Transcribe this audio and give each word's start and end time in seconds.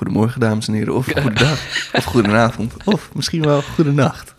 Goedemorgen, 0.00 0.40
dames 0.40 0.68
en 0.68 0.74
heren, 0.74 0.94
of 0.94 1.06
goedendag, 1.06 1.60
of 1.92 2.04
goedenavond, 2.04 2.74
of 2.94 3.14
misschien 3.14 3.42
wel 3.42 3.62
goedenacht. 3.62 4.34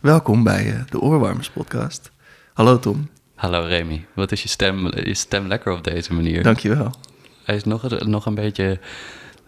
Welkom 0.00 0.44
bij 0.44 0.66
uh, 0.66 0.80
de 0.88 1.00
Oorwarmers 1.00 1.50
podcast. 1.50 2.10
Hallo 2.52 2.78
Tom. 2.78 3.08
Hallo 3.34 3.64
Remy. 3.64 4.06
Wat 4.14 4.32
is 4.32 4.42
je 4.42 4.48
stem, 4.48 4.90
je 4.94 5.14
stem 5.14 5.46
lekker 5.46 5.72
op 5.72 5.84
deze 5.84 6.14
manier? 6.14 6.42
Dankjewel. 6.42 6.94
Hij 7.44 7.56
is 7.56 7.64
nog, 7.64 8.04
nog 8.04 8.26
een 8.26 8.34
beetje 8.34 8.78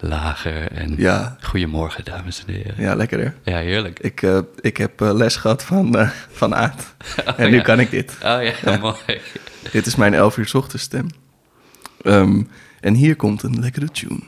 lager 0.00 0.72
en 0.72 0.94
ja. 0.96 1.36
goedemorgen, 1.40 2.04
dames 2.04 2.44
en 2.46 2.54
heren. 2.54 2.74
Ja, 2.78 2.94
lekker 2.94 3.18
hè? 3.18 3.52
Ja, 3.52 3.58
heerlijk. 3.58 3.98
Ik, 3.98 4.22
uh, 4.22 4.38
ik 4.60 4.76
heb 4.76 5.00
uh, 5.00 5.12
les 5.12 5.36
gehad 5.36 5.64
van, 5.64 5.96
uh, 5.96 6.10
van 6.30 6.54
Aad 6.54 6.94
oh, 7.26 7.34
en 7.36 7.50
nu 7.50 7.56
ja. 7.56 7.62
kan 7.62 7.80
ik 7.80 7.90
dit. 7.90 8.12
Oh 8.14 8.42
ja, 8.42 8.52
ja. 8.64 8.76
mooi. 8.78 9.20
Dit 9.72 9.86
is 9.86 9.96
mijn 9.96 10.14
11 10.14 10.36
uur 10.36 10.46
's 10.46 10.54
ochtends 10.54 10.84
stem. 10.84 11.06
Um, 12.02 12.48
en 12.80 12.94
hier 12.94 13.16
komt 13.16 13.42
een 13.42 13.60
lekkere 13.60 13.90
tune. 13.90 14.20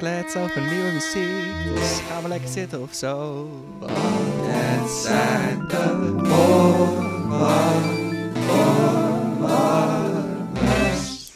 Gekleed 0.00 0.36
over 0.36 0.60
nieuwe 0.60 0.92
muziek. 0.92 1.74
Dus 1.74 2.00
gaan 2.08 2.22
we 2.22 2.28
lekker 2.28 2.48
zitten 2.48 2.82
of 2.82 2.94
zo. 2.94 3.46
Want 3.78 3.92
het 4.46 4.90
zijn 4.90 5.68
de 5.68 6.14
Oorwarmers. 9.70 11.30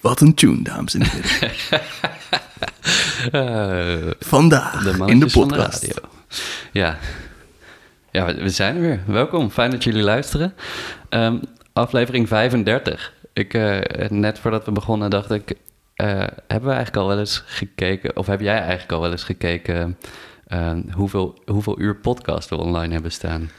Wat 0.00 0.20
een 0.20 0.34
tune, 0.34 0.62
dames 0.62 0.94
en 0.94 1.02
heren. 1.02 1.50
Uh, 3.32 4.10
Vandaag 4.34 4.82
de 4.82 5.04
in 5.06 5.20
de 5.20 5.30
podcast. 5.30 5.82
radio. 5.82 6.08
Ja. 6.72 6.98
ja, 8.10 8.34
we- 8.34 8.48
zijn 8.48 8.74
er 8.74 8.80
weer. 8.80 9.00
Welkom, 9.06 9.50
fijn 9.50 9.70
dat 9.70 9.84
jullie 9.84 10.02
luisteren. 10.02 10.54
Ehm, 11.08 11.36
aflevering 11.72 12.28
35. 12.28 13.12
Ik, 13.32 13.54
eh, 13.54 14.08
net 14.10 14.38
voordat 14.38 14.64
we 14.64 14.72
begonnen 14.72 15.10
dacht 15.10 15.30
ik... 15.30 15.56
eh, 16.02 16.08
hebben 16.46 16.68
we 16.68 16.74
eigenlijk 16.74 16.96
al 16.96 17.06
wel 17.08 17.18
eens 17.18 17.42
gekeken... 17.46 18.16
of 18.16 18.26
heb 18.26 18.40
jij 18.40 18.58
eigenlijk 18.58 18.92
al 18.92 19.00
wel 19.00 19.10
eens 19.10 19.24
gekeken... 19.24 19.96
eh, 20.46 20.70
hoeveel, 20.92 21.38
hoeveel 21.46 21.80
uur 21.80 21.96
podcast 21.96 22.48
we 22.48 22.56
online 22.56 22.92
hebben 22.92 23.12
staan? 23.12 23.50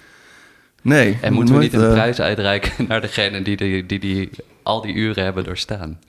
Nee, 0.81 1.17
En 1.21 1.33
moeten 1.33 1.55
we 1.55 1.61
niet 1.61 1.73
een 1.73 1.83
eh, 1.85 1.91
prijs 1.91 2.19
uitreiken 2.21 2.71
naar 2.87 3.01
degene 3.01 3.41
die, 3.41 3.57
die, 3.57 3.85
die, 3.85 3.99
die 3.99 4.29
al 4.63 4.81
die 4.81 4.93
uren 4.93 5.23
hebben 5.23 5.43
doorstaan? 5.43 5.99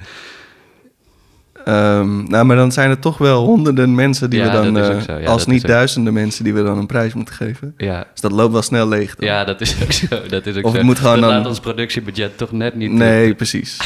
ehm, 1.65 2.25
nou, 2.25 2.45
maar 2.45 2.57
dan 2.57 2.73
zijn 2.73 2.91
er 2.91 2.99
toch 2.99 3.19
wel 3.19 3.45
honderden 3.45 3.95
mensen 3.95 4.31
die 4.31 4.39
Ja, 4.41 4.47
we 4.47 4.73
dan, 4.73 5.03
zo. 5.03 5.19
Ja, 5.19 5.27
als 5.27 5.47
niet 5.47 5.67
duizenden 5.67 6.13
mensen 6.13 6.45
die 6.45 6.55
we 6.55 6.63
dan 6.63 6.79
een 6.79 6.87
prijs 6.87 7.15
moeten 7.15 7.35
geven. 7.35 7.75
Ja, 7.77 8.07
Dus 8.13 8.21
dat 8.21 8.33
loopt 8.33 8.53
wel 8.53 8.63
snel 8.63 8.89
leeg. 8.89 9.15
dan. 9.15 9.29
ja 9.29 9.45
dat 9.45 9.61
is 9.61 9.83
ook 9.83 9.93
zo. 9.93 10.27
Dat 10.29 10.47
is 10.47 10.57
ook 10.57 10.65
Of 10.65 10.71
zo. 10.71 10.77
het 10.77 10.87
moet 10.87 10.99
gewoon 10.99 11.21
dan- 11.21 11.31
laat 11.31 11.47
ons 11.47 11.61
productiebudget 11.61 12.37
toch 12.39 12.53
net 12.53 12.75
niet... 12.75 12.91
Nee, 12.91 13.35
precies. 13.35 13.79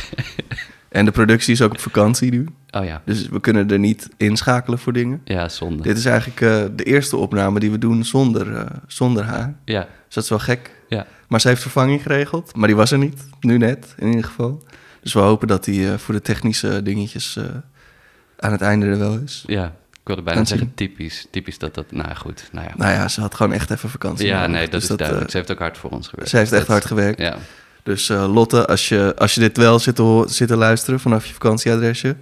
en 0.98 1.04
de 1.04 1.10
productie 1.10 1.52
is 1.52 1.62
ook 1.62 1.70
op 1.72 1.80
vakantie 1.80 2.30
nu. 2.30 2.46
Oh 2.70 2.84
ja, 2.84 3.02
Dus 3.04 3.28
we 3.28 3.41
kunnen 3.41 3.70
er 3.70 3.78
niet 3.78 4.08
inschakelen 4.16 4.78
voor 4.78 4.92
dingen. 4.92 5.20
ja, 5.24 5.48
zonde. 5.48 5.82
Dit 5.82 5.96
is 5.96 6.04
eigenlijk 6.04 6.41
eh, 6.41 6.64
de 6.77 6.84
eerste 6.84 7.16
opname 7.16 7.60
die 7.60 7.70
we 7.70 7.78
doen 7.78 8.04
zonder, 8.04 8.56
eh, 8.56 8.66
zonder 8.86 9.24
haar. 9.24 9.54
Ja, 9.64 9.80
Dus 10.06 10.14
dat 10.14 10.24
is 10.24 10.30
wel 10.30 10.38
gek. 10.38 10.70
ja. 10.88 11.06
Maar 11.28 11.41
ze 11.41 11.48
heeft 11.48 11.62
vervanging 11.62 12.02
geregeld. 12.02 12.56
Maar 12.56 12.66
die 12.66 12.76
was 12.76 12.91
er 12.91 12.98
niet. 12.98 13.24
Nu 13.41 13.58
net, 13.58 13.94
in 13.98 14.06
ieder 14.08 14.24
geval. 14.24 14.64
Dus 15.02 15.12
we 15.12 15.19
hopen 15.20 15.48
dat 15.48 15.64
die 15.64 15.92
eh, 15.92 15.98
voor 15.98 16.14
de 16.14 16.20
technische 16.22 16.82
dingetjes 16.82 17.38
aan 18.38 18.52
het 18.52 18.60
einde 18.60 18.86
er 18.86 18.98
wel 18.98 19.19
is. 19.24 19.44
Ja, 19.46 19.64
ik 19.92 20.00
wilde 20.04 20.22
bijna 20.22 20.44
zeggen 20.44 20.72
typisch. 20.74 21.26
Typisch 21.30 21.58
dat 21.58 21.74
dat... 21.74 21.92
Nou 21.92 22.14
goed, 22.14 22.48
nou 22.52 22.66
ja. 22.66 22.72
Nou 22.76 22.92
ja, 22.92 23.08
ze 23.08 23.20
had 23.20 23.34
gewoon 23.34 23.52
echt 23.52 23.70
even 23.70 23.88
vakantie 23.88 24.26
ja, 24.26 24.36
nodig. 24.36 24.50
nee, 24.52 24.62
dat 24.69 24.80
Dus 24.80 24.91
is 24.91 24.96
duidelijk. 24.96 25.30
Ze 25.30 25.36
heeft 25.36 25.50
ook 25.50 25.58
hard 25.58 25.78
voor 25.78 25.91
ons 25.91 26.08
gewerkt. 26.08 26.30
ze 26.30 26.36
heeft 26.36 26.52
echt 26.52 26.60
Dat- 26.60 26.70
hard 26.70 26.84
gewerkt. 26.84 27.20
Ja, 27.20 27.36
Dus 27.89 28.08
eh, 28.08 28.33
Lotte, 28.34 28.67
als 28.67 28.89
je, 28.89 29.14
als 29.17 29.34
je 29.34 29.41
dit 29.41 29.56
wel 29.56 29.78
zit 29.78 29.97
te, 29.97 30.25
zit 30.27 30.48
te 30.48 30.56
luisteren 30.56 31.00
vanaf 31.00 31.27
je 31.27 31.33
vakantieadresje... 31.33 32.17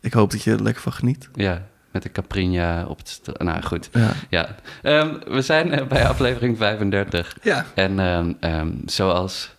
ik 0.00 0.12
hoop 0.12 0.30
dat 0.30 0.42
je 0.42 0.50
er 0.50 0.62
lekker 0.62 0.82
van 0.82 0.92
geniet. 0.92 1.28
ja, 1.34 1.66
met 1.90 2.02
de 2.02 2.12
Caprinha 2.12 2.84
op 2.86 2.98
het... 2.98 3.20
Nou 3.38 3.62
goed, 3.62 3.88
Ja. 3.92 4.12
ja. 4.28 4.54
Ehm, 4.82 5.14
we 5.26 5.42
zijn 5.42 5.72
eh, 5.72 5.86
bij 5.86 6.06
aflevering 6.08 6.56
35. 6.56 7.36
Ja. 7.42 7.66
En 7.74 7.98
ehm, 7.98 8.32
ehm, 8.40 8.70
zoals... 8.84 9.54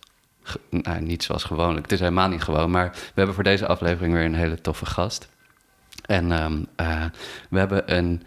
Nou, 0.70 1.00
niet 1.00 1.22
zoals 1.22 1.44
gewoonlijk. 1.44 1.82
Het 1.82 1.92
is 1.92 2.00
helemaal 2.00 2.28
niet 2.28 2.42
gewoon. 2.42 2.70
Maar 2.70 2.90
we 2.92 3.12
hebben 3.14 3.34
voor 3.34 3.44
deze 3.44 3.66
aflevering 3.66 4.14
weer 4.14 4.24
een 4.24 4.34
hele 4.34 4.60
toffe 4.60 4.86
gast. 4.86 5.28
En 6.06 6.32
eh, 6.76 7.04
we 7.50 7.58
hebben 7.58 7.96
een, 7.96 8.22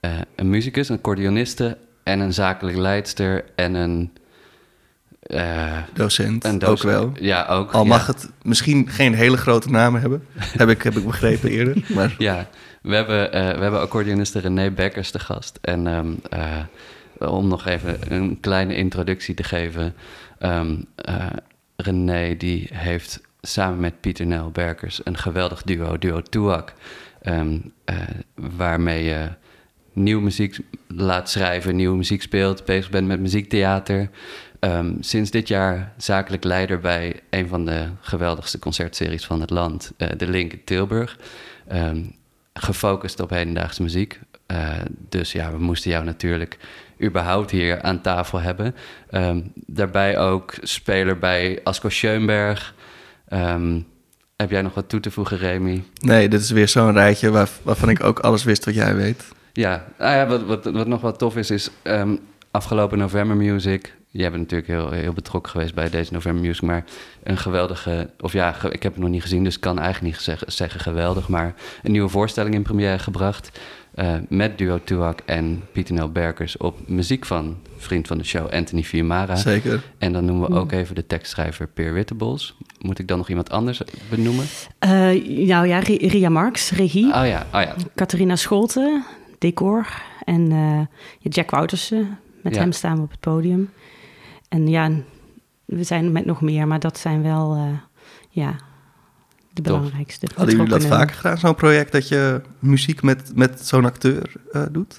eh, 0.00 0.10
een 0.36 0.50
muzikus, 0.50 0.88
een 0.88 0.96
accordeoniste... 0.96 1.76
en 2.02 2.20
een 2.20 2.34
zakelijk 2.34 2.76
leidster 2.76 3.44
en 3.54 3.74
een... 3.74 4.12
eh, 5.32 5.78
Docent, 5.94 6.64
ook 6.64 6.82
wel. 6.82 7.12
Ja, 7.20 7.46
ook. 7.46 7.72
Al 7.72 7.82
ja. 7.82 7.88
mag 7.88 8.06
het 8.06 8.30
misschien 8.42 8.88
geen 8.88 9.14
hele 9.14 9.36
grote 9.36 9.70
namen 9.70 10.00
hebben. 10.00 10.24
heb, 10.58 10.68
ik, 10.68 10.82
heb 10.82 10.96
ik 10.96 11.06
begrepen 11.06 11.50
eerder. 11.50 11.84
Maar 11.94 12.14
Ja, 12.28 12.48
we 12.82 12.94
hebben, 12.94 13.32
eh, 13.32 13.40
we 13.56 13.62
hebben 13.62 13.80
accordeoniste 13.80 14.38
René 14.38 14.70
Bekkers 14.70 15.10
te 15.10 15.18
gast. 15.18 15.58
En 15.60 15.86
ehm, 15.86 16.12
eh, 16.30 17.30
om 17.32 17.48
nog 17.48 17.66
even 17.66 18.12
een 18.12 18.40
kleine 18.40 18.74
introductie 18.74 19.34
te 19.34 19.44
geven. 19.44 19.94
eh, 20.38 21.26
René 21.76 22.36
die 22.36 22.68
heeft 22.72 23.20
samen 23.40 23.80
met 23.80 24.00
Pieter 24.00 24.26
Nel 24.26 24.50
Berkers 24.50 25.00
een 25.04 25.16
geweldig 25.18 25.62
duo, 25.62 25.98
duo 25.98 26.20
Tuak. 26.22 26.72
ehm, 27.22 27.58
eh, 27.84 27.96
waarmee 28.34 29.04
je 29.04 29.28
nieuwe 29.92 30.22
muziek 30.22 30.58
laat 30.88 31.30
schrijven, 31.30 31.76
nieuwe 31.76 31.96
muziek 31.96 32.22
speelt, 32.22 32.64
bezig 32.64 32.90
bent 32.90 33.06
met 33.06 33.20
muziektheater. 33.20 34.08
Ehm, 34.62 34.92
sinds 35.00 35.30
dit 35.30 35.48
jaar 35.48 35.92
zakelijk 35.96 36.44
leider 36.44 36.80
bij 36.80 37.20
een 37.30 37.48
van 37.48 37.64
de 37.64 37.88
geweldigste 38.00 38.58
concertseries 38.58 39.26
van 39.26 39.40
het 39.40 39.50
land, 39.50 39.92
eh, 39.96 40.08
De 40.16 40.28
Link 40.28 40.52
in 40.52 40.64
Tilburg. 40.64 41.18
Ehm, 41.68 42.02
gefocust 42.54 43.20
op 43.20 43.30
hedendaagse 43.30 43.82
muziek. 43.82 44.20
Eh, 44.46 44.68
dus 45.08 45.32
ja, 45.32 45.52
we 45.52 45.58
moesten 45.58 45.90
jou 45.90 46.04
natuurlijk 46.04 46.58
überhaupt 47.02 47.50
hier 47.50 47.82
aan 47.82 48.00
tafel 48.00 48.40
hebben. 48.40 48.74
Ehm, 49.10 49.40
daarbij 49.54 50.18
ook 50.18 50.54
speler 50.60 51.18
bij 51.18 51.60
Asko 51.64 51.88
Schoenberg. 51.88 52.74
Heb 54.36 54.50
jij 54.50 54.62
nog 54.62 54.74
wat 54.74 54.88
toe 54.88 55.00
te 55.00 55.10
voegen, 55.10 55.38
Remy? 55.38 55.84
nee, 56.00 56.28
dit 56.28 56.40
is 56.40 56.50
weer 56.50 56.68
zo'n 56.68 56.92
rijtje 56.92 57.30
waar, 57.30 57.48
waarvan 57.62 57.88
ik 57.88 58.02
ook 58.02 58.18
alles 58.18 58.44
wist 58.44 58.64
wat 58.64 58.74
jij 58.74 58.94
weet. 58.94 59.24
Ja, 59.52 59.84
ah 59.98 60.14
ja 60.14 60.26
wat, 60.26 60.42
wat, 60.42 60.64
wat 60.64 60.86
nog 60.86 61.00
wat 61.00 61.18
tof 61.18 61.36
is, 61.36 61.50
is 61.50 61.70
afgelopen 62.50 62.98
November 62.98 63.36
Music. 63.36 64.00
Jij 64.14 64.30
bent 64.30 64.42
natuurlijk 64.42 64.68
heel, 64.70 64.90
heel 64.90 65.12
betrokken 65.12 65.52
geweest 65.52 65.74
bij 65.74 65.90
deze 65.90 66.12
November 66.12 66.42
Music, 66.44 66.62
maar 66.62 66.84
een 67.22 67.36
geweldige, 67.38 68.10
of 68.20 68.32
ja, 68.32 68.52
ge- 68.52 68.70
ik 68.70 68.82
heb 68.82 68.92
het 68.92 69.02
nog 69.02 69.10
niet 69.10 69.22
gezien, 69.22 69.44
dus 69.44 69.54
ik 69.54 69.60
kan 69.60 69.78
eigenlijk 69.78 70.14
niet 70.14 70.22
zeggen, 70.24 70.52
zeggen 70.52 70.80
geweldig, 70.80 71.28
maar 71.28 71.54
een 71.82 71.92
nieuwe 71.92 72.08
voorstelling 72.08 72.54
in 72.54 72.62
première 72.62 72.98
gebracht. 72.98 73.60
eh, 73.94 74.14
met 74.28 74.58
duo 74.58 74.80
Tuak 74.84 75.20
en 75.24 75.62
Pieter 75.72 75.94
Nel 75.94 76.10
Berkers 76.12 76.56
op 76.56 76.88
muziek 76.88 77.24
van 77.24 77.56
vriend 77.76 78.06
van 78.06 78.18
de 78.18 78.24
show 78.24 78.50
Anthony 78.52 78.82
Fiumara. 78.82 79.36
Zeker. 79.36 79.82
En 79.98 80.12
dan 80.12 80.24
noemen 80.24 80.50
we 80.50 80.56
ook 80.56 80.72
even 80.72 80.94
de 80.94 81.06
tekstschrijver 81.06 81.66
Peer 81.66 81.92
Wittebols. 81.92 82.56
Moet 82.78 82.98
ik 82.98 83.08
dan 83.08 83.18
nog 83.18 83.28
iemand 83.28 83.50
anders 83.50 83.82
benoemen? 84.10 84.44
Eh, 84.78 84.90
nou 85.46 85.66
ja, 85.66 85.78
Ri- 85.78 86.06
Ria 86.08 86.28
Marx, 86.28 86.70
regie. 86.70 87.06
Oh 87.06 87.26
ja, 87.26 87.46
oh 87.54 87.60
ja. 87.60 87.74
Catharina 87.94 88.36
Scholten, 88.36 89.04
decor. 89.38 89.86
En 90.24 90.52
eh, 90.52 90.78
ja, 91.18 91.30
Jack 91.30 91.50
Woutersen, 91.50 92.18
met 92.42 92.54
Ja. 92.54 92.60
hem 92.60 92.72
staan 92.72 92.96
we 92.96 93.02
op 93.02 93.10
het 93.10 93.20
podium. 93.20 93.70
En 94.52 94.68
ja, 94.68 94.90
we 95.64 95.82
zijn 95.82 96.12
met 96.12 96.24
nog 96.24 96.40
meer, 96.40 96.66
maar 96.66 96.80
dat 96.80 96.98
zijn 96.98 97.22
wel 97.22 97.54
eh, 97.54 97.62
ja, 98.30 98.50
de 99.52 99.62
Tof. 99.62 99.76
belangrijkste. 99.76 100.26
Hadden 100.34 100.54
jullie 100.56 100.70
dat 100.70 100.84
vaker 100.86 101.14
gedaan, 101.14 101.38
zo'n 101.38 101.54
project 101.54 101.92
dat 101.92 102.08
je 102.08 102.40
muziek 102.58 103.02
met, 103.02 103.32
met 103.34 103.66
zo'n 103.66 103.84
acteur 103.84 104.32
eh, 104.52 104.62
doet? 104.70 104.98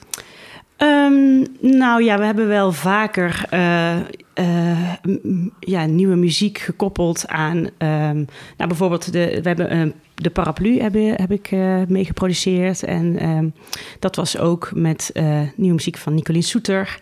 Ehm, 0.77 1.45
nou 1.61 2.03
ja, 2.03 2.17
we 2.17 2.25
hebben 2.25 2.47
wel 2.47 2.71
vaker 2.71 3.45
eh, 3.49 3.97
eh, 4.33 4.93
m- 5.03 5.49
ja, 5.59 5.85
nieuwe 5.85 6.15
muziek 6.15 6.57
gekoppeld 6.57 7.27
aan... 7.27 7.67
ehm, 7.77 8.15
nou, 8.57 8.67
bijvoorbeeld, 8.67 9.11
de, 9.13 9.39
we 9.41 9.47
hebben 9.47 9.75
een 9.77 9.93
de 10.15 10.29
paraplu 10.29 10.79
heb, 10.79 10.93
heb 11.19 11.31
ik 11.31 11.47
eh 11.51 11.81
mee 11.87 12.05
geproduceerd. 12.05 12.83
En 12.83 13.17
ehm, 13.19 13.47
dat 13.99 14.15
was 14.15 14.37
ook 14.37 14.71
met 14.75 15.09
eh, 15.13 15.41
nieuwe 15.55 15.73
muziek 15.75 15.97
van 15.97 16.13
Nicolien 16.13 16.43
Soeter. 16.43 16.97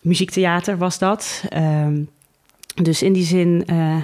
Muziektheater 0.00 0.78
was 0.78 0.98
dat. 0.98 1.44
Ehm, 1.48 2.02
dus 2.82 3.02
in 3.02 3.12
die 3.12 3.24
zin 3.24 3.62
eh, 3.66 3.96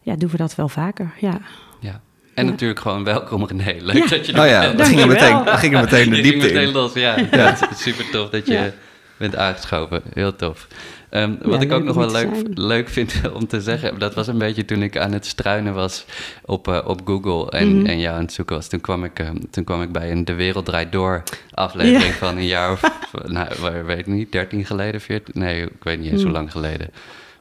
ja, 0.00 0.16
doen 0.16 0.30
we 0.30 0.36
dat 0.36 0.54
wel 0.54 0.68
vaker, 0.68 1.12
ja. 1.20 1.40
ja. 1.80 2.00
En 2.34 2.44
Ja. 2.44 2.50
natuurlijk 2.50 2.80
gewoon 2.80 3.04
welkom 3.04 3.46
René. 3.46 3.76
Leuk 3.80 3.96
Ja. 3.96 4.06
dat 4.06 4.26
je 4.26 4.40
Oh 4.40 4.46
ja, 4.46 4.60
bent. 4.60 4.76
we 4.80 4.84
gingen 4.84 5.08
Dankjewel. 5.08 5.38
meteen, 5.38 5.52
we 5.52 5.58
gingen 5.58 5.80
meteen 5.80 6.10
de 6.10 6.16
Je 6.16 6.22
ging 6.22 6.32
diepte 6.32 6.46
meteen 6.52 6.66
in. 6.68 6.72
los, 6.74 6.92
ja. 6.92 7.16
ja. 7.30 7.56
super 7.74 8.10
tof 8.10 8.28
dat 8.30 8.46
je 8.46 8.52
Ja. 8.52 8.70
bent 9.16 9.36
aangeschoven. 9.36 10.02
Heel 10.14 10.36
tof. 10.36 10.66
Ehm, 11.12 11.34
wat 11.42 11.54
Ja, 11.54 11.60
ik 11.60 11.72
ook 11.72 11.84
nog 11.84 11.96
wel 11.96 12.10
leuk, 12.10 12.28
zijn. 12.34 12.50
leuk 12.54 12.88
vind 12.88 13.20
om 13.38 13.46
te 13.46 13.60
zeggen, 13.60 13.98
dat 13.98 14.14
was 14.14 14.26
een 14.26 14.38
beetje 14.38 14.64
toen 14.64 14.82
ik 14.82 14.98
aan 14.98 15.12
het 15.12 15.26
struinen 15.26 15.74
was 15.74 16.04
op, 16.44 16.68
eh, 16.68 16.78
op 16.86 17.00
Google 17.04 17.50
en, 17.50 17.76
Mhm. 17.76 17.86
en 17.86 17.98
jou 18.00 18.14
aan 18.16 18.22
het 18.22 18.32
zoeken 18.32 18.56
was. 18.56 18.68
Toen 18.68 18.80
kwam 18.80 19.04
ik, 19.04 19.18
ehm, 19.18 19.36
toen 19.50 19.64
kwam 19.64 19.82
ik 19.82 19.92
bij 19.92 20.10
een 20.10 20.24
De 20.24 20.34
Wereld 20.34 20.64
Draait 20.64 20.92
Door 20.92 21.22
aflevering 21.54 22.02
Ja. 22.04 22.12
van 22.26 22.36
een 22.36 22.46
jaar 22.46 22.72
of, 22.72 22.80
nou, 23.26 23.48
weet 23.86 23.98
ik 23.98 24.06
niet, 24.06 24.32
13 24.32 24.64
geleden, 24.64 25.00
14? 25.00 25.34
Nee, 25.42 25.62
ik 25.62 25.82
weet 25.82 25.98
niet 25.98 26.06
eens 26.10 26.16
Mhm. 26.20 26.24
hoe 26.30 26.32
lang 26.38 26.50
geleden. 26.50 26.88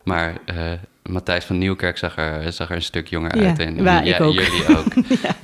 Maar 0.03 0.33
eh, 0.45 0.55
Matthijs 1.03 1.45
van 1.45 1.57
Nieuwkerk 1.57 1.97
zag 1.97 2.17
er, 2.17 2.53
zag 2.53 2.69
er 2.69 2.75
een 2.75 2.81
stuk 2.81 3.07
jonger 3.07 3.37
Ja, 3.41 3.47
uit. 3.47 3.59
En 3.59 3.83
waar 3.83 4.05
ja, 4.05 4.17
ook. 4.19 4.33
jullie 4.33 4.67
ook. 4.77 4.93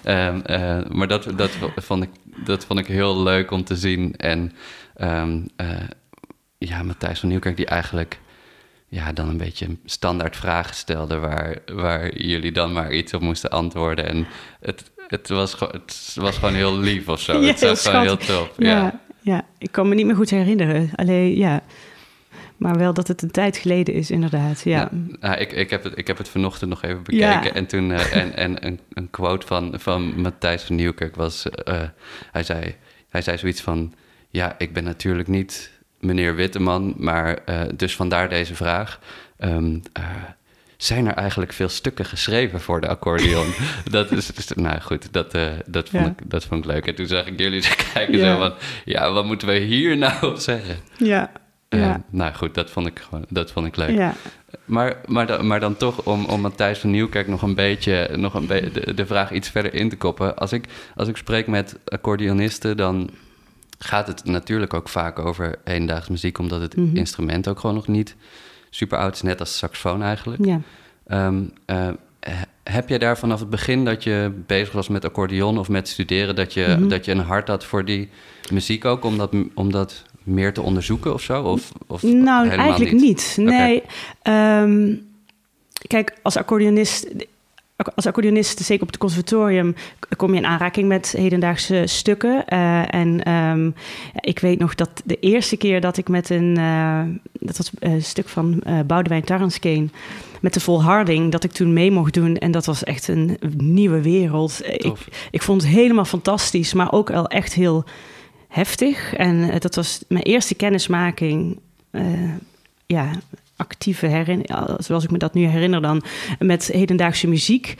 Ehm, 0.03 0.39
eh, 0.45 0.77
maar 0.91 1.07
dat, 1.07 1.27
dat, 1.35 1.51
vond 1.75 2.03
ik, 2.03 2.09
dat 2.45 2.65
vond 2.65 2.79
ik 2.79 2.87
heel 2.87 3.23
leuk 3.23 3.51
om 3.51 3.63
te 3.63 3.75
zien. 3.75 4.13
En 4.17 4.51
ja, 6.57 6.83
Matthijs 6.83 7.19
van 7.19 7.29
Nieuwkerk 7.29 7.55
die 7.57 7.65
eigenlijk 7.65 8.19
ja, 8.87 9.13
dan 9.13 9.29
een 9.29 9.37
beetje 9.37 9.67
standaard 9.85 10.35
vragen 10.35 10.75
stelde... 10.75 11.17
Waar, 11.17 11.57
waar 11.65 12.17
jullie 12.17 12.51
dan 12.51 12.73
maar 12.73 12.93
iets 12.93 13.13
op 13.13 13.21
moesten 13.21 13.49
antwoorden. 13.49 14.05
En 14.05 14.27
het, 14.61 14.91
het, 15.07 15.29
was, 15.29 15.53
gewoon- 15.53 15.73
het 15.73 16.15
was 16.15 16.35
gewoon 16.37 16.53
heel 16.53 16.77
lief 16.79 17.07
of 17.07 17.19
zo. 17.21 17.39
Ja, 17.41 17.47
het 17.47 17.59
was 17.61 17.87
gewoon 17.87 18.01
heel 18.01 18.17
tof. 18.17 18.51
Ja. 18.57 18.67
Ja. 18.69 18.99
Ja, 19.21 19.45
ik 19.57 19.71
kan 19.71 19.89
me 19.89 19.95
niet 19.95 20.05
meer 20.05 20.15
goed 20.15 20.29
herinneren. 20.29 20.89
Alleen, 20.95 21.37
ja. 21.37 21.61
Maar 22.57 22.77
wel 22.77 22.93
dat 22.93 23.07
het 23.07 23.21
een 23.21 23.31
tijd 23.31 23.57
geleden 23.57 23.93
is, 23.93 24.11
inderdaad. 24.11 24.61
Ja. 24.63 24.79
Ja, 24.79 24.89
nou, 25.19 25.37
ik, 25.37 25.51
ik, 25.51 25.69
heb 25.69 25.83
het, 25.83 25.97
ik 25.97 26.07
heb 26.07 26.17
het 26.17 26.29
vanochtend 26.29 26.69
nog 26.69 26.83
even 26.83 27.03
bekeken. 27.03 27.27
Ja. 27.27 27.53
En 27.53 27.65
toen 27.65 27.91
eh, 27.91 28.15
en, 28.15 28.35
en 28.35 28.65
een, 28.65 28.79
een 28.93 29.09
quote 29.09 29.47
van, 29.47 29.73
van 29.77 30.21
Matthijs 30.21 30.63
van 30.63 30.75
Nieuwkerk 30.75 31.15
was... 31.15 31.49
eh, 31.49 31.81
hij, 32.31 32.43
zei, 32.43 32.75
hij 33.09 33.21
zei 33.21 33.37
zoiets 33.37 33.61
van... 33.61 33.93
Ja, 34.29 34.55
ik 34.57 34.73
ben 34.73 34.83
natuurlijk 34.83 35.27
niet 35.27 35.71
meneer 35.99 36.35
Witteman, 36.35 36.93
maar 36.97 37.37
eh, 37.45 37.61
dus 37.75 37.95
vandaar 37.95 38.29
deze 38.29 38.55
vraag. 38.55 38.99
Ehm, 39.37 39.77
eh, 39.93 40.03
zijn 40.77 41.07
er 41.07 41.13
eigenlijk 41.13 41.53
veel 41.53 41.69
stukken 41.69 42.05
geschreven 42.05 42.61
voor 42.61 42.81
de 42.81 42.87
accordeon? 42.87 43.45
dat 43.91 44.11
is, 44.11 44.31
is- 44.33 44.51
nou 44.55 44.79
goed, 44.81 45.13
dat, 45.13 45.33
eh, 45.33 45.47
dat, 45.65 45.89
vond 45.89 46.03
Ja. 46.03 46.09
ik, 46.09 46.29
dat 46.29 46.45
vond 46.45 46.65
ik 46.65 46.71
leuk. 46.71 46.87
En 46.87 46.95
toen 46.95 47.07
zag 47.07 47.25
ik 47.25 47.39
jullie 47.39 47.63
kijken 47.93 48.17
Ja. 48.17 48.33
zo 48.33 48.37
van... 48.39 48.53
Ja, 48.85 49.11
wat 49.11 49.25
moeten 49.25 49.47
we 49.47 49.57
hier 49.57 49.97
nou 49.97 50.25
op 50.31 50.37
zeggen? 50.37 50.75
Ja. 50.97 51.31
Ja. 51.69 52.03
nou 52.09 52.33
goed, 52.33 52.53
dat 52.53 52.69
vond 52.69 52.87
ik, 52.87 52.99
gewoon, 52.99 53.25
dat 53.29 53.51
vond 53.51 53.67
ik 53.67 53.75
leuk. 53.75 53.89
ja. 53.97 54.13
Maar, 54.65 54.95
maar, 55.05 55.27
dan, 55.27 55.47
maar 55.47 55.59
dan 55.59 55.77
toch 55.77 56.01
om, 56.05 56.25
om 56.25 56.41
Matthijs 56.41 56.79
van 56.79 56.91
Nieuwkerk 56.91 57.27
nog 57.27 57.41
een 57.41 57.55
beetje 57.55 58.09
nog 58.15 58.33
een 58.33 58.47
be- 58.47 58.69
de, 58.73 58.93
de 58.93 59.05
vraag 59.05 59.31
iets 59.31 59.49
verder 59.49 59.73
in 59.73 59.89
te 59.89 59.97
koppen. 59.97 60.35
Als 60.35 60.51
ik, 60.51 60.65
als 60.95 61.07
ik 61.07 61.17
spreek 61.17 61.47
met 61.47 61.79
accordeonisten, 61.85 62.77
dan 62.77 63.09
gaat 63.77 64.07
het 64.07 64.25
natuurlijk 64.25 64.73
ook 64.73 64.89
vaak 64.89 65.19
over 65.19 65.55
hedendaags 65.63 66.07
muziek, 66.07 66.37
omdat 66.39 66.61
het 66.61 66.75
Mhm. 66.75 66.95
instrument 66.95 67.47
ook 67.47 67.59
gewoon 67.59 67.75
nog 67.75 67.87
niet 67.87 68.15
super 68.69 68.97
oud 68.97 69.13
is, 69.15 69.21
net 69.21 69.39
als 69.39 69.57
saxofoon 69.57 70.03
eigenlijk. 70.03 70.45
ja. 70.45 70.59
Ehm, 71.07 71.43
eh, 71.65 71.87
he- 72.19 72.45
heb 72.63 72.89
je 72.89 72.99
daar 72.99 73.17
vanaf 73.17 73.39
het 73.39 73.49
begin 73.49 73.85
dat 73.85 74.03
je 74.03 74.31
bezig 74.45 74.71
was 74.73 74.87
met 74.87 75.05
accordeon 75.05 75.57
of 75.59 75.69
met 75.69 75.87
studeren, 75.87 76.35
dat 76.35 76.53
je, 76.53 76.75
Mhm. 76.79 76.87
dat 76.87 77.05
je 77.05 77.11
een 77.11 77.19
hart 77.19 77.47
had 77.47 77.65
voor 77.65 77.85
die 77.85 78.09
muziek 78.51 78.85
ook, 78.85 79.03
om 79.05 79.17
dat, 79.17 79.33
om 79.53 79.71
dat 79.71 80.03
meer 80.23 80.53
te 80.53 80.61
onderzoeken 80.61 81.13
of 81.13 81.21
zo? 81.21 81.43
Of, 81.43 81.71
of 81.87 82.03
Nou, 82.03 82.47
eigenlijk 82.49 82.91
niet. 82.91 83.33
Nee. 83.39 83.83
Ehm, 84.21 84.93
kijk, 85.87 86.13
als 86.21 86.37
accordeonist, 86.37 87.07
als 87.95 88.05
accordeonist, 88.05 88.59
zeker 88.59 88.81
op 88.81 88.87
het 88.87 88.97
conservatorium, 88.97 89.75
kom 90.15 90.31
je 90.31 90.37
in 90.37 90.45
aanraking 90.45 90.87
met 90.87 91.11
hedendaagse 91.17 91.83
stukken. 91.85 92.45
Eh, 92.47 92.93
en 92.93 93.23
ehm, 93.23 93.71
ik 94.19 94.39
weet 94.39 94.59
nog 94.59 94.75
dat 94.75 95.01
de 95.05 95.19
eerste 95.19 95.57
keer 95.57 95.81
dat 95.81 95.97
ik 95.97 96.09
met 96.09 96.29
een, 96.29 96.57
eh, 96.57 97.01
dat 97.39 97.57
was 97.57 97.71
een 97.79 98.03
stuk 98.03 98.27
van 98.27 98.61
eh 98.63 98.79
Boudewijn 98.87 99.23
Tarrenskeen, 99.23 99.91
met 100.41 100.53
de 100.53 100.59
volharding, 100.59 101.31
dat 101.31 101.43
ik 101.43 101.51
toen 101.51 101.73
mee 101.73 101.91
mocht 101.91 102.13
doen. 102.13 102.37
En 102.37 102.51
dat 102.51 102.65
was 102.65 102.83
echt 102.83 103.07
een 103.07 103.37
nieuwe 103.57 104.01
wereld. 104.01 104.61
Ik, 104.65 104.97
ik 105.31 105.41
vond 105.41 105.61
het 105.61 105.71
helemaal 105.71 106.05
fantastisch, 106.05 106.73
maar 106.73 106.91
ook 106.91 107.09
wel 107.09 107.27
echt 107.27 107.53
heel 107.53 107.83
heftig. 108.47 109.13
En 109.13 109.59
dat 109.59 109.75
was 109.75 110.03
mijn 110.07 110.23
eerste 110.23 110.55
kennismaking, 110.55 111.59
ja, 112.85 113.11
actieve 113.57 114.05
herinnering, 114.05 114.75
zoals 114.77 115.03
ik 115.03 115.11
me 115.11 115.17
dat 115.17 115.33
nu 115.33 115.45
herinner 115.45 115.81
dan, 115.81 116.03
met 116.39 116.67
hedendaagse 116.67 117.27
muziek. 117.27 117.75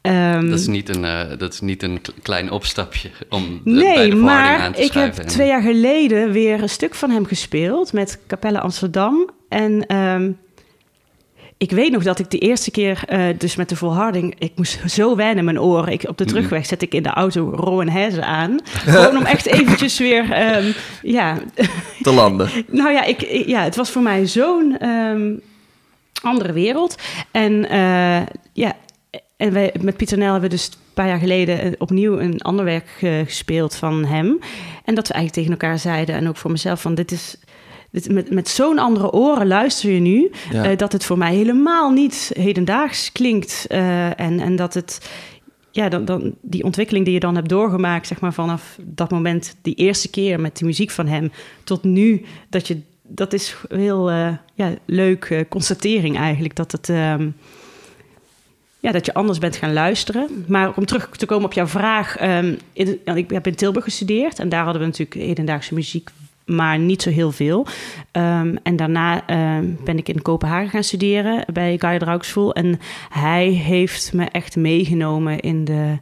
Ehm, 0.00 0.48
Dat 0.50 0.58
is 0.58 0.66
niet 0.66 0.88
een, 0.96 1.04
eh, 1.04 1.38
dat 1.38 1.52
is 1.52 1.60
niet 1.60 1.82
een 1.82 2.00
klein 2.22 2.50
opstapje 2.50 3.10
om 3.28 3.60
de, 3.64 3.70
bij 3.72 3.72
Nee, 3.74 4.10
de 4.10 4.16
verhouding 4.16 4.20
aan 4.20 4.58
maar 4.58 4.72
te 4.72 4.82
ik 4.82 4.92
heb. 4.92 5.18
En- 5.18 5.26
twee 5.26 5.46
jaar 5.46 5.62
geleden 5.62 6.32
weer 6.32 6.62
een 6.62 6.68
stuk 6.68 6.94
van 6.94 7.10
hem 7.10 7.26
gespeeld 7.26 7.92
met 7.92 8.18
Capelle 8.26 8.60
Amsterdam. 8.60 9.30
En 9.48 9.86
ehm, 9.86 10.30
ik 11.62 11.70
weet 11.70 11.92
nog 11.92 12.02
dat 12.02 12.18
ik 12.18 12.30
de 12.30 12.38
eerste 12.38 12.70
keer, 12.70 13.02
eh, 13.06 13.24
dus 13.38 13.56
met 13.56 13.68
de 13.68 13.76
volharding, 13.76 14.34
ik 14.38 14.52
moest 14.56 14.80
zo 14.86 15.16
wennen 15.16 15.44
mijn 15.44 15.60
oren. 15.60 15.92
Ik, 15.92 16.08
op 16.08 16.18
de 16.18 16.24
Mhm. 16.24 16.32
terugweg 16.32 16.66
zet 16.66 16.82
ik 16.82 16.94
in 16.94 17.02
de 17.02 17.08
auto 17.08 17.52
Rowan 17.54 17.88
Heze 17.88 18.24
aan. 18.24 18.58
Gewoon 18.94 19.16
om 19.16 19.24
echt 19.24 19.46
eventjes 19.46 19.98
weer, 19.98 20.32
ehm, 20.32 20.72
ja, 21.02 21.38
Te 22.00 22.12
landen. 22.12 22.50
nou 22.80 22.92
ja, 22.92 23.04
ik, 23.04 23.20
ja, 23.46 23.62
het 23.62 23.76
was 23.76 23.90
voor 23.90 24.02
mij 24.02 24.26
zo'n 24.26 24.76
ehm, 24.78 25.34
andere 26.22 26.52
wereld. 26.52 26.96
En 27.30 27.68
eh, 27.68 28.20
ja, 28.52 28.72
en 29.36 29.52
wij, 29.52 29.74
met 29.80 29.96
Pieter 29.96 30.18
Nel 30.18 30.32
hebben 30.32 30.50
we 30.50 30.56
dus 30.56 30.66
een 30.66 30.94
paar 30.94 31.08
jaar 31.08 31.18
geleden 31.18 31.60
eh, 31.60 31.72
opnieuw 31.78 32.18
een 32.18 32.40
ander 32.40 32.64
werk 32.64 32.88
gespeeld 33.26 33.74
van 33.74 34.04
hem. 34.04 34.38
En 34.84 34.94
dat 34.94 35.08
we 35.08 35.14
eigenlijk 35.14 35.32
tegen 35.32 35.50
elkaar 35.50 35.78
zeiden, 35.78 36.14
en 36.14 36.28
ook 36.28 36.36
voor 36.36 36.50
mezelf, 36.50 36.80
van 36.80 36.94
dit 36.94 37.12
is... 37.12 37.36
Met 38.10 38.30
met 38.30 38.48
zo'n 38.48 38.78
andere 38.78 39.10
oren 39.12 39.46
luister 39.46 39.90
je 39.90 40.00
nu, 40.00 40.30
Ja. 40.50 40.64
eh, 40.64 40.76
dat 40.76 40.92
het 40.92 41.04
voor 41.04 41.18
mij 41.18 41.34
helemaal 41.34 41.90
niet 41.90 42.30
hedendaags 42.34 43.12
klinkt. 43.12 43.64
eh, 43.68 44.20
en, 44.20 44.40
en 44.40 44.56
dat 44.56 44.74
het, 44.74 45.10
ja, 45.70 45.88
dan, 45.88 46.04
dan, 46.04 46.34
die 46.40 46.64
ontwikkeling 46.64 47.04
die 47.04 47.14
je 47.14 47.20
dan 47.20 47.34
hebt 47.34 47.48
doorgemaakt, 47.48 48.06
zeg 48.06 48.20
maar 48.20 48.32
vanaf 48.32 48.78
dat 48.82 49.10
moment, 49.10 49.56
die 49.62 49.74
eerste 49.74 50.10
keer 50.10 50.40
met 50.40 50.58
de 50.58 50.64
muziek 50.64 50.90
van 50.90 51.06
hem, 51.06 51.32
tot 51.64 51.82
nu, 51.84 52.24
dat 52.50 52.66
je, 52.66 52.80
dat 53.02 53.32
is 53.32 53.56
heel 53.68 54.10
eh, 54.10 54.28
ja, 54.54 54.74
leuk 54.84 55.44
constatering 55.48 56.16
eigenlijk, 56.16 56.56
dat 56.56 56.72
het, 56.72 56.88
ehm, 56.88 57.28
ja, 58.80 58.92
dat 58.92 59.06
je 59.06 59.14
anders 59.14 59.38
bent 59.38 59.56
gaan 59.56 59.72
luisteren. 59.72 60.44
Maar 60.48 60.72
om 60.76 60.86
terug 60.86 61.08
te 61.16 61.26
komen 61.26 61.44
op 61.44 61.52
jouw 61.52 61.66
vraag, 61.66 62.16
ehm, 62.16 62.54
in, 62.72 63.00
ik 63.14 63.30
heb 63.30 63.46
in 63.46 63.54
Tilburg 63.54 63.84
gestudeerd 63.84 64.38
en 64.38 64.48
daar 64.48 64.64
hadden 64.64 64.80
we 64.82 64.88
natuurlijk 64.88 65.20
hedendaagse 65.26 65.74
muziek, 65.74 66.10
maar 66.46 66.78
niet 66.78 67.02
zo 67.02 67.10
heel 67.10 67.32
veel. 67.32 67.66
Ehm, 68.10 68.56
en 68.62 68.76
daarna 68.76 69.26
ehm, 69.26 69.66
ben 69.84 69.98
ik 69.98 70.08
in 70.08 70.22
Kopenhagen 70.22 70.70
gaan 70.70 70.84
studeren 70.84 71.44
bij 71.52 71.78
Guy 71.78 71.98
Draugsvoel. 71.98 72.54
En 72.54 72.80
hij 73.08 73.48
heeft 73.48 74.12
me 74.12 74.24
echt 74.24 74.56
meegenomen 74.56 75.40
in 75.40 75.64
de... 75.64 75.98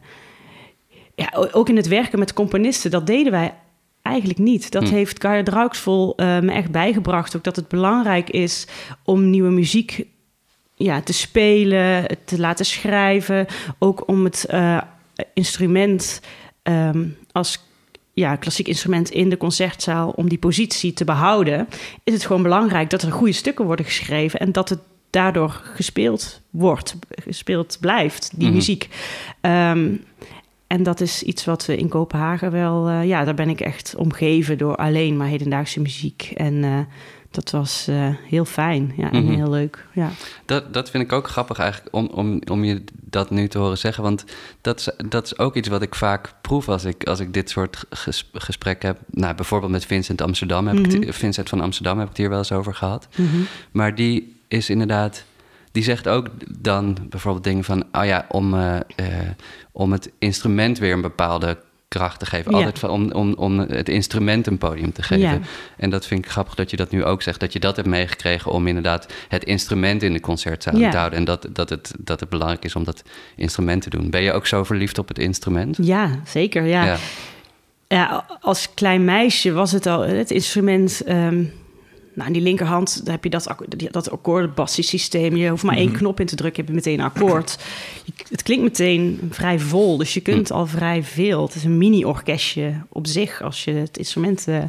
Ja, 1.15 1.29
ook 1.51 1.69
in 1.69 1.75
het 1.75 1.87
werken 1.87 2.19
met 2.19 2.33
componisten. 2.33 2.91
Dat 2.91 3.07
deden 3.07 3.31
wij 3.31 3.53
eigenlijk 4.01 4.39
niet. 4.39 4.71
Dat 4.71 4.89
Hm. 4.89 4.93
heeft 4.93 5.25
Guy 5.25 5.43
Draugsvoel 5.43 6.15
eh, 6.15 6.39
me 6.39 6.51
echt 6.51 6.71
bijgebracht. 6.71 7.35
Ook 7.35 7.43
dat 7.43 7.55
het 7.55 7.67
belangrijk 7.67 8.29
is 8.29 8.67
om 9.03 9.29
nieuwe 9.29 9.49
muziek 9.51 10.05
ja, 10.75 11.01
te 11.01 11.13
spelen, 11.13 12.07
te 12.25 12.39
laten 12.39 12.65
schrijven. 12.65 13.45
Ook 13.79 14.07
om 14.07 14.23
het 14.23 14.45
eh, 14.45 14.81
instrument 15.33 16.21
ehm, 16.63 17.07
als 17.31 17.63
ja, 18.21 18.35
klassiek 18.35 18.67
instrument 18.67 19.09
in 19.09 19.29
de 19.29 19.37
concertzaal, 19.37 20.09
om 20.09 20.29
die 20.29 20.37
positie 20.37 20.93
te 20.93 21.03
behouden, 21.05 21.67
is 22.03 22.13
het 22.13 22.25
gewoon 22.25 22.43
belangrijk 22.43 22.89
dat 22.89 23.01
er 23.01 23.11
goede 23.11 23.31
stukken 23.33 23.65
worden 23.65 23.85
geschreven 23.85 24.39
en 24.39 24.51
dat 24.51 24.69
het 24.69 24.79
daardoor 25.09 25.61
gespeeld 25.63 26.41
wordt, 26.49 26.95
gespeeld 27.23 27.77
blijft, 27.79 28.31
die 28.35 28.47
Mhm. 28.47 28.55
muziek. 28.55 28.87
Ehm, 29.41 29.89
en 30.67 30.83
dat 30.83 31.01
is 31.01 31.23
iets 31.23 31.45
wat 31.45 31.65
we 31.65 31.77
in 31.77 31.87
Kopenhagen 31.89 32.51
wel, 32.51 32.87
eh, 32.89 33.07
ja, 33.07 33.23
daar 33.23 33.33
ben 33.33 33.49
ik 33.49 33.61
echt 33.61 33.95
omgeven 33.95 34.57
door 34.57 34.75
alleen 34.75 35.17
maar 35.17 35.27
hedendaagse 35.27 35.79
muziek. 35.81 36.31
En 36.35 36.63
eh, 36.63 36.79
dat 37.31 37.51
was 37.51 37.87
eh, 37.87 38.07
heel 38.27 38.45
fijn 38.45 38.93
ja, 38.97 39.11
en 39.11 39.23
Mhm. 39.23 39.33
heel 39.33 39.49
leuk. 39.49 39.85
Ja. 39.93 40.09
Dat, 40.45 40.73
dat 40.73 40.89
vind 40.89 41.03
ik 41.03 41.11
ook 41.11 41.27
grappig 41.27 41.59
eigenlijk 41.59 41.95
om, 41.95 42.05
om, 42.13 42.41
om 42.51 42.63
je 42.63 42.83
dat 42.93 43.29
nu 43.29 43.47
te 43.47 43.57
horen 43.57 43.77
zeggen. 43.77 44.03
Want 44.03 44.23
dat 44.61 44.79
is, 44.79 44.89
dat 45.09 45.25
is 45.25 45.37
ook 45.37 45.55
iets 45.55 45.67
wat 45.67 45.81
ik 45.81 45.95
vaak 45.95 46.33
proef 46.41 46.69
als 46.69 46.83
ik, 46.85 47.03
als 47.03 47.19
ik 47.19 47.33
dit 47.33 47.49
soort 47.49 47.83
ges, 47.89 48.29
gesprekken 48.33 48.87
heb. 48.89 48.99
Nou, 49.09 49.35
bijvoorbeeld 49.35 49.71
met 49.71 49.85
Vincent 49.85 50.21
Amsterdam 50.21 50.67
heb 50.67 50.77
ik 50.77 50.91
het- 50.91 51.01
Mhm. 51.01 51.11
Vincent 51.11 51.49
van 51.49 51.61
Amsterdam 51.61 51.93
heb 51.95 52.03
ik 52.03 52.09
het 52.09 52.17
hier 52.17 52.29
wel 52.29 52.37
eens 52.37 52.51
over 52.51 52.73
gehad. 52.75 53.07
Mhm. 53.17 53.37
Maar 53.71 53.95
die 53.95 54.35
is 54.47 54.69
inderdaad. 54.69 55.23
Die 55.71 55.83
zegt 55.83 56.07
ook 56.07 56.27
dan 56.59 56.97
bijvoorbeeld 57.09 57.43
dingen 57.43 57.63
van. 57.63 57.83
Oh 57.91 58.05
ja, 58.05 58.25
om, 58.29 58.53
eh, 58.53 58.75
eh, 58.75 59.29
om 59.71 59.91
het 59.91 60.11
instrument 60.19 60.77
weer 60.79 60.93
een 60.93 61.01
bepaalde 61.01 61.57
kracht 61.91 62.19
te 62.19 62.25
geven. 62.25 62.53
Altijd 62.53 62.79
van, 62.79 62.89
om, 62.89 63.11
om, 63.11 63.33
om 63.33 63.59
het 63.59 63.89
instrument 63.89 64.47
een 64.47 64.57
podium 64.57 64.93
te 64.93 65.03
geven. 65.03 65.29
Ja. 65.29 65.39
En 65.77 65.89
dat 65.89 66.05
vind 66.05 66.25
ik 66.25 66.31
grappig 66.31 66.55
dat 66.55 66.69
je 66.71 66.77
dat 66.77 66.91
nu 66.91 67.03
ook 67.03 67.21
zegt. 67.21 67.39
Dat 67.39 67.53
je 67.53 67.59
dat 67.59 67.75
hebt 67.75 67.87
meegekregen 67.87 68.51
om 68.51 68.67
inderdaad 68.67 69.13
het 69.27 69.43
instrument 69.43 70.03
in 70.03 70.13
de 70.13 70.19
concertzaal 70.19 70.73
te 70.73 70.97
houden. 70.97 71.19
En 71.19 71.25
dat, 71.25 71.47
dat, 71.51 71.69
het, 71.69 71.93
dat 71.99 72.19
het 72.19 72.29
belangrijk 72.29 72.65
is 72.65 72.75
om 72.75 72.83
dat 72.83 73.03
instrument 73.35 73.81
te 73.81 73.89
doen. 73.89 74.09
Ben 74.09 74.21
je 74.21 74.31
ook 74.31 74.47
zo 74.47 74.63
verliefd 74.63 74.97
op 74.97 75.07
het 75.07 75.19
instrument? 75.19 75.77
Ja, 75.81 76.19
zeker. 76.25 76.65
Ja. 76.65 76.85
Ja. 76.85 76.97
Ja, 77.87 78.25
als 78.41 78.73
klein 78.73 79.05
meisje 79.05 79.51
was 79.51 79.71
het 79.71 79.85
al 79.85 80.01
het 80.01 80.31
instrument. 80.31 81.01
ehm, 81.01 81.43
nou, 82.21 82.27
aan 82.27 82.39
die 82.39 82.41
linkerhand 82.41 83.05
daar 83.05 83.13
heb 83.13 83.23
je 83.23 83.29
dat, 83.29 83.55
dat 83.91 84.11
akkoordbassiesysteem. 84.11 85.35
Je 85.35 85.49
hoeft 85.49 85.63
maar 85.63 85.75
één 85.77 85.91
knop 85.91 86.19
in 86.19 86.25
te 86.25 86.35
drukken, 86.35 86.59
heb 86.61 86.69
je 86.69 86.75
meteen 86.75 86.99
een 86.99 87.05
akkoord. 87.05 87.57
Je- 88.05 88.13
het 88.29 88.43
klinkt 88.43 88.63
meteen 88.63 89.19
vrij 89.31 89.59
vol, 89.59 89.97
dus 89.97 90.13
je 90.13 90.21
kunt 90.21 90.51
al 90.51 90.67
vrij 90.67 91.03
veel. 91.03 91.41
Het 91.45 91.55
is 91.55 91.63
een 91.63 91.77
mini-orkestje 91.77 92.73
op 92.89 93.07
zich 93.07 93.41
als 93.41 93.63
je 93.63 93.71
het 93.71 93.97
instrument 93.97 94.47
eh, 94.47 94.63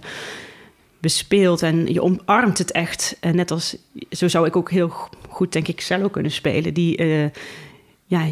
bespeelt 0.98 1.62
en 1.62 1.92
je 1.92 2.02
omarmt 2.02 2.58
het 2.58 2.72
echt. 2.72 3.16
En 3.20 3.36
net 3.36 3.50
als, 3.50 3.76
zo 4.10 4.28
zou 4.28 4.46
ik 4.46 4.56
ook 4.56 4.70
heel 4.70 4.92
goed, 5.28 5.52
denk 5.52 5.68
ik, 5.68 5.80
cello 5.80 6.08
kunnen 6.08 6.32
spelen. 6.32 6.74
Die, 6.74 6.96
eh, 6.96 7.24
ja, 8.04 8.26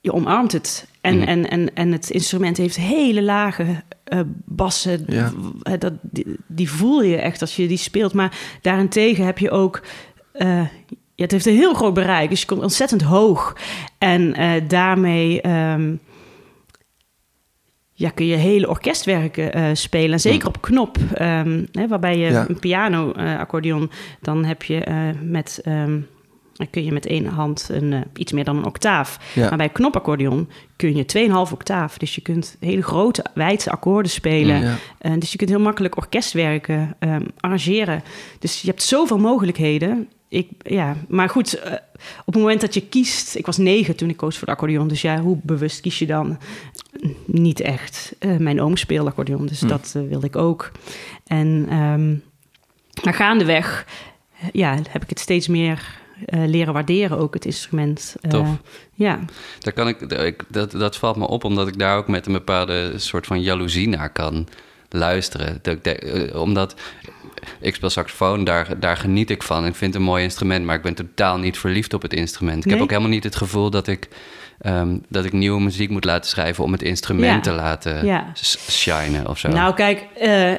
je 0.00 0.12
omarmt 0.12 0.52
het. 0.52 0.86
En, 1.08 1.16
Mhm. 1.18 1.26
en, 1.28 1.50
en, 1.50 1.74
en 1.74 1.92
het 1.92 2.10
instrument 2.10 2.56
heeft 2.56 2.76
hele 2.76 3.22
lage 3.22 3.64
eh, 4.04 4.20
bassen. 4.44 5.04
Ja. 5.06 5.32
W- 5.62 5.78
Dat, 5.78 5.92
die, 6.02 6.26
die 6.46 6.70
voel 6.70 7.02
je 7.02 7.16
echt 7.16 7.40
als 7.40 7.56
je 7.56 7.68
die 7.68 7.76
speelt. 7.76 8.12
Maar 8.12 8.38
daarentegen 8.62 9.24
heb 9.24 9.38
je 9.38 9.50
ook... 9.50 9.82
eh, 10.32 10.60
ja, 11.14 11.24
het 11.24 11.32
heeft 11.32 11.46
een 11.46 11.54
heel 11.54 11.74
groot 11.74 11.94
bereik, 11.94 12.30
dus 12.30 12.40
je 12.40 12.46
komt 12.46 12.62
ontzettend 12.62 13.02
hoog. 13.02 13.56
En 13.98 14.34
eh, 14.34 14.50
daarmee 14.68 15.40
ehm, 15.40 15.94
ja, 17.92 18.10
kun 18.10 18.26
je 18.26 18.36
hele 18.36 18.68
orkestwerken 18.68 19.52
eh, 19.52 19.64
spelen. 19.72 20.12
En 20.12 20.20
zeker 20.20 20.48
op 20.48 20.60
knop, 20.60 20.98
ehm, 21.14 21.64
hè, 21.72 21.88
waarbij 21.88 22.18
je 22.18 22.30
Ja. 22.30 22.48
een 22.48 22.58
piano, 22.58 23.12
eh, 23.12 23.38
accordeon, 23.38 23.90
dan 24.20 24.44
heb 24.44 24.62
je 24.62 24.84
eh, 24.84 24.96
met... 25.22 25.60
ehm, 25.64 26.00
dan 26.58 26.70
kun 26.70 26.84
je 26.84 26.92
met 26.92 27.06
één 27.06 27.26
hand 27.26 27.68
een, 27.70 27.92
eh, 27.92 28.00
iets 28.14 28.32
meer 28.32 28.44
dan 28.44 28.56
een 28.56 28.64
octaaf. 28.64 29.18
Ja. 29.34 29.48
Maar 29.48 29.56
bij 29.56 29.68
knopaccordeon 29.68 30.48
kun 30.76 30.96
je 30.96 31.04
2,5 31.04 31.52
octaaf. 31.52 31.98
Dus 31.98 32.14
je 32.14 32.20
kunt 32.20 32.56
hele 32.60 32.82
grote, 32.82 33.24
wijdse 33.34 33.70
akkoorden 33.70 34.10
spelen. 34.10 34.60
Ja. 34.60 34.76
Eh, 34.98 35.12
dus 35.18 35.32
je 35.32 35.38
kunt 35.38 35.50
heel 35.50 35.60
makkelijk 35.60 35.96
orkestwerken 35.96 36.96
ehm, 36.98 37.24
arrangeren. 37.40 38.02
Dus 38.38 38.60
je 38.60 38.68
hebt 38.68 38.82
zoveel 38.82 39.18
mogelijkheden. 39.18 40.08
Ik, 40.28 40.48
ja, 40.58 40.96
maar 41.08 41.28
goed, 41.28 41.54
eh, 41.54 41.72
op 42.24 42.34
het 42.34 42.42
moment 42.42 42.60
dat 42.60 42.74
je 42.74 42.86
kiest... 42.88 43.34
Ik 43.34 43.46
was 43.46 43.56
negen 43.56 43.96
toen 43.96 44.08
ik 44.08 44.16
koos 44.16 44.36
voor 44.38 44.46
de 44.46 44.52
accordeon. 44.52 44.88
Dus 44.88 45.02
ja, 45.02 45.20
hoe 45.20 45.38
bewust 45.42 45.80
kies 45.80 45.98
je 45.98 46.06
dan? 46.06 46.38
Niet 47.24 47.60
echt. 47.60 48.16
Mijn 48.38 48.60
oom 48.60 48.76
speelde 48.76 49.10
accordeon, 49.10 49.46
dus 49.46 49.60
Hm. 49.60 49.66
dat 49.66 49.96
wilde 50.08 50.26
ik 50.26 50.36
ook. 50.36 50.72
En 51.26 51.66
ehm, 51.70 52.14
maar 53.04 53.14
gaandeweg 53.14 53.86
ja, 54.52 54.78
heb 54.90 55.02
ik 55.02 55.08
het 55.08 55.18
steeds 55.18 55.48
meer 55.48 55.98
leren 56.26 56.72
waarderen, 56.72 57.18
ook 57.18 57.34
het 57.34 57.44
instrument. 57.44 58.16
Eh, 58.20 58.30
Tof. 58.30 58.48
ja, 58.94 59.18
Daar 59.58 59.72
kan 59.72 59.88
ik, 59.88 59.98
dat, 60.48 60.70
dat 60.70 60.96
valt 60.96 61.16
me 61.16 61.26
op 61.28 61.44
omdat 61.44 61.68
ik 61.68 61.78
daar 61.78 61.96
ook 61.96 62.08
met 62.08 62.26
een 62.26 62.32
bepaalde 62.32 62.92
soort 62.96 63.26
van 63.26 63.40
jaloezie 63.40 63.88
naar 63.88 64.10
kan 64.10 64.46
luisteren. 64.88 65.58
Dat 65.62 65.78
eh, 65.78 66.40
omdat 66.40 66.74
ik 67.60 67.74
speel 67.74 67.90
saxofoon, 67.90 68.44
daar, 68.44 68.80
daar 68.80 68.96
geniet 68.96 69.30
ik 69.30 69.42
van. 69.42 69.66
Ik 69.66 69.74
vind 69.74 69.92
het 69.92 70.02
een 70.02 70.08
mooi 70.08 70.22
instrument, 70.22 70.64
maar 70.64 70.76
ik 70.76 70.82
ben 70.82 70.94
totaal 70.94 71.38
niet 71.38 71.58
verliefd 71.58 71.94
op 71.94 72.02
het 72.02 72.12
instrument. 72.12 72.64
Ik 72.64 72.70
heb 72.70 72.80
ook 72.80 72.90
helemaal 72.90 73.10
niet 73.10 73.24
het 73.24 73.36
gevoel 73.36 73.70
dat 73.70 73.86
ik, 73.86 74.08
ehm, 74.60 74.96
dat 75.08 75.24
ik 75.24 75.32
nieuwe 75.32 75.60
muziek 75.60 75.90
moet 75.90 76.04
laten 76.04 76.30
schrijven 76.30 76.64
om 76.64 76.72
het 76.72 76.82
instrument 76.82 77.44
Ja. 77.44 77.52
te 77.52 77.58
laten 77.58 78.06
Ja. 78.06 78.32
shinen 78.70 79.26
of 79.28 79.38
zo. 79.38 79.48
Nou, 79.48 79.74
kijk, 79.74 80.06
eh, 80.18 80.52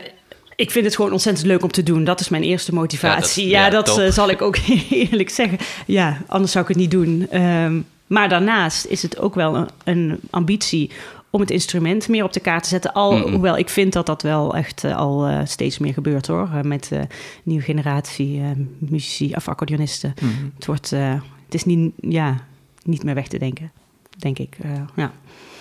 ik 0.60 0.72
vind 0.72 0.86
het 0.86 0.96
gewoon 0.96 1.12
ontzettend 1.12 1.48
leuk 1.48 1.64
om 1.64 1.72
te 1.72 1.84
doen. 1.84 2.04
Dat 2.04 2.20
is 2.20 2.30
mijn 2.30 2.44
eerste 2.44 2.74
motivatie. 2.74 3.48
Ja, 3.48 3.70
dat- 3.70 3.96
ja, 3.96 4.04
eh, 4.06 4.12
zal 4.12 4.30
ik 4.30 4.42
ook 4.42 4.58
eerlijk 4.90 5.30
zeggen. 5.30 5.58
Ja, 5.86 6.18
anders 6.28 6.52
zou 6.52 6.64
ik 6.64 6.70
het 6.70 6.80
niet 6.80 6.92
doen. 6.92 7.28
Ehm, 7.30 7.82
maar 8.08 8.30
daarnaast 8.30 8.86
is 8.86 9.02
het 9.02 9.20
ook 9.20 9.36
wel 9.36 9.56
een, 9.56 9.68
een 9.84 10.20
ambitie 10.30 10.92
om 11.30 11.40
het 11.40 11.52
instrument 11.52 12.08
meer 12.08 12.24
op 12.24 12.34
de 12.34 12.40
kaart 12.40 12.64
te 12.64 12.70
zetten. 12.70 12.94
Al, 12.94 13.18
Mm-mm. 13.18 13.32
Hoewel 13.32 13.58
ik 13.58 13.70
vind 13.70 13.94
dat 13.94 14.06
dat 14.06 14.22
wel 14.22 14.56
echt 14.56 14.84
eh, 14.84 14.98
al 14.98 15.26
eh, 15.28 15.40
steeds 15.46 15.78
meer 15.78 15.94
gebeurt 15.94 16.28
hoor. 16.28 16.50
Met 16.64 16.88
de 16.90 17.08
nieuwe 17.44 17.64
generatie 17.64 18.42
muzici 18.78 19.34
of 19.36 19.48
accordeonisten. 19.48 20.14
Mhm. 20.22 20.32
Het, 20.56 20.66
wordt, 20.66 20.90
het 20.90 21.54
is 21.54 21.66
niet, 21.66 21.92
ja, 22.02 22.36
niet 22.84 23.04
meer 23.04 23.16
weg 23.16 23.28
te 23.28 23.38
denken, 23.40 23.72
denk 24.18 24.40
ik. 24.40 24.58
Ja. 24.96 25.12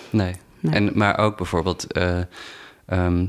Nee. 0.09 0.33
Nee. 0.59 0.73
En, 0.73 0.91
maar 0.93 1.17
ook 1.17 1.37
bijvoorbeeld 1.37 1.91
eh, 1.91 2.19
ehm, 2.85 3.25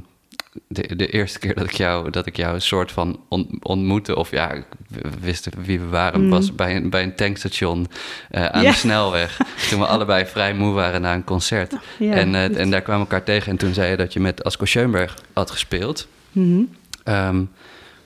de, 0.69 0.97
de 0.97 1.07
eerste 1.07 1.39
keer 1.39 1.55
dat 1.55 1.65
ik 1.65 1.73
jou, 1.73 2.11
dat 2.11 2.27
ik 2.27 2.37
jou 2.37 2.55
een 2.55 2.63
soort 2.63 2.93
van 2.93 3.21
on- 3.29 3.59
ontmoette, 3.63 4.17
of 4.17 4.31
ja, 4.31 4.51
ik 4.51 4.65
w- 4.89 4.99
wist 5.21 5.49
wie 5.65 5.81
we 5.81 5.87
waren, 5.87 6.21
Mm. 6.21 6.31
was 6.31 6.55
bij 6.55 6.77
een, 6.77 6.91
bij 6.91 7.03
een 7.03 7.15
tankstation 7.15 7.87
eh, 8.31 8.47
aan 8.47 8.65
de 8.65 8.73
snelweg. 8.73 9.37
Toen 9.71 9.79
we 9.81 9.87
allebei 9.87 10.27
vrij 10.27 10.55
moe 10.55 10.73
waren 10.75 11.01
na 11.01 11.15
een 11.15 11.25
concert. 11.25 11.73
En, 11.99 12.35
eh, 12.35 12.59
en 12.59 12.71
daar 12.71 12.83
kwamen 12.83 13.07
we 13.07 13.11
elkaar 13.13 13.27
tegen. 13.27 13.51
En 13.51 13.57
toen 13.59 13.75
zei 13.75 13.91
je 13.91 13.97
dat 13.97 14.13
je 14.13 14.21
met 14.21 14.45
Asko 14.45 14.65
Schoenberg 14.65 15.19
had 15.33 15.51
gespeeld. 15.51 16.09
Mhm. 16.33 16.61
Ehm, 17.05 17.43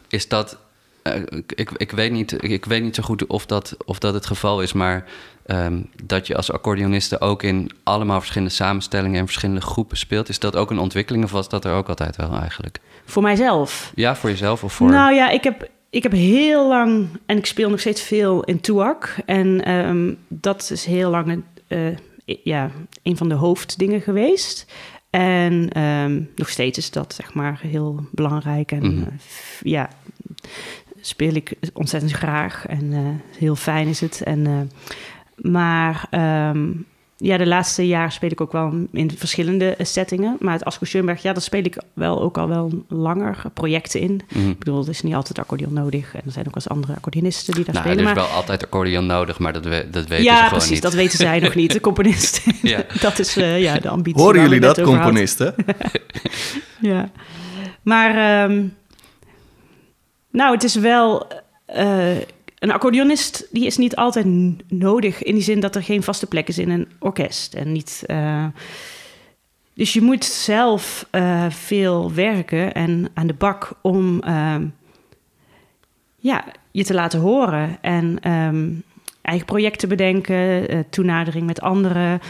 is 0.08 0.28
dat. 0.28 0.58
Eh, 1.04 1.22
ik, 1.54 1.70
ik, 1.76 1.90
weet 1.90 2.12
niet, 2.12 2.42
ik 2.44 2.64
weet 2.64 2.82
niet 2.82 2.94
zo 2.94 3.02
goed 3.02 3.26
of 3.26 3.46
dat, 3.46 3.76
of 3.84 3.98
dat 3.98 4.14
het 4.14 4.26
geval 4.26 4.62
is, 4.62 4.72
maar 4.72 5.04
ehm, 5.46 5.80
dat 6.04 6.26
je 6.26 6.36
als 6.36 6.52
accordeoniste 6.52 7.20
ook 7.20 7.42
in 7.42 7.70
allemaal 7.82 8.18
verschillende 8.18 8.54
samenstellingen 8.54 9.18
en 9.20 9.24
verschillende 9.26 9.60
groepen 9.60 9.96
speelt. 9.96 10.28
Is 10.28 10.38
dat 10.38 10.56
ook 10.56 10.70
een 10.70 10.78
ontwikkeling 10.78 11.24
of 11.24 11.30
was 11.30 11.48
dat 11.48 11.64
er 11.64 11.72
ook 11.72 11.88
altijd 11.88 12.16
wel 12.16 12.32
eigenlijk? 12.38 12.80
Voor 13.04 13.22
mijzelf. 13.22 13.92
Ja, 13.94 14.16
voor 14.16 14.30
jezelf 14.30 14.64
of 14.64 14.72
voor. 14.72 14.90
Nou 14.90 15.14
ja, 15.14 15.30
ik 15.30 15.44
heb, 15.44 15.68
ik 15.90 16.02
heb 16.02 16.12
heel 16.12 16.68
lang, 16.68 17.06
en 17.26 17.36
ik 17.36 17.46
speel 17.46 17.70
nog 17.70 17.80
steeds 17.80 18.02
veel 18.02 18.42
in 18.44 18.60
Tuak. 18.60 19.16
En 19.26 19.64
ehm, 19.64 20.12
dat 20.28 20.70
is 20.70 20.84
heel 20.84 21.10
lang 21.10 21.42
i- 22.26 22.40
ja, 22.44 22.70
een 23.02 23.16
van 23.16 23.28
de 23.28 23.34
hoofddingen 23.34 24.00
geweest. 24.00 24.66
En 25.10 25.68
ehm, 25.72 26.22
nog 26.36 26.48
steeds 26.48 26.78
is 26.78 26.90
dat 26.90 27.14
zeg 27.14 27.34
maar 27.34 27.60
heel 27.62 28.06
belangrijk. 28.10 28.72
En 28.72 28.86
Mhm. 28.94 29.02
eh, 29.02 29.06
ja, 29.62 29.88
speel 31.06 31.34
ik 31.34 31.54
ontzettend 31.72 32.12
graag. 32.12 32.66
En 32.66 32.92
eh, 32.92 33.38
heel 33.38 33.56
fijn 33.56 33.88
is 33.88 34.00
het. 34.00 34.22
En, 34.22 34.46
eh, 34.46 34.52
maar 35.52 36.06
ehm, 36.10 36.70
ja, 37.16 37.36
de 37.36 37.46
laatste 37.46 37.86
jaren 37.86 38.12
speel 38.12 38.30
ik 38.30 38.40
ook 38.40 38.52
wel 38.52 38.72
in 38.92 39.10
verschillende 39.10 39.74
settingen. 39.78 40.36
Maar 40.40 40.52
het 40.52 40.64
Asko 40.64 40.84
Schoenberg, 40.84 41.22
ja, 41.22 41.32
daar 41.32 41.42
speel 41.42 41.64
ik 41.64 41.82
wel 41.92 42.22
ook 42.22 42.38
al 42.38 42.48
wel 42.48 42.84
langer 42.88 43.36
projecten 43.54 44.00
in. 44.00 44.20
Mhm. 44.34 44.48
Ik 44.48 44.58
bedoel, 44.58 44.82
er 44.82 44.88
is 44.88 45.02
niet 45.02 45.14
altijd 45.14 45.38
accordeon 45.38 45.72
nodig. 45.72 46.14
En 46.14 46.22
er 46.24 46.32
zijn 46.32 46.46
ook 46.46 46.54
wel 46.54 46.64
eens 46.64 46.68
andere 46.68 46.94
accordeonisten 46.94 47.54
die 47.54 47.64
daar 47.64 47.74
Nou, 47.74 47.86
er 47.86 47.92
spelen. 47.92 48.10
is 48.10 48.16
maar 48.16 48.26
wel 48.28 48.36
altijd 48.36 48.64
accordeon 48.64 49.06
nodig, 49.06 49.38
maar 49.38 49.52
dat, 49.52 49.64
we, 49.64 49.86
dat 49.90 50.06
weten 50.06 50.24
ze 50.24 50.30
ja, 50.30 50.34
gewoon 50.34 50.50
precies, 50.50 50.70
niet. 50.70 50.82
dat 50.82 50.94
weten 50.94 51.18
zij 51.18 51.38
nog 51.40 51.54
niet, 51.54 51.72
de 51.72 51.80
componist. 51.80 52.42
Ja. 52.62 52.84
dat 53.00 53.18
is 53.18 53.36
eh, 53.36 53.60
ja, 53.60 53.78
de 53.78 53.88
ambitie. 53.88 54.22
Horen 54.22 54.42
jullie 54.42 54.60
dat, 54.60 54.80
componisten? 54.80 55.54
Ja. 56.80 57.10
Maar, 57.82 58.42
ehm, 58.44 58.66
nou, 60.34 60.52
het 60.54 60.62
is 60.64 60.74
wel... 60.74 61.26
eh, 61.66 62.16
een 62.58 62.72
accordeonist 62.72 63.48
die 63.50 63.66
is 63.66 63.76
niet 63.76 63.96
altijd 63.96 64.26
nodig... 64.68 65.22
in 65.22 65.34
die 65.34 65.42
zin 65.42 65.60
dat 65.60 65.74
er 65.74 65.82
geen 65.82 66.02
vaste 66.02 66.26
plek 66.26 66.48
is 66.48 66.58
in 66.58 66.70
een 66.70 66.88
orkest. 66.98 67.54
En 67.54 67.72
niet... 67.72 68.02
eh, 68.06 68.46
dus 69.74 69.92
je 69.92 70.02
moet 70.02 70.24
zelf 70.24 71.06
eh, 71.10 71.46
veel 71.50 72.12
werken 72.12 72.74
en 72.74 73.10
aan 73.14 73.26
de 73.26 73.34
bak 73.34 73.72
om 73.82 74.20
ehm, 74.20 74.66
ja, 76.16 76.44
je 76.70 76.84
te 76.84 76.94
laten 76.94 77.20
horen. 77.20 77.78
En 77.80 78.18
ehm, 78.20 78.70
eigen 79.22 79.46
projecten 79.46 79.88
bedenken, 79.88 80.86
toenadering 80.90 81.46
met 81.46 81.60
anderen, 81.60 82.20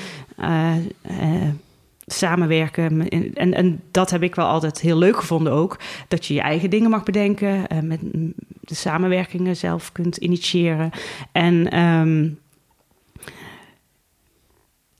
samenwerken. 2.06 3.08
En, 3.34 3.54
en 3.54 3.80
dat 3.90 4.10
heb 4.10 4.22
ik 4.22 4.34
wel 4.34 4.46
altijd 4.46 4.80
heel 4.80 4.98
leuk 4.98 5.16
gevonden 5.16 5.52
ook. 5.52 5.78
Dat 6.08 6.26
je 6.26 6.34
je 6.34 6.40
eigen 6.40 6.70
dingen 6.70 6.90
mag 6.90 7.02
bedenken, 7.02 7.66
eh, 7.68 7.78
met 7.78 8.00
de 8.60 8.74
samenwerkingen 8.74 9.56
zelf 9.56 9.92
kunt 9.92 10.16
initiëren. 10.16 10.90
En 11.32 11.70
ehm, 11.70 12.28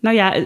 nou 0.00 0.16
ja, 0.16 0.34
eh, 0.34 0.42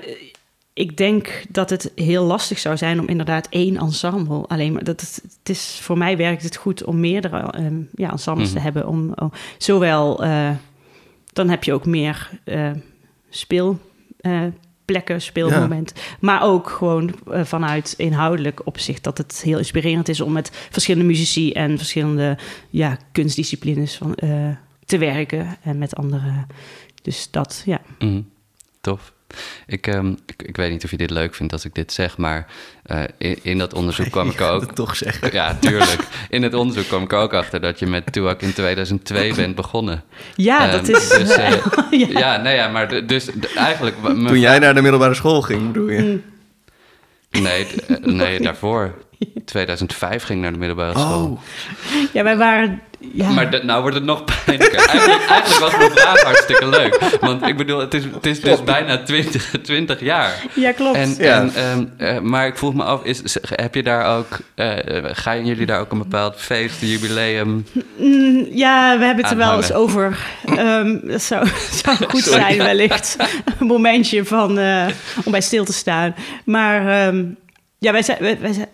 ik 0.73 0.97
denk 0.97 1.43
dat 1.49 1.71
het 1.71 1.93
heel 1.95 2.25
lastig 2.25 2.59
zou 2.59 2.77
zijn 2.77 3.01
om 3.01 3.09
inderdaad 3.09 3.47
één 3.51 3.77
ensemble 3.77 4.47
alleen 4.47 4.73
maar. 4.73 4.85
Dat 4.85 5.01
het, 5.01 5.23
het 5.39 5.49
is, 5.49 5.79
voor 5.83 5.99
mij 5.99 6.17
werkt 6.17 6.43
het 6.43 6.57
goed 6.57 6.85
om 6.85 7.01
meerdere 7.01 7.39
ehm, 7.51 7.81
ja, 7.95 8.11
ensembles 8.11 8.47
Mhm. 8.49 8.57
te 8.57 8.63
hebben. 8.63 8.87
Om, 8.89 9.13
om- 9.15 9.33
zowel, 9.59 10.23
eh, 10.23 10.51
dan 11.33 11.49
heb 11.49 11.65
je 11.65 11.73
ook 11.73 11.87
meer 11.87 12.31
eh 12.45 12.71
speelplekken, 14.89 15.23
speelmoment. 15.23 15.93
Maar 16.21 16.43
ook 16.43 16.71
gewoon 16.71 17.15
eh, 17.31 17.45
vanuit 17.45 17.95
inhoudelijk 17.97 18.67
opzicht 18.67 19.05
dat 19.05 19.19
het 19.19 19.43
heel 19.43 19.59
inspirerend 19.59 20.09
is 20.09 20.21
om 20.21 20.33
met 20.33 20.51
verschillende 20.71 21.07
muzici 21.07 21.53
en 21.53 21.77
verschillende 21.77 22.39
ja, 22.71 22.99
kunstdisciplines 23.13 23.97
van, 23.97 24.15
eh, 24.15 24.51
te 24.85 24.99
werken 24.99 25.57
en 25.63 25.79
met 25.79 25.97
anderen. 25.97 26.47
Dus 27.03 27.31
dat, 27.31 27.63
ja. 27.65 27.81
Mhm. 27.99 28.23
Tof. 28.81 29.13
Ik, 29.67 29.87
ehm, 29.87 30.15
ik, 30.27 30.43
ik 30.43 30.57
weet 30.57 30.71
niet 30.71 30.85
of 30.85 30.91
je 30.91 30.97
dit 30.97 31.11
leuk 31.11 31.35
vindt 31.35 31.53
als 31.53 31.65
ik 31.65 31.75
dit 31.75 31.93
zeg, 31.93 32.17
maar 32.17 32.47
eh, 32.83 33.03
in, 33.19 33.39
in 33.43 33.59
dat 33.59 33.75
onderzoek 33.75 34.11
kwam 34.11 34.31
ik 34.31 34.41
ook... 34.41 34.61
het 34.61 34.75
toch 34.75 34.97
zeggen. 34.97 35.33
Ja, 35.33 35.55
tuurlijk. 35.55 36.01
In 36.29 36.43
het 36.43 36.55
onderzoek 36.55 36.87
kwam 36.87 37.03
ik 37.03 37.13
ook 37.13 37.33
achter 37.33 37.61
dat 37.61 37.79
je 37.79 37.87
met 37.87 38.13
Tuak 38.13 38.43
in 38.43 38.53
2002 38.53 39.35
bent 39.35 39.55
begonnen. 39.55 40.05
Ja, 40.35 40.63
Ehm, 40.63 40.71
dat 40.71 40.89
is. 40.89 41.09
Dus, 41.09 41.31
eh, 41.31 41.51
ja. 41.91 42.19
ja, 42.19 42.37
nee, 42.37 42.57
ja, 42.57 42.69
maar 42.69 43.07
dus 43.07 43.29
eigenlijk... 43.55 43.97
Toen 44.03 44.41
jij 44.41 44.59
naar 44.59 44.75
de 44.75 44.83
middelbare 44.83 45.15
school 45.15 45.43
ging, 45.43 45.67
bedoel 45.67 45.89
je? 45.89 46.01
Mm. 46.01 46.23
Nee, 47.31 47.67
eh, 47.87 47.97
nee, 47.97 48.41
daarvoor. 48.41 48.95
2005 49.45 50.23
ging 50.23 50.41
naar 50.41 50.53
de 50.53 50.59
middelbare 50.59 50.99
school. 50.99 51.25
Oh, 51.31 51.41
Ja, 52.13 52.23
wij 52.23 52.37
waren... 52.37 52.81
Ja, 53.13 53.31
Maar 53.31 53.51
de- 53.51 53.65
nou 53.65 53.81
wordt 53.81 53.97
het 53.97 54.05
nog 54.05 54.25
pijnlijker. 54.25 54.79
Eigenlijk, 54.89 55.25
eigenlijk 55.29 55.61
was 55.61 55.77
mijn 55.77 55.91
vraag 55.91 56.21
hartstikke 56.23 56.69
leuk. 56.69 56.99
Want 57.21 57.47
ik 57.47 57.57
bedoel, 57.57 57.79
het 57.79 57.95
is, 57.95 58.05
het 58.05 58.27
is 58.27 58.41
dus 58.41 58.65
bijna 58.65 59.03
20, 59.03 59.51
20 59.63 60.01
jaar. 60.01 60.45
ja 60.55 60.73
klopt. 60.73 60.97
En, 60.97 61.15
Ja. 61.19 61.41
en, 61.41 61.53
ehm, 61.55 61.85
eh, 61.97 62.21
maar 62.21 62.47
ik 62.47 62.57
vroeg 62.59 62.75
me 62.75 62.83
af, 62.83 63.05
is, 63.05 63.37
heb 63.43 63.75
je 63.75 63.83
daar 63.83 64.17
ook, 64.17 64.39
eh, 64.55 64.77
gaan 65.05 65.47
jullie 65.47 65.67
daar 65.67 65.81
ook 65.81 65.93
een 65.93 65.99
bepaald 65.99 66.37
feest, 66.41 66.83
een 66.83 66.89
jubileum? 66.89 67.67
Mm, 67.97 68.47
ja, 68.51 68.99
we 68.99 69.05
hebben 69.05 69.25
het 69.25 69.33
er 69.33 69.39
wel 69.39 69.57
eens 69.57 69.73
over. 69.73 70.19
Ehm, 70.45 70.99
dat 71.03 71.23
zou, 71.23 71.47
zou 71.71 71.97
goed 72.09 72.23
Sorry. 72.23 72.41
zijn, 72.41 72.59
wellicht. 72.59 73.17
Een 73.61 73.67
momentje 73.67 74.25
van, 74.25 74.59
eh, 74.59 74.87
om 75.25 75.33
bij 75.33 75.41
stil 75.41 75.65
te 75.65 75.73
staan. 75.73 76.15
Maar 76.45 77.07
ehm, 77.07 77.25
ja, 77.79 77.93
wij, 77.93 78.03
zijn, 78.03 78.19
wij, 78.21 78.39
wij, 78.41 78.53
zijn- 78.53 78.69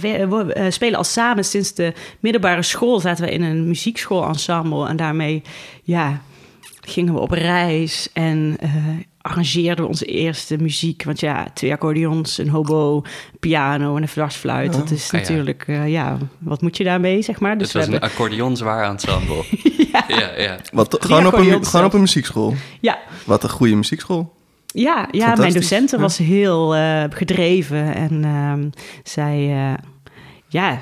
wij, 0.00 0.28
we- 0.28 0.52
eh, 0.52 0.70
spelen 0.70 0.98
al 0.98 1.04
samen 1.04 1.44
sinds 1.44 1.74
de 1.74 1.92
middelbare 2.20 2.62
school. 2.62 3.00
Zaten 3.00 3.24
we 3.24 3.30
in 3.30 3.42
een 3.42 3.66
muziekschoolensemble. 3.68 4.88
En 4.88 4.96
daarmee 4.96 5.42
ja, 5.82 6.20
gingen 6.80 7.14
we 7.14 7.20
op 7.20 7.30
reis 7.30 8.08
en 8.12 8.56
eh, 8.60 8.70
arrangeerden 9.20 9.84
we 9.84 9.90
onze 9.90 10.04
eerste 10.04 10.56
muziek. 10.56 11.04
Want 11.04 11.20
ja, 11.20 11.46
twee 11.54 11.72
accordeons, 11.72 12.38
een 12.38 12.48
hobo, 12.48 13.02
piano 13.40 13.96
en 13.96 14.02
een 14.02 14.08
dwarsfluit. 14.08 14.72
Dat 14.72 14.90
is 14.90 15.04
Ah, 15.06 15.10
ja. 15.12 15.18
natuurlijk, 15.18 15.64
eh, 15.66 15.88
ja, 15.88 16.18
wat 16.38 16.62
moet 16.62 16.76
je 16.76 16.84
daarmee, 16.84 17.22
zeg 17.22 17.40
maar. 17.40 17.58
Dus 17.58 17.72
het 17.72 17.76
was 17.76 17.86
we 17.86 17.90
hebben- 17.92 18.08
een 18.10 18.14
accordeon 18.16 18.56
zwaar 18.56 18.90
ensemble. 18.90 19.44
ja. 19.92 20.04
ja, 20.08 20.30
ja. 20.38 20.58
wat, 20.72 20.96
gewoon, 21.00 21.26
op 21.26 21.32
een, 21.34 21.64
gewoon 21.66 21.86
op 21.86 21.92
een 21.92 22.00
muziekschool. 22.00 22.54
Ja, 22.80 22.98
Wat 23.24 23.42
een 23.42 23.50
goede 23.50 23.74
muziekschool. 23.74 24.36
Ja, 24.74 25.08
ja 25.10 25.34
mijn 25.34 25.52
docenten 25.52 25.96
ja. 25.96 26.02
was 26.02 26.18
heel 26.18 26.74
eh, 26.74 27.04
gedreven 27.08 27.94
en 27.94 28.24
ehm, 28.24 28.68
zij, 29.02 29.36
eh, 29.38 29.84
ja, 30.48 30.80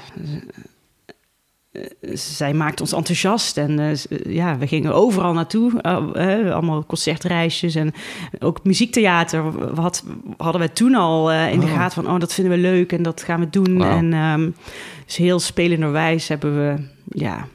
eh, 1.73 1.81
zij 2.12 2.55
maakte 2.55 2.83
ons 2.83 2.93
enthousiast 2.93 3.57
en 3.57 3.97
ja, 4.28 4.59
we 4.59 4.66
gingen 4.66 4.95
overal 4.95 5.33
naartoe, 5.33 5.83
allemaal 6.52 6.85
concertreisjes 6.87 7.75
en 7.75 7.93
ook 8.38 8.64
muziektheater 8.64 9.43
had, 9.75 10.05
hadden 10.37 10.61
we 10.61 10.73
toen 10.73 10.95
al 10.95 11.33
in 11.33 11.61
de 11.61 11.66
Oh. 11.66 11.73
gaten 11.73 12.02
van, 12.02 12.12
oh, 12.12 12.21
dat 12.21 12.35
vinden 12.35 12.55
we 12.55 12.61
leuk 12.61 12.93
en 12.93 13.02
dat 13.02 13.23
gaan 13.23 13.40
we 13.40 13.50
doen. 13.50 13.85
En 13.85 14.12
ehm, 14.12 14.50
dus 15.07 15.16
heel 15.16 15.38
spelenderwijs 15.38 16.28
hebben 16.28 16.57
we, 16.57 16.83
ja, 17.05 17.49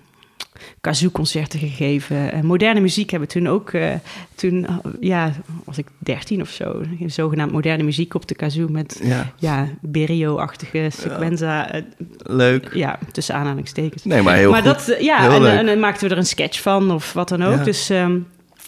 kazoo-concerten 0.82 1.60
gegeven. 1.60 2.32
En 2.32 2.46
moderne 2.46 2.80
muziek 2.80 3.10
hebben 3.10 3.30
we 3.30 3.34
toen 3.40 3.48
ook, 3.48 3.70
eh, 3.70 3.94
toen, 4.36 4.66
eh, 4.66 4.76
ja, 5.00 5.32
was 5.66 5.78
ik 5.78 5.88
dertien 5.98 6.42
of 6.42 6.50
zo, 6.50 6.82
zogenaamd 7.06 7.52
moderne 7.52 7.84
muziek 7.84 8.14
op 8.14 8.28
de 8.28 8.36
kazoo 8.36 8.68
met, 8.68 9.00
Ja, 9.04 9.34
ja, 9.38 9.68
Berio-achtige 9.82 10.88
sequenza, 10.90 11.72
eh, 11.72 11.82
leuk. 12.18 12.74
ja, 12.74 13.00
tussen 13.12 13.36
aanhalingstekens. 13.36 14.04
Nee, 14.04 14.22
maar 14.22 14.36
heel 14.36 14.52
maar 14.52 14.62
goed. 14.64 14.72
dat, 14.72 14.88
eh, 14.88 15.02
ja, 15.02 15.22
Heel 15.30 15.46
en, 15.46 15.58
en 15.58 15.66
dan 15.66 15.80
maakten 15.80 16.08
we 16.08 16.14
er 16.14 16.20
een 16.20 16.26
sketch 16.26 16.62
van 16.62 16.92
of 16.92 17.14
wat 17.14 17.30
dan 17.30 17.44
ook. 17.44 17.58
Ja. 17.58 17.64
Dus 17.64 17.90
ehm, 17.90 18.20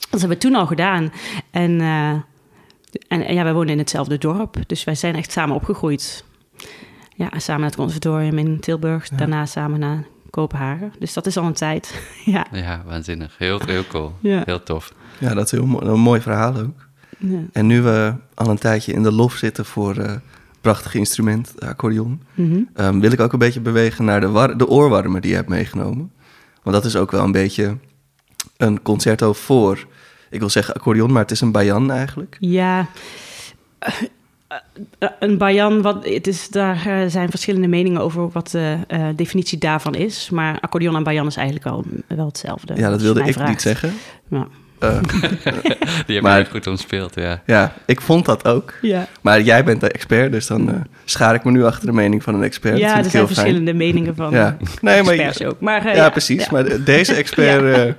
dat 0.09 0.19
hebben 0.19 0.29
we 0.29 0.37
toen 0.37 0.55
al 0.55 0.65
gedaan. 0.67 1.11
En, 1.51 1.81
eh, 1.81 2.09
en, 3.07 3.25
en 3.25 3.33
ja, 3.33 3.43
wij 3.43 3.53
wonen 3.53 3.69
in 3.71 3.77
hetzelfde 3.77 4.17
dorp, 4.17 4.55
dus 4.67 4.83
wij 4.83 4.95
zijn 4.95 5.15
echt 5.15 5.31
samen 5.31 5.55
opgegroeid. 5.55 6.23
Ja, 7.15 7.29
samen 7.37 7.61
naar 7.61 7.69
het 7.69 7.79
conservatorium 7.79 8.37
in 8.37 8.59
Tilburg, 8.59 9.09
daarna 9.09 9.45
samen 9.45 9.79
naar 9.79 10.03
Kopenhagen. 10.33 10.91
Dus 10.99 11.13
dat 11.13 11.25
is 11.25 11.37
al 11.37 11.43
een 11.45 11.53
tijd. 11.53 12.01
ja. 12.25 12.45
Ja, 12.51 12.81
waanzinnig. 12.85 13.35
Heel, 13.37 13.61
heel 13.65 13.87
cool. 13.87 14.13
Ja. 14.19 14.41
Heel 14.45 14.63
tof. 14.63 14.93
Ja, 15.19 15.33
dat 15.33 15.45
is 15.45 15.51
heel 15.51 15.65
mooi, 15.65 15.85
een 15.85 15.99
mooi 15.99 16.21
verhaal 16.21 16.55
ook. 16.57 16.87
Ja. 17.17 17.39
En 17.51 17.65
nu 17.67 17.81
we 17.81 18.13
al 18.33 18.47
een 18.49 18.57
tijdje 18.57 18.93
in 18.93 19.03
de 19.03 19.11
lof 19.11 19.33
zitten 19.33 19.65
voor 19.65 19.97
eh 19.97 20.13
prachtige 20.61 20.97
instrument, 20.97 21.53
de 21.59 21.67
accordeon, 21.67 22.21
Mhm. 22.33 22.59
ehm, 22.73 22.99
wil 22.99 23.11
ik 23.11 23.19
ook 23.19 23.33
een 23.33 23.39
beetje 23.39 23.59
bewegen 23.59 24.05
naar 24.05 24.21
de, 24.21 24.53
de 24.57 24.67
oorwarmer 24.67 25.21
die 25.21 25.29
je 25.29 25.35
hebt 25.35 25.49
meegenomen. 25.49 26.11
Want 26.63 26.75
dat 26.75 26.85
is 26.85 26.95
ook 26.95 27.11
wel 27.11 27.23
een 27.23 27.31
beetje 27.31 27.77
een 28.57 28.81
concerto 28.81 29.33
voor, 29.33 29.87
ik 30.29 30.39
wil 30.39 30.49
zeggen 30.49 30.73
accordeon, 30.73 31.11
maar 31.11 31.21
het 31.21 31.31
is 31.31 31.41
een 31.41 31.51
bayan 31.51 31.91
eigenlijk. 31.91 32.37
Ja, 32.39 32.87
een 35.19 35.37
bayan, 35.37 35.81
wat, 35.81 36.05
het 36.05 36.27
is, 36.27 36.49
daar 36.49 36.85
eh, 36.85 37.07
zijn 37.07 37.29
verschillende 37.29 37.67
meningen 37.67 38.01
over 38.01 38.29
wat 38.29 38.51
de 38.51 38.77
eh, 38.87 39.05
definitie 39.15 39.57
daarvan 39.57 39.95
is. 39.95 40.29
Maar 40.29 40.57
accordeon 40.61 40.95
en 40.95 41.03
bayan 41.03 41.27
is 41.27 41.35
eigenlijk 41.35 41.65
wel, 41.67 41.83
wel 42.07 42.25
hetzelfde. 42.25 42.75
Ja, 42.75 42.89
dat 42.89 43.01
wilde 43.01 43.23
ik 43.23 43.33
vraagt. 43.33 43.49
niet 43.49 43.61
zeggen. 43.61 43.93
Ja. 44.29 44.47
Eh, 44.79 44.97
Die 46.05 46.15
heb 46.15 46.21
Maar- 46.21 46.39
je 46.39 46.45
goed 46.45 46.67
omspeeld, 46.67 47.15
ja. 47.15 47.41
ja, 47.45 47.73
ik 47.85 48.01
vond 48.01 48.25
dat 48.25 48.47
ook. 48.47 48.73
Ja, 48.81 49.07
Maar 49.21 49.41
jij 49.41 49.63
bent 49.63 49.81
de 49.81 49.89
expert, 49.91 50.31
dus 50.31 50.47
dan 50.47 50.69
eh, 50.69 50.75
schaar 51.05 51.35
ik 51.35 51.43
me 51.43 51.51
nu 51.51 51.63
achter 51.65 51.85
de 51.85 51.93
mening 51.93 52.23
van 52.23 52.35
een 52.35 52.43
expert. 52.43 52.77
ja 52.77 52.87
er 52.87 52.93
zijn 53.01 53.09
fijn. 53.11 53.27
verschillende 53.27 53.73
meningen 53.73 54.15
van 54.15 54.31
Ja, 54.39 54.57
nee, 54.81 55.03
maar 55.03 55.13
experts 55.13 55.43
ook. 55.43 55.59
Maar, 55.59 55.85
eh, 55.85 55.95
ja, 55.95 56.09
precies. 56.09 56.43
ja. 56.43 56.47
Maar 56.51 56.63
de- 56.63 56.83
deze 56.83 57.13
expert 57.23 57.75
eh, 57.75 57.93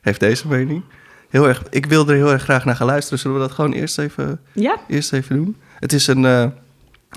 heeft 0.00 0.20
deze 0.20 0.48
mening. 0.48 0.82
Heel 1.28 1.48
erg, 1.48 1.62
ik 1.70 1.86
wil 1.86 2.08
er 2.08 2.14
heel 2.14 2.32
erg 2.32 2.42
graag 2.42 2.64
naar 2.64 2.76
gaan 2.76 2.86
luisteren. 2.86 3.18
Zullen 3.18 3.36
we 3.36 3.42
dat 3.42 3.52
gewoon 3.52 3.72
eerst 3.72 3.98
even, 3.98 4.40
Ja, 4.52 4.76
eerst 4.88 5.12
even 5.12 5.36
doen? 5.36 5.56
Het 5.84 5.92
is 5.92 6.06
een 6.06 6.24
eh 6.24 6.46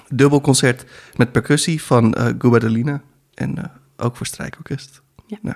dubbel 0.09 0.41
concert 0.41 0.85
met 1.15 1.31
percussie 1.31 1.83
van 1.83 2.15
Gubadelina. 2.37 3.01
En 3.33 3.57
eh, 3.57 3.63
ook 3.97 4.15
voor 4.15 4.25
strijkorkest. 4.25 5.01
Ja. 5.25 5.37
Nou. 5.41 5.55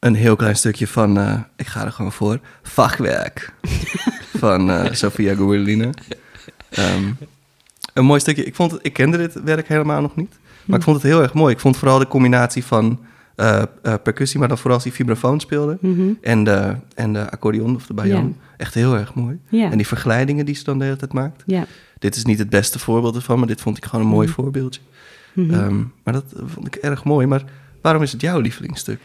Een 0.00 0.14
heel 0.14 0.36
klein 0.36 0.56
stukje 0.56 0.86
van, 0.86 1.18
eh, 1.18 1.38
ik 1.56 1.66
ga 1.66 1.84
er 1.84 1.92
gewoon 1.92 2.12
voor, 2.12 2.38
Vakwerk. 2.62 3.52
van 4.38 4.70
eh 4.70 4.92
Sofia 4.92 5.34
Gubadelina. 5.34 5.90
Ehm, 6.70 7.10
een 7.94 8.04
mooi 8.04 8.20
stukje. 8.20 8.44
Ik, 8.44 8.54
vond 8.54 8.70
het, 8.70 8.80
ik 8.82 8.92
kende 8.92 9.16
dit 9.16 9.42
werk 9.42 9.68
helemaal 9.68 10.00
nog 10.00 10.16
niet. 10.16 10.38
Maar 10.64 10.78
ik 10.78 10.84
vond 10.84 10.96
het 10.96 11.06
heel 11.06 11.22
erg 11.22 11.34
mooi. 11.34 11.54
Ik 11.54 11.60
vond 11.60 11.76
vooral 11.76 11.98
de 11.98 12.06
combinatie 12.06 12.64
van 12.64 13.00
eh, 13.34 13.62
percussie, 13.82 14.38
maar 14.38 14.48
dan 14.48 14.56
vooral 14.56 14.74
als 14.74 14.82
die 14.84 14.92
vibrafoon 14.92 15.40
speelde. 15.40 15.78
Mhm. 15.80 16.12
En 16.20 16.44
de, 16.44 16.74
en 16.94 17.12
de 17.12 17.30
accordeon 17.30 17.74
of 17.74 17.86
de 17.86 17.94
bayan. 17.94 18.36
Echt 18.56 18.74
heel 18.74 18.96
erg 18.96 19.14
mooi. 19.14 19.38
En 19.70 19.76
die 19.76 19.86
verglijdingen 19.86 20.46
die 20.46 20.54
ze 20.54 20.64
dan 20.64 20.78
de 20.78 20.84
hele 20.84 20.96
tijd 20.96 21.12
maakt. 21.12 21.42
Dit 21.98 22.16
is 22.16 22.24
niet 22.24 22.38
het 22.38 22.50
beste 22.50 22.78
voorbeeld 22.78 23.14
ervan, 23.16 23.38
maar 23.38 23.48
dit 23.48 23.60
vond 23.60 23.76
ik 23.76 23.84
gewoon 23.84 24.04
een 24.04 24.10
mooi 24.10 24.26
Mhm. 24.26 24.34
voorbeeldje. 24.36 24.80
Mhm. 25.32 25.54
Ehm, 25.54 25.76
maar 26.04 26.14
dat 26.14 26.24
vond 26.46 26.66
ik 26.66 26.74
erg 26.74 27.04
mooi. 27.04 27.26
Maar 27.26 27.44
waarom 27.82 28.02
is 28.02 28.12
het 28.12 28.20
jouw 28.20 28.40
lievelingsstuk? 28.40 29.00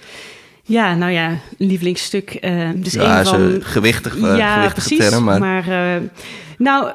Ja, 0.66 0.96
nou 0.96 1.12
ja, 1.12 1.38
lievelingsstuk. 1.58 2.30
eh 2.30 2.70
dus 2.76 2.94
ja, 2.94 3.20
een 3.20 3.26
van... 3.26 3.42
een 3.42 3.64
gewichtig, 3.64 4.18
eh, 4.18 4.38
ja, 4.38 4.70
precies. 4.70 4.98
term, 4.98 5.24
maar, 5.24 5.40
Maar, 5.40 5.68
eh, 5.68 6.02
nou, 6.58 6.92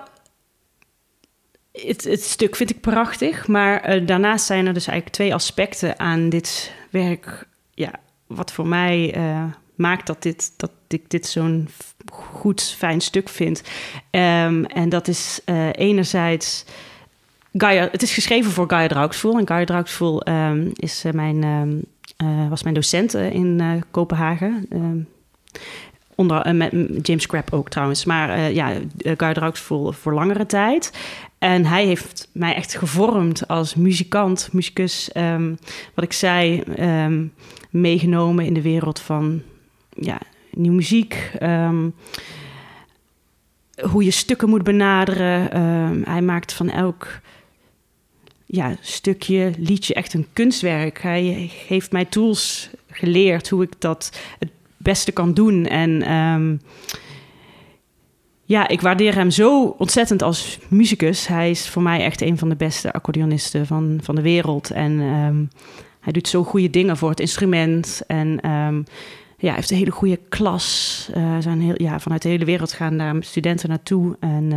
het, 1.72 2.04
het 2.04 2.22
stuk 2.22 2.56
vind 2.56 2.70
ik 2.70 2.80
prachtig. 2.80 3.46
Maar 3.46 3.80
eh, 3.80 4.06
daarnaast 4.06 4.46
zijn 4.46 4.66
er 4.66 4.74
dus 4.74 4.86
eigenlijk 4.86 5.16
twee 5.16 5.34
aspecten 5.34 5.98
aan 5.98 6.28
dit 6.28 6.72
werk. 6.90 7.46
Ja, 7.74 7.90
wat 8.26 8.52
voor 8.52 8.66
mij 8.66 9.14
eh, 9.14 9.44
maakt 9.74 10.06
dat, 10.06 10.22
dit, 10.22 10.52
dat 10.56 10.70
ik 10.88 11.10
dit 11.10 11.26
zo'n 11.26 11.68
goed, 12.12 12.62
fijn 12.62 13.00
stuk 13.00 13.28
vind. 13.28 13.62
Ehm, 14.10 14.64
en 14.64 14.88
dat 14.88 15.08
is 15.08 15.40
eh, 15.44 15.68
enerzijds... 15.72 16.64
Gaia, 17.52 17.88
het 17.92 18.02
is 18.02 18.14
geschreven 18.14 18.50
voor 18.50 18.70
Gaia 18.70 18.88
Draugsvoel. 18.88 19.38
En 19.38 19.46
Gaia 19.46 19.64
Draugsvoel 19.64 20.22
ehm, 20.22 20.68
is, 20.74 21.04
eh, 21.04 21.12
mijn, 21.12 21.42
ehm, 21.42 21.76
eh, 22.20 22.48
was 22.48 22.62
mijn 22.62 22.74
docent 22.74 23.14
eh, 23.14 23.32
in 23.32 23.60
eh, 23.60 23.70
Kopenhagen. 23.90 24.66
Ehm, 24.70 24.98
onder, 26.14 26.54
met 26.54 26.72
James 27.02 27.26
Crab 27.26 27.52
ook 27.52 27.68
trouwens. 27.68 28.04
Maar 28.04 28.52
ja, 28.52 28.72
uh, 28.72 29.12
Guy 29.16 29.32
Draugsvoel 29.32 29.92
voor 29.92 30.14
langere 30.14 30.46
tijd. 30.46 30.92
En 31.38 31.64
hij 31.64 31.86
heeft 31.86 32.28
mij 32.32 32.54
echt 32.54 32.76
gevormd 32.76 33.48
als 33.48 33.74
muzikant, 33.74 34.48
muzikus. 34.52 35.12
ehm, 35.12 35.54
wat 35.94 36.04
ik 36.04 36.12
zei, 36.12 36.60
ehm, 36.60 37.26
meegenomen 37.70 38.44
in 38.44 38.54
de 38.54 38.62
wereld 38.62 39.00
van 39.00 39.42
ja, 39.90 40.18
nieuwe 40.50 40.76
muziek. 40.76 41.30
hoe 43.90 44.04
je 44.04 44.10
stukken 44.10 44.48
moet 44.48 44.62
benaderen. 44.62 46.02
Hij 46.04 46.22
maakt 46.22 46.52
van 46.52 46.70
elk 46.70 47.20
ja, 48.50 48.76
stukje, 48.80 49.52
liedje 49.58 49.94
echt 49.94 50.14
een 50.14 50.26
kunstwerk. 50.32 51.02
Hij 51.02 51.50
heeft 51.66 51.92
mij 51.92 52.04
tools 52.04 52.70
geleerd 52.90 53.48
hoe 53.48 53.62
ik 53.62 53.72
dat 53.78 54.20
het 54.38 54.50
beste 54.76 55.12
kan 55.12 55.34
doen. 55.34 55.66
En 55.66 56.02
ehm, 56.02 56.56
ja, 58.44 58.68
ik 58.68 58.80
waardeer 58.80 59.14
hem 59.14 59.30
zo 59.30 59.74
ontzettend 59.78 60.22
als 60.22 60.58
muzikus. 60.68 61.26
Hij 61.26 61.50
is 61.50 61.68
voor 61.68 61.82
mij 61.82 62.00
echt 62.00 62.20
een 62.20 62.38
van 62.38 62.48
de 62.48 62.56
beste 62.56 62.92
accordeonisten 62.92 63.66
van, 63.66 63.98
van 64.02 64.14
de 64.14 64.22
wereld. 64.22 64.70
En 64.70 65.00
ehm, 65.00 65.44
hij 66.00 66.12
doet 66.12 66.28
zo 66.28 66.44
goede 66.44 66.70
dingen 66.70 66.96
voor 66.96 67.10
het 67.10 67.20
instrument. 67.20 68.02
En 68.06 68.40
ehm, 68.40 68.76
ja, 69.36 69.46
hij 69.46 69.54
heeft 69.54 69.70
een 69.70 69.76
hele 69.76 69.90
goede 69.90 70.20
klas. 70.28 71.08
Eh, 71.14 71.36
zijn 71.38 71.60
heel, 71.60 71.82
ja, 71.82 72.00
vanuit 72.00 72.22
de 72.22 72.28
hele 72.28 72.44
wereld 72.44 72.72
gaan 72.72 72.96
daar 72.96 73.16
studenten 73.20 73.68
naartoe. 73.68 74.16
En 74.20 74.52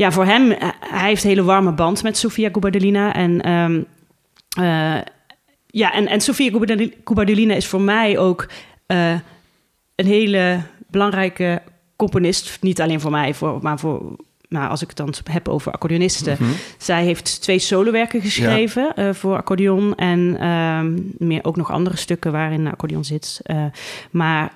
ja, 0.00 0.12
voor 0.12 0.24
hem, 0.24 0.50
eh, 0.50 0.68
hij 0.80 1.08
heeft 1.08 1.22
een 1.22 1.28
hele 1.28 1.42
warme 1.42 1.72
band 1.72 2.02
met 2.02 2.16
Sofia 2.16 2.48
Gubadelina. 2.52 3.14
En 3.14 3.40
ehm, 3.40 3.82
eh, 4.56 5.02
ja, 5.66 5.92
en, 5.92 6.06
en 6.06 6.20
Sofia 6.20 6.50
Gubadelina 7.04 7.54
is 7.54 7.66
voor 7.66 7.80
mij 7.80 8.18
ook 8.18 8.48
eh, 8.86 9.12
een 9.94 10.06
hele 10.06 10.62
belangrijke 10.86 11.62
componist. 11.96 12.58
Niet 12.60 12.80
alleen 12.80 13.00
voor 13.00 13.10
mij, 13.10 13.34
voor, 13.34 13.58
maar 13.62 13.78
voor. 13.78 14.16
Nou, 14.48 14.70
als 14.70 14.82
ik 14.82 14.88
het 14.88 14.96
dan 14.96 15.14
heb 15.30 15.48
over 15.48 15.72
accordeonisten. 15.72 16.36
Mhm. 16.40 16.50
Zij 16.78 17.04
heeft 17.04 17.42
twee 17.42 17.58
solowerken 17.58 18.20
geschreven 18.20 19.14
voor 19.14 19.36
accordeon. 19.36 19.94
En 19.94 20.36
ehm, 20.40 20.98
meer 21.18 21.44
ook 21.44 21.56
nog 21.56 21.70
andere 21.70 21.96
stukken 21.96 22.32
waarin 22.32 22.66
accordeon 22.66 23.04
zit. 23.04 23.40
Maar 24.10 24.52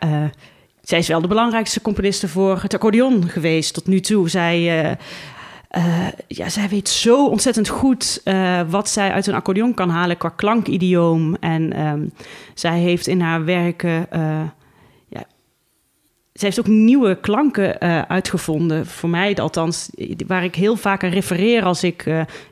zij 0.83 0.99
is 0.99 1.09
wel 1.09 1.21
de 1.21 1.29
belangrijkste 1.29 1.83
componiste 1.83 2.29
voor 2.29 2.63
het 2.63 2.75
accordeon 2.75 3.29
geweest 3.29 3.75
tot 3.75 3.87
nu 3.87 4.01
toe. 4.01 4.29
Zij, 4.29 4.97
eh, 5.75 6.07
ja, 6.29 6.49
zij 6.49 6.69
weet 6.69 6.89
zo 6.89 7.27
ontzettend 7.27 7.69
goed 7.69 8.21
eh, 8.25 8.61
wat 8.69 8.89
zij 8.89 9.11
uit 9.13 9.27
een 9.27 9.35
accordeon 9.35 9.75
kan 9.75 9.89
halen 9.91 10.17
qua 10.17 10.29
klankidioom. 10.29 11.35
En 11.41 11.73
ehm, 11.73 12.07
zij 12.55 12.79
heeft 12.79 13.07
in 13.07 13.21
haar 13.21 13.45
werken. 13.45 14.11
eh, 14.11 14.21
ja, 15.09 15.25
zij 16.33 16.49
heeft 16.49 16.61
ook 16.61 16.67
nieuwe 16.67 17.19
klanken 17.21 17.81
uitgevonden. 18.09 18.87
Voor 18.87 19.09
mij 19.09 19.37
althans, 19.37 19.91
waar 20.27 20.45
ik 20.45 20.55
heel 20.55 20.77
vaak 20.77 21.05
aan 21.05 21.11
refereer 21.11 21.65
als 21.65 21.83
ik 21.85 22.05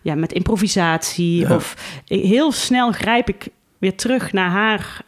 ja, 0.03 0.15
met 0.15 0.33
improvisatie 0.33 1.41
Ja. 1.41 1.55
of 1.55 1.77
heel 2.05 2.53
snel 2.53 2.93
grijp 2.93 3.29
ik 3.29 3.49
weer 3.79 3.97
terug 3.97 4.33
naar 4.33 4.51
haar. 4.51 5.03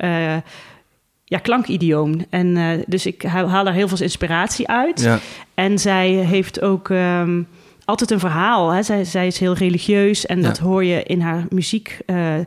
ja, 1.24 1.38
klankidioom. 1.38 2.24
En 2.31 2.83
dus 2.87 3.07
ik 3.07 3.22
haal, 3.22 3.64
daar 3.64 3.72
heel 3.74 3.88
veel 3.88 4.03
inspiratie 4.03 4.68
uit. 4.68 5.00
Ja, 5.00 5.18
En 5.55 5.79
zij 5.79 6.09
heeft 6.09 6.61
ook 6.62 6.90
ehm, 6.90 7.42
altijd 7.84 8.10
een 8.10 8.18
verhaal. 8.18 8.70
Hè? 8.70 8.82
Zij, 8.82 9.04
zij 9.04 9.26
is 9.26 9.38
heel 9.38 9.54
religieus 9.54 10.26
en 10.26 10.40
Ja. 10.40 10.46
dat 10.48 10.58
hoor 10.58 10.84
je 10.84 11.02
in 11.02 11.20
haar 11.20 11.44
muziek. 11.48 11.98
eh, 12.06 12.38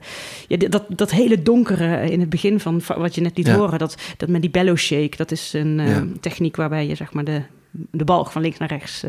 ja, 0.47 0.57
dat, 0.69 0.83
dat 0.89 1.11
hele 1.11 1.41
donkere 1.41 2.09
in 2.11 2.19
het 2.19 2.29
begin 2.29 2.59
van 2.59 2.81
va- 2.81 2.99
wat 2.99 3.15
je 3.15 3.21
net 3.21 3.37
liet 3.37 3.47
Ja. 3.47 3.55
horen. 3.55 3.79
Dat, 3.79 3.95
dat 4.17 4.29
met 4.29 4.41
die 4.41 4.49
bellow 4.49 4.77
shake, 4.77 5.17
dat 5.17 5.31
is 5.31 5.53
een 5.53 5.79
eh, 5.79 6.01
techniek 6.19 6.55
waarbij 6.55 6.87
je 6.87 6.95
zeg 6.95 7.13
maar 7.13 7.23
de, 7.23 7.41
de 7.71 8.03
balk 8.03 8.31
van 8.31 8.41
links 8.41 8.57
naar 8.57 8.69
rechts 8.69 9.03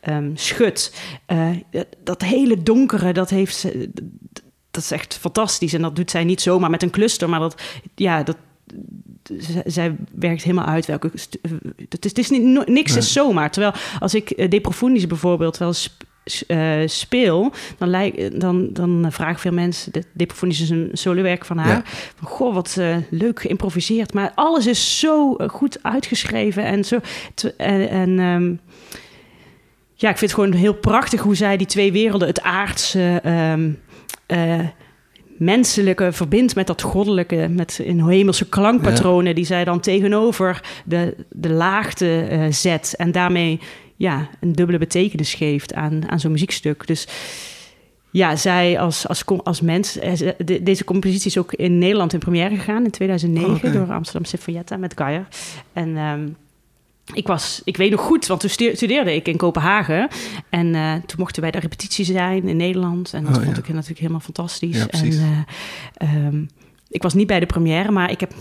ehm, 0.00 0.30
schudt. 0.34 0.94
Dat, 1.70 1.86
dat 2.04 2.22
hele 2.22 2.62
donkere, 2.62 3.12
dat 3.12 3.30
heeft 3.30 3.56
ze... 3.56 3.90
Dat 4.70 4.82
is 4.82 4.90
echt 4.90 5.14
fantastisch. 5.20 5.72
En 5.72 5.82
dat 5.82 5.96
doet 5.96 6.10
zij 6.10 6.24
niet 6.24 6.40
zomaar 6.40 6.70
met 6.70 6.82
een 6.82 6.90
cluster, 6.90 7.28
maar 7.28 7.40
dat, 7.40 7.62
ja, 7.94 8.22
dat, 8.22 8.36
zij 9.66 9.96
werkt 10.14 10.42
helemaal 10.42 10.66
uit 10.66 10.86
welke. 10.86 11.10
eh, 11.42 11.50
Het 11.88 12.04
is, 12.04 12.10
het 12.10 12.18
is 12.18 12.30
niet, 12.30 12.66
niks 12.68 12.90
Nee. 12.90 12.98
is 13.00 13.12
zomaar. 13.12 13.50
Terwijl 13.50 13.72
als 14.00 14.14
ik 14.14 14.30
eh, 14.30 14.50
De 14.50 14.60
Profundis 14.60 15.06
bijvoorbeeld 15.06 15.56
wel 15.58 15.72
sp- 15.72 16.02
eh, 16.46 16.72
speel, 16.86 17.52
dan, 17.78 17.88
lijk, 17.88 18.40
dan, 18.40 18.72
dan 18.72 19.06
vragen 19.10 19.40
veel 19.40 19.52
mensen. 19.52 19.92
De, 19.92 20.04
De 20.12 20.26
Profundis 20.26 20.60
is 20.60 20.70
een 20.70 20.90
solowerk 20.92 21.44
van 21.44 21.58
haar. 21.58 21.68
Ja. 21.76 21.82
Van, 22.16 22.28
goh, 22.28 22.54
wat 22.54 22.78
leuk 23.10 23.40
geïmproviseerd. 23.40 24.12
Maar 24.14 24.32
alles 24.34 24.66
is 24.66 24.98
zo 24.98 25.34
goed 25.34 25.78
uitgeschreven 25.82 26.64
en 26.64 26.84
zo. 26.84 26.98
en, 27.56 27.88
en 27.88 28.18
ehm, 28.18 28.54
ja, 29.94 30.08
ik 30.10 30.18
vind 30.18 30.30
het 30.30 30.40
gewoon 30.40 30.52
heel 30.52 30.74
prachtig 30.74 31.20
hoe 31.20 31.34
zij 31.36 31.56
die 31.56 31.66
twee 31.66 31.92
werelden, 31.92 32.28
het 32.28 32.42
aardse. 32.42 33.20
ehm, 33.22 33.70
eh, 34.26 34.60
menselijke 35.38 36.12
verbindt 36.12 36.54
met 36.54 36.66
dat 36.66 36.82
goddelijke, 36.82 37.48
met 37.50 37.78
in 37.84 38.08
hemelse 38.08 38.48
klankpatronen 38.48 39.34
die 39.34 39.44
zij 39.44 39.64
dan 39.64 39.80
tegenover 39.80 40.62
de, 40.84 41.14
de 41.30 41.50
laagte 41.50 42.20
eh, 42.22 42.46
zet 42.50 42.94
en 42.96 43.12
daarmee 43.12 43.60
ja, 43.96 44.28
een 44.40 44.52
dubbele 44.52 44.78
betekenis 44.78 45.34
geeft 45.34 45.74
aan, 45.74 46.08
aan 46.10 46.20
zo'n 46.20 46.32
muziekstuk. 46.32 46.86
Dus 46.86 47.06
ja, 48.10 48.36
zij 48.36 48.78
als, 48.78 49.08
als, 49.08 49.24
als 49.26 49.60
mens, 49.60 49.98
eh, 49.98 50.12
ze- 50.12 50.34
de- 50.44 50.62
deze 50.62 50.84
compositie 50.84 51.26
is 51.26 51.38
ook 51.38 51.52
in 51.52 51.78
Nederland 51.78 52.12
in 52.12 52.18
première 52.18 52.54
gegaan 52.56 52.84
in 52.84 52.90
2009 52.90 53.50
Oh, 53.50 53.56
oké. 53.56 53.72
door 53.72 53.92
Amsterdam 53.92 54.24
Sinfonietta 54.24 54.76
met 54.76 54.92
Geyer. 54.96 55.26
En 55.72 55.96
ehm, 55.96 56.28
ik 57.14 57.26
was, 57.26 57.60
ik 57.64 57.76
weet 57.76 57.90
nog 57.90 58.00
goed, 58.00 58.26
want 58.26 58.40
toen 58.40 58.50
stu- 58.50 58.74
studeerde 58.74 59.14
ik 59.14 59.28
in 59.28 59.36
Kopenhagen. 59.36 60.08
En 60.48 60.74
eh, 60.74 60.92
toen 60.92 61.18
mochten 61.18 61.42
wij 61.42 61.50
de 61.50 61.58
repetitie 61.58 62.04
zijn 62.04 62.48
in 62.48 62.56
Nederland. 62.56 63.12
En 63.14 63.24
dat 63.24 63.36
Oh, 63.36 63.42
vond 63.42 63.56
ja. 63.56 63.62
ik 63.62 63.68
natuurlijk 63.68 63.98
helemaal 63.98 64.20
fantastisch. 64.20 64.76
Ja, 64.78 64.86
en 64.88 65.08
eh, 65.98 66.16
ehm, 66.16 66.44
ik 66.88 67.02
was 67.02 67.14
niet 67.14 67.26
bij 67.26 67.40
de 67.40 67.46
première, 67.46 67.90
maar 67.90 68.10
ik 68.10 68.20
heb 68.20 68.32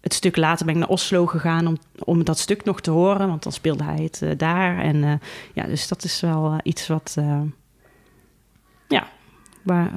het 0.00 0.14
stuk 0.14 0.36
later 0.36 0.64
ben 0.66 0.74
ik 0.74 0.80
naar 0.80 0.88
Oslo 0.90 1.26
gegaan 1.26 1.66
om, 1.66 1.76
om 1.98 2.24
dat 2.24 2.38
stuk 2.38 2.64
nog 2.64 2.80
te 2.80 2.90
horen. 2.90 3.28
Want 3.28 3.42
dan 3.42 3.52
speelde 3.52 3.84
hij 3.84 4.02
het 4.02 4.22
eh, 4.22 4.30
daar. 4.36 4.78
En 4.78 5.20
ja, 5.54 5.64
dus 5.66 5.88
dat 5.88 6.04
is 6.04 6.20
wel 6.20 6.60
iets 6.62 6.86
wat. 6.86 7.16
ja, 8.88 9.08
waar, 9.62 9.90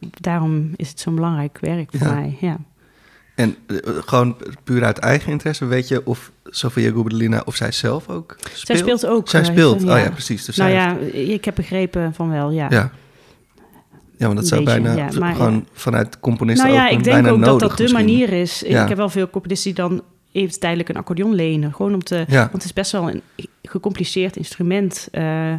daarom 0.00 0.70
is 0.76 0.88
het 0.88 1.00
zo'n 1.00 1.14
belangrijk 1.14 1.58
werk 1.60 1.90
voor 1.96 2.06
Ja. 2.08 2.14
mij. 2.14 2.36
Ja. 2.40 2.58
En 3.38 3.56
eh, 3.66 3.76
gewoon 4.04 4.36
puur 4.64 4.84
uit 4.84 4.98
eigen 4.98 5.32
interesse, 5.32 5.66
weet 5.66 5.88
je 5.88 6.06
of 6.06 6.32
Sofia 6.44 6.90
Gubadelina 6.90 7.42
of 7.44 7.56
zij 7.56 7.72
zelf 7.72 8.08
ook 8.08 8.36
speelt? 8.38 8.58
Zij 8.66 8.76
speelt 8.76 9.06
ook. 9.06 9.28
Zij 9.28 9.44
speelt, 9.44 9.82
ja. 9.82 9.94
oh 9.94 10.02
ja, 10.02 10.10
precies. 10.10 10.44
Dus 10.44 10.56
nou 10.56 10.70
ja, 10.70 10.96
ik 11.12 11.44
heb 11.44 11.54
begrepen 11.54 12.14
van 12.14 12.30
wel, 12.30 12.50
ja. 12.50 12.66
ja. 12.70 12.90
Ja, 14.16 14.26
want 14.26 14.36
dat 14.36 14.46
zou 14.46 14.64
beetje, 14.64 14.80
bijna 14.80 14.96
ja, 15.10 15.18
maar 15.18 15.34
gewoon 15.34 15.66
vanuit 15.72 16.20
componisten 16.20 16.68
Nou 16.68 16.78
ja, 16.78 16.86
ook 16.86 16.98
ik 16.98 17.04
denk 17.04 17.16
bijna 17.16 17.30
ook 17.30 17.38
dat 17.38 17.48
nodig 17.48 17.68
dat 17.68 17.76
de 17.76 17.82
misschien. 17.82 18.04
manier 18.04 18.32
is. 18.32 18.62
Ik 18.62 18.88
heb 18.88 18.96
wel 18.96 19.08
veel 19.08 19.30
componisten 19.30 19.74
die 19.74 19.84
dan 19.84 20.02
even 20.32 20.60
tijdelijk 20.60 20.88
een 20.88 20.96
accordeon 20.96 21.34
lenen. 21.34 21.74
Gewoon 21.74 21.94
om 21.94 22.02
te... 22.02 22.24
Ja. 22.28 22.40
Want 22.40 22.52
het 22.52 22.64
is 22.64 22.72
best 22.72 22.92
wel 22.92 23.10
een 23.10 23.22
gecompliceerd 23.62 24.36
instrument 24.36 25.08
eh, 25.10 25.54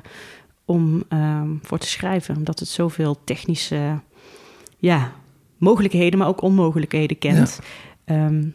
om 0.66 1.04
ehm, 1.10 1.48
voor 1.62 1.78
te 1.78 1.88
schrijven. 1.88 2.36
Omdat 2.36 2.60
het 2.60 2.68
zoveel 2.68 3.18
technische 3.24 4.00
ja, 4.78 5.12
mogelijkheden, 5.60 6.20
maar 6.20 6.28
ook 6.28 6.42
onmogelijkheden 6.42 7.18
kent. 7.18 7.60
Ehm, 8.06 8.48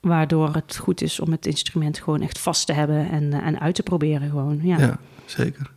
waardoor 0.00 0.54
het 0.54 0.76
goed 0.76 1.02
is 1.02 1.20
om 1.20 1.30
het 1.30 1.46
instrument 1.46 1.98
gewoon 1.98 2.20
echt 2.22 2.38
vast 2.38 2.66
te 2.66 2.72
hebben 2.72 3.10
en, 3.10 3.32
eh, 3.32 3.46
en 3.46 3.60
uit 3.60 3.74
te 3.74 3.82
proberen 3.82 4.28
gewoon. 4.30 4.60
Ja. 4.62 4.78
Ja, 4.78 4.98
zeker. 5.24 5.70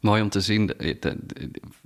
Mooi 0.00 0.22
om 0.22 0.28
te 0.28 0.40
zien. 0.40 0.70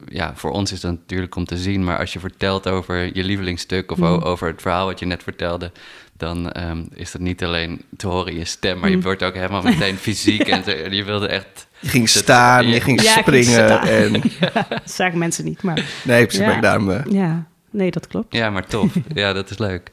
Ja, 0.09 0.33
voor 0.37 0.50
ons 0.50 0.72
is 0.72 0.81
dat 0.81 0.92
natuurlijk 0.92 1.35
om 1.37 1.44
te 1.44 1.57
zien. 1.57 1.85
Maar 1.85 1.98
als 1.98 2.12
je 2.12 2.18
vertelt 2.20 2.68
over 2.68 3.16
je 3.16 3.24
lievelingsstuk 3.24 3.90
of 3.92 4.00
o- 4.00 4.16
Mm. 4.16 4.22
over 4.22 4.46
het 4.48 4.62
verhaal 4.62 4.87
wat 4.87 4.98
je 4.98 5.07
net 5.07 5.22
vertelde, 5.22 5.72
dan 6.16 6.52
ehm, 6.52 6.85
is 6.94 7.11
dat 7.12 7.20
niet 7.20 7.44
alleen 7.44 7.83
te 7.96 8.07
horen 8.09 8.33
in 8.33 8.38
je 8.38 8.44
stem, 8.44 8.78
maar 8.78 8.90
je 8.90 8.96
Mm. 8.96 9.02
wordt 9.02 9.22
ook 9.22 9.35
helemaal 9.35 9.62
meteen 9.62 9.96
fysiek. 9.96 10.40
en 10.48 10.62
te- 10.62 10.88
je 10.90 11.05
wilde 11.05 11.26
echt. 11.26 11.66
Je 11.83 11.88
ging 11.88 12.09
staan, 12.09 12.66
je 12.68 12.81
ging 12.81 13.03
Ja, 13.03 13.18
ik 13.18 13.25
ging 13.25 13.45
springen. 13.45 13.68
staan. 13.68 13.87
En, 13.87 14.12
Dat 14.68 14.90
zagen 14.90 15.18
mensen 15.18 15.45
niet, 15.45 15.62
maar 15.62 15.85
nee, 16.05 16.23
precies, 16.27 16.40
Ja. 16.40 16.47
maar 16.47 16.57
ik 16.57 16.62
daarom... 16.62 16.90
eh, 16.90 17.05
ja, 17.12 17.47
nee, 17.71 17.90
dat 17.90 18.07
klopt. 18.07 18.35
Ja, 18.37 18.51
maar 18.51 18.66
tof. 18.66 18.92
ja, 19.14 19.33
dat 19.33 19.51
is 19.51 19.59
leuk. 19.59 19.90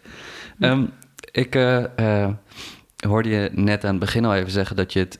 Ehm, 0.59 0.83
ik 1.31 1.55
eh, 1.55 1.83
eh, 2.23 2.29
hoorde 3.07 3.29
je 3.29 3.49
net 3.53 3.83
aan 3.83 3.89
het 3.91 3.99
begin 3.99 4.25
al 4.25 4.35
even 4.35 4.51
zeggen 4.51 4.75
dat 4.75 4.93
je 4.93 4.99
het 4.99 5.19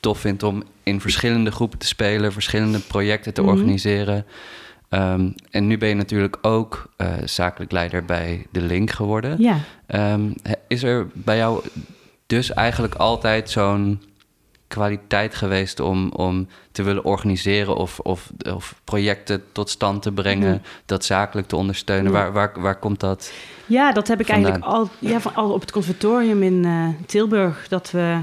tof 0.00 0.18
vindt 0.18 0.42
om 0.42 0.62
in 0.82 1.00
verschillende 1.00 1.50
groepen 1.50 1.78
te 1.78 1.86
spelen, 1.86 2.32
verschillende 2.32 2.78
projecten 2.78 3.34
te 3.34 3.40
Mhm. 3.42 3.50
organiseren. 3.50 4.26
Ehm, 4.88 5.30
en 5.50 5.66
nu 5.66 5.78
ben 5.78 5.88
je 5.88 5.94
natuurlijk 5.94 6.36
ook 6.42 6.92
eh, 6.96 7.08
zakelijk 7.24 7.72
leider 7.72 8.04
bij 8.04 8.46
De 8.50 8.60
Link 8.60 8.90
geworden. 8.90 9.36
Ja. 9.42 9.58
Ehm, 9.86 10.22
is 10.68 10.82
er 10.82 11.06
bij 11.14 11.36
jou 11.36 11.64
dus 12.26 12.52
eigenlijk 12.52 12.94
altijd 12.94 13.50
zo'n 13.50 14.02
kwaliteit 14.72 15.34
geweest 15.34 15.80
om, 15.80 16.10
om 16.12 16.48
te 16.72 16.82
willen 16.82 17.04
organiseren 17.04 17.76
of, 17.76 17.98
of, 17.98 18.30
of 18.52 18.74
projecten 18.84 19.42
tot 19.52 19.70
stand 19.70 20.02
te 20.02 20.12
brengen, 20.12 20.50
Mhm. 20.50 20.62
dat 20.86 21.04
zakelijk 21.04 21.48
te 21.48 21.56
ondersteunen? 21.56 22.12
Ja. 22.12 22.18
Waar, 22.18 22.32
waar, 22.32 22.52
waar 22.60 22.78
komt 22.78 23.00
dat? 23.00 23.32
Ja, 23.66 23.92
dat 23.92 24.08
heb 24.08 24.20
ik 24.20 24.26
Vandaan. 24.26 24.44
eigenlijk 24.50 24.72
al, 24.74 24.88
ja, 24.98 25.20
van, 25.20 25.34
al 25.34 25.50
op 25.52 25.60
het 25.60 25.70
conservatorium 25.70 26.42
in 26.42 26.64
eh, 26.64 27.06
Tilburg. 27.06 27.68
Dat 27.68 27.90
we. 27.90 28.18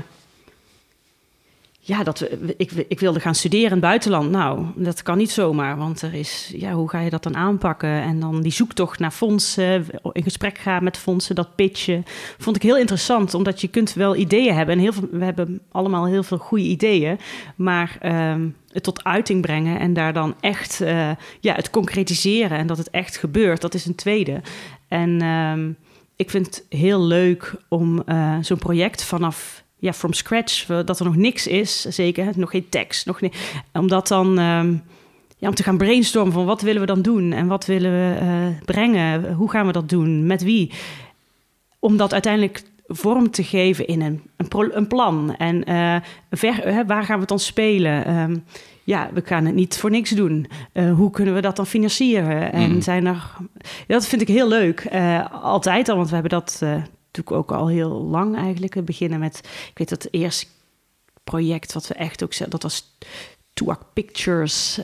Ja, 1.90 2.04
dat 2.04 2.28
ik, 2.58 2.72
ik 2.72 3.00
wilde 3.00 3.20
gaan 3.20 3.36
studeren 3.36 3.66
in 3.66 3.72
het 3.72 3.82
buitenland. 3.82 4.32
Nou, 4.32 4.66
dat 4.76 5.02
kan 5.02 5.18
niet 5.18 5.32
zomaar, 5.32 5.78
want 5.78 6.02
er 6.02 6.14
is, 6.14 6.54
ja, 6.56 6.72
hoe 6.72 6.90
ga 6.90 7.00
je 7.00 7.10
dat 7.10 7.24
dan 7.24 7.36
aanpakken? 7.36 7.90
En 7.90 8.20
dan 8.20 8.42
die 8.42 8.52
zoektocht 8.52 9.00
naar 9.00 9.12
fondsen, 9.12 9.86
in 10.12 10.24
gesprek 10.24 10.58
gaan 10.58 10.84
met 10.84 10.98
fondsen, 10.98 11.36
dat 11.36 11.56
pitchen, 11.56 12.04
vond 12.38 12.56
ik 12.56 12.62
heel 12.62 12.78
interessant, 12.78 13.34
omdat 13.34 13.62
je 13.62 13.68
kunt 13.68 13.94
wel 13.94 14.16
ideeën 14.16 14.54
hebben. 14.54 14.76
En 14.76 14.82
heel 14.82 14.94
veel, 14.94 15.08
we 15.12 15.24
hebben 15.24 15.62
allemaal 15.72 16.06
heel 16.06 16.24
veel 16.24 16.38
goede 16.38 16.64
ideeën, 16.64 17.18
maar 17.56 17.98
ehm, 18.00 18.50
het 18.72 18.84
tot 18.84 19.04
uiting 19.04 19.42
brengen 19.42 19.80
en 19.80 19.94
daar 19.94 20.14
dan 20.14 20.36
echt 20.40 20.82
uh, 20.82 21.10
ja, 21.40 21.54
het 21.54 21.70
concretiseren 21.70 22.58
en 22.58 22.68
dat 22.68 22.78
het 22.78 22.90
echt 22.90 23.18
gebeurt, 23.18 23.62
dat 23.62 23.74
is 23.74 23.86
een 23.86 23.96
tweede. 23.96 24.42
En 24.88 25.22
ehm, 25.22 25.72
ik 26.16 26.30
vind 26.30 26.46
het 26.46 26.66
heel 26.70 27.02
leuk 27.02 27.54
om 27.68 28.04
uh, 28.06 28.38
zo'n 28.42 28.58
project 28.58 29.04
vanaf 29.04 29.64
ja, 29.80 29.94
from 29.94 30.14
scratch, 30.14 30.66
dat 30.66 31.00
er 31.00 31.06
nog 31.06 31.16
niks 31.16 31.48
is, 31.48 31.82
zeker, 31.82 32.32
nog 32.36 32.50
geen 32.50 32.70
tekst, 32.70 33.06
nog 33.06 33.22
niet, 33.22 33.36
om 33.74 33.88
dat 33.88 34.08
dan 34.08 34.40
ehm, 34.40 34.74
ja, 35.38 35.48
om 35.48 35.56
te 35.56 35.64
gaan 35.64 35.78
brainstormen 35.78 36.34
van 36.34 36.46
wat 36.46 36.62
willen 36.62 36.82
we 36.82 36.88
dan 36.88 37.02
doen 37.02 37.32
en 37.32 37.48
wat 37.48 37.66
willen 37.66 37.92
we 37.92 38.22
uh, 38.22 38.66
brengen, 38.66 39.34
hoe 39.34 39.50
gaan 39.50 39.66
we 39.66 39.72
dat 39.72 39.90
doen, 39.90 40.26
met 40.26 40.44
wie, 40.44 40.72
om 41.80 41.98
dat 41.98 42.14
uiteindelijk 42.14 42.64
vorm 42.88 43.32
te 43.32 43.44
geven 43.44 43.88
in 43.88 44.02
een, 44.02 44.22
een, 44.38 44.78
een 44.78 44.88
plan 44.88 45.36
en 45.36 45.70
uh, 45.70 45.96
ver, 46.32 46.86
waar 46.86 47.04
gaan 47.04 47.14
we 47.14 47.20
het 47.20 47.30
dan 47.30 47.40
spelen. 47.40 48.18
Um, 48.18 48.44
ja, 48.84 49.10
we 49.14 49.22
gaan 49.26 49.46
het 49.46 49.56
niet 49.56 49.78
voor 49.78 49.90
niks 49.90 50.10
doen. 50.10 50.48
Uh, 50.74 50.94
hoe 50.94 51.12
kunnen 51.12 51.34
we 51.34 51.42
dat 51.42 51.56
dan 51.56 51.66
financieren? 51.66 52.54
En 52.54 52.72
mm. 52.72 52.82
zijn 52.82 53.06
er. 53.06 53.32
Dat 53.88 54.08
vind 54.08 54.22
ik 54.22 54.28
heel 54.28 54.48
leuk. 54.48 54.88
Uh, 54.94 55.44
altijd 55.44 55.90
al, 55.90 55.96
want 55.96 56.08
we 56.08 56.14
hebben 56.14 56.32
dat 56.32 56.60
uh, 56.64 56.76
natuurlijk 57.12 57.36
ook 57.36 57.52
al 57.58 57.68
heel 57.68 57.90
lang 57.90 58.36
eigenlijk. 58.36 58.86
beginnen 58.86 59.20
met. 59.20 59.38
Ik 59.70 59.78
weet 59.78 59.90
dat 59.90 60.04
het 60.04 60.14
eerste 60.14 60.46
project 61.24 61.74
wat 61.74 61.88
we 61.88 61.94
echt 61.94 62.24
ook. 62.24 62.52
Dat 62.52 62.64
was 62.64 62.98
Tuak 63.54 63.82
Pictures. 63.94 64.80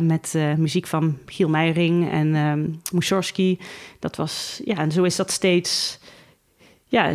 met 0.00 0.34
muziek 0.56 0.86
van 0.86 1.18
Giel 1.26 1.48
Meijering 1.48 2.10
en 2.10 2.34
um, 2.34 2.80
Mussorgsky. 2.92 3.58
Dat 3.98 4.16
was. 4.16 4.60
Ja, 4.64 4.76
en 4.76 4.92
zo 4.92 5.02
is 5.02 5.16
dat 5.16 5.30
steeds. 5.30 5.98
Ja, 6.86 7.14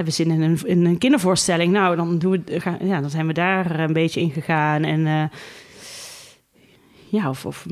hebben 0.00 0.14
zin 0.14 0.30
in 0.30 0.40
een, 0.40 0.58
in 0.64 0.84
een 0.84 0.98
kindervoorstelling. 0.98 1.72
Nou, 1.72 1.96
dan, 1.96 2.18
doen 2.18 2.42
we, 2.44 2.60
gaan, 2.60 2.78
ja, 2.82 3.00
dan 3.00 3.10
zijn 3.10 3.26
we 3.26 3.32
daar 3.32 3.80
een 3.80 3.92
beetje 3.92 4.20
in 4.20 4.30
gegaan. 4.30 4.84
En 4.84 5.00
uh, 5.00 5.24
ja, 7.10 7.28
of, 7.28 7.46
of 7.46 7.66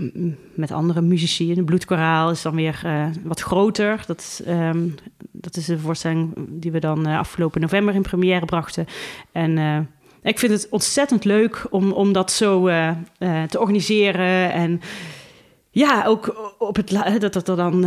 met 0.54 0.70
andere 0.70 1.00
muzici. 1.00 1.54
De 1.54 1.64
Bloedkoraal 1.64 2.30
is 2.30 2.42
dan 2.42 2.54
weer 2.54 2.82
uh, 2.84 3.06
wat 3.22 3.40
groter. 3.40 4.04
Dat, 4.06 4.42
um, 4.48 4.94
dat 5.18 5.56
is 5.56 5.64
de 5.64 5.78
voorstelling 5.78 6.34
die 6.48 6.72
we 6.72 6.80
dan 6.80 7.08
uh, 7.08 7.18
afgelopen 7.18 7.60
november 7.60 7.94
in 7.94 8.02
première 8.02 8.44
brachten. 8.44 8.86
En 9.32 9.88
ik 10.22 10.38
vind 10.38 10.52
het 10.52 10.66
ontzettend 10.70 11.24
leuk 11.24 11.66
om, 11.70 11.92
om 11.92 12.12
dat 12.12 12.32
zo 12.32 12.66
te 13.48 13.60
organiseren. 13.60 14.52
En 14.52 14.80
ja, 15.70 16.04
ook 16.06 16.54
op 16.58 16.76
het 16.76 17.20
dat 17.20 17.32
dat 17.32 17.48
er 17.48 17.56
dan 17.56 17.84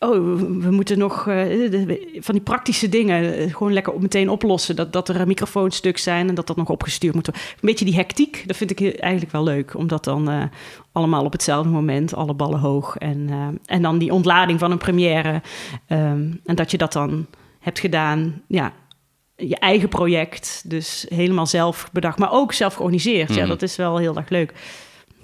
oh, 0.00 0.38
we 0.60 0.70
moeten 0.70 0.98
nog 0.98 1.26
uh, 1.26 2.20
van 2.20 2.34
die 2.34 2.42
praktische 2.42 2.88
dingen 2.88 3.40
uh, 3.40 3.54
gewoon 3.54 3.72
lekker 3.72 4.00
meteen 4.00 4.28
oplossen. 4.28 4.76
Dat, 4.76 4.92
dat 4.92 5.08
er 5.08 5.26
microfoonstuk 5.26 5.98
zijn 5.98 6.28
en 6.28 6.34
dat 6.34 6.46
dat 6.46 6.56
nog 6.56 6.68
opgestuurd 6.68 7.14
moet 7.14 7.26
worden. 7.26 7.44
Een 7.52 7.58
beetje 7.60 7.84
die 7.84 7.94
hectiek, 7.94 8.42
dat 8.46 8.56
vind 8.56 8.70
ik 8.70 8.98
eigenlijk 8.98 9.32
wel 9.32 9.42
leuk. 9.42 9.74
Omdat 9.74 10.04
dan 10.04 10.30
uh, 10.30 10.42
allemaal 10.92 11.24
op 11.24 11.32
hetzelfde 11.32 11.70
moment, 11.70 12.14
alle 12.14 12.34
ballen 12.34 12.58
hoog. 12.58 12.96
En, 12.96 13.28
en 13.64 13.82
dan 13.82 13.98
die 13.98 14.12
ontlading 14.12 14.58
van 14.58 14.70
een 14.70 14.78
première. 14.78 15.42
Um, 15.88 16.40
en 16.44 16.54
dat 16.54 16.70
je 16.70 16.78
dat 16.78 16.92
dan 16.92 17.26
hebt 17.58 17.78
gedaan, 17.78 18.42
ja, 18.46 18.72
je 19.36 19.56
eigen 19.56 19.88
project. 19.88 20.62
Dus 20.66 21.06
helemaal 21.08 21.46
zelf 21.46 21.88
bedacht, 21.92 22.18
maar 22.18 22.32
ook 22.32 22.52
zelf 22.52 22.74
georganiseerd. 22.74 23.28
Mm. 23.28 23.34
Ja, 23.34 23.40
mhm. 23.40 23.50
dat 23.50 23.62
is 23.62 23.76
wel 23.76 23.96
heel 23.96 24.16
erg 24.16 24.28
leuk. 24.28 24.52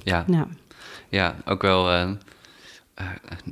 Ja, 0.03 0.25
ja. 0.27 0.49
ja 1.09 1.37
ook 1.45 1.63
wel... 1.63 2.17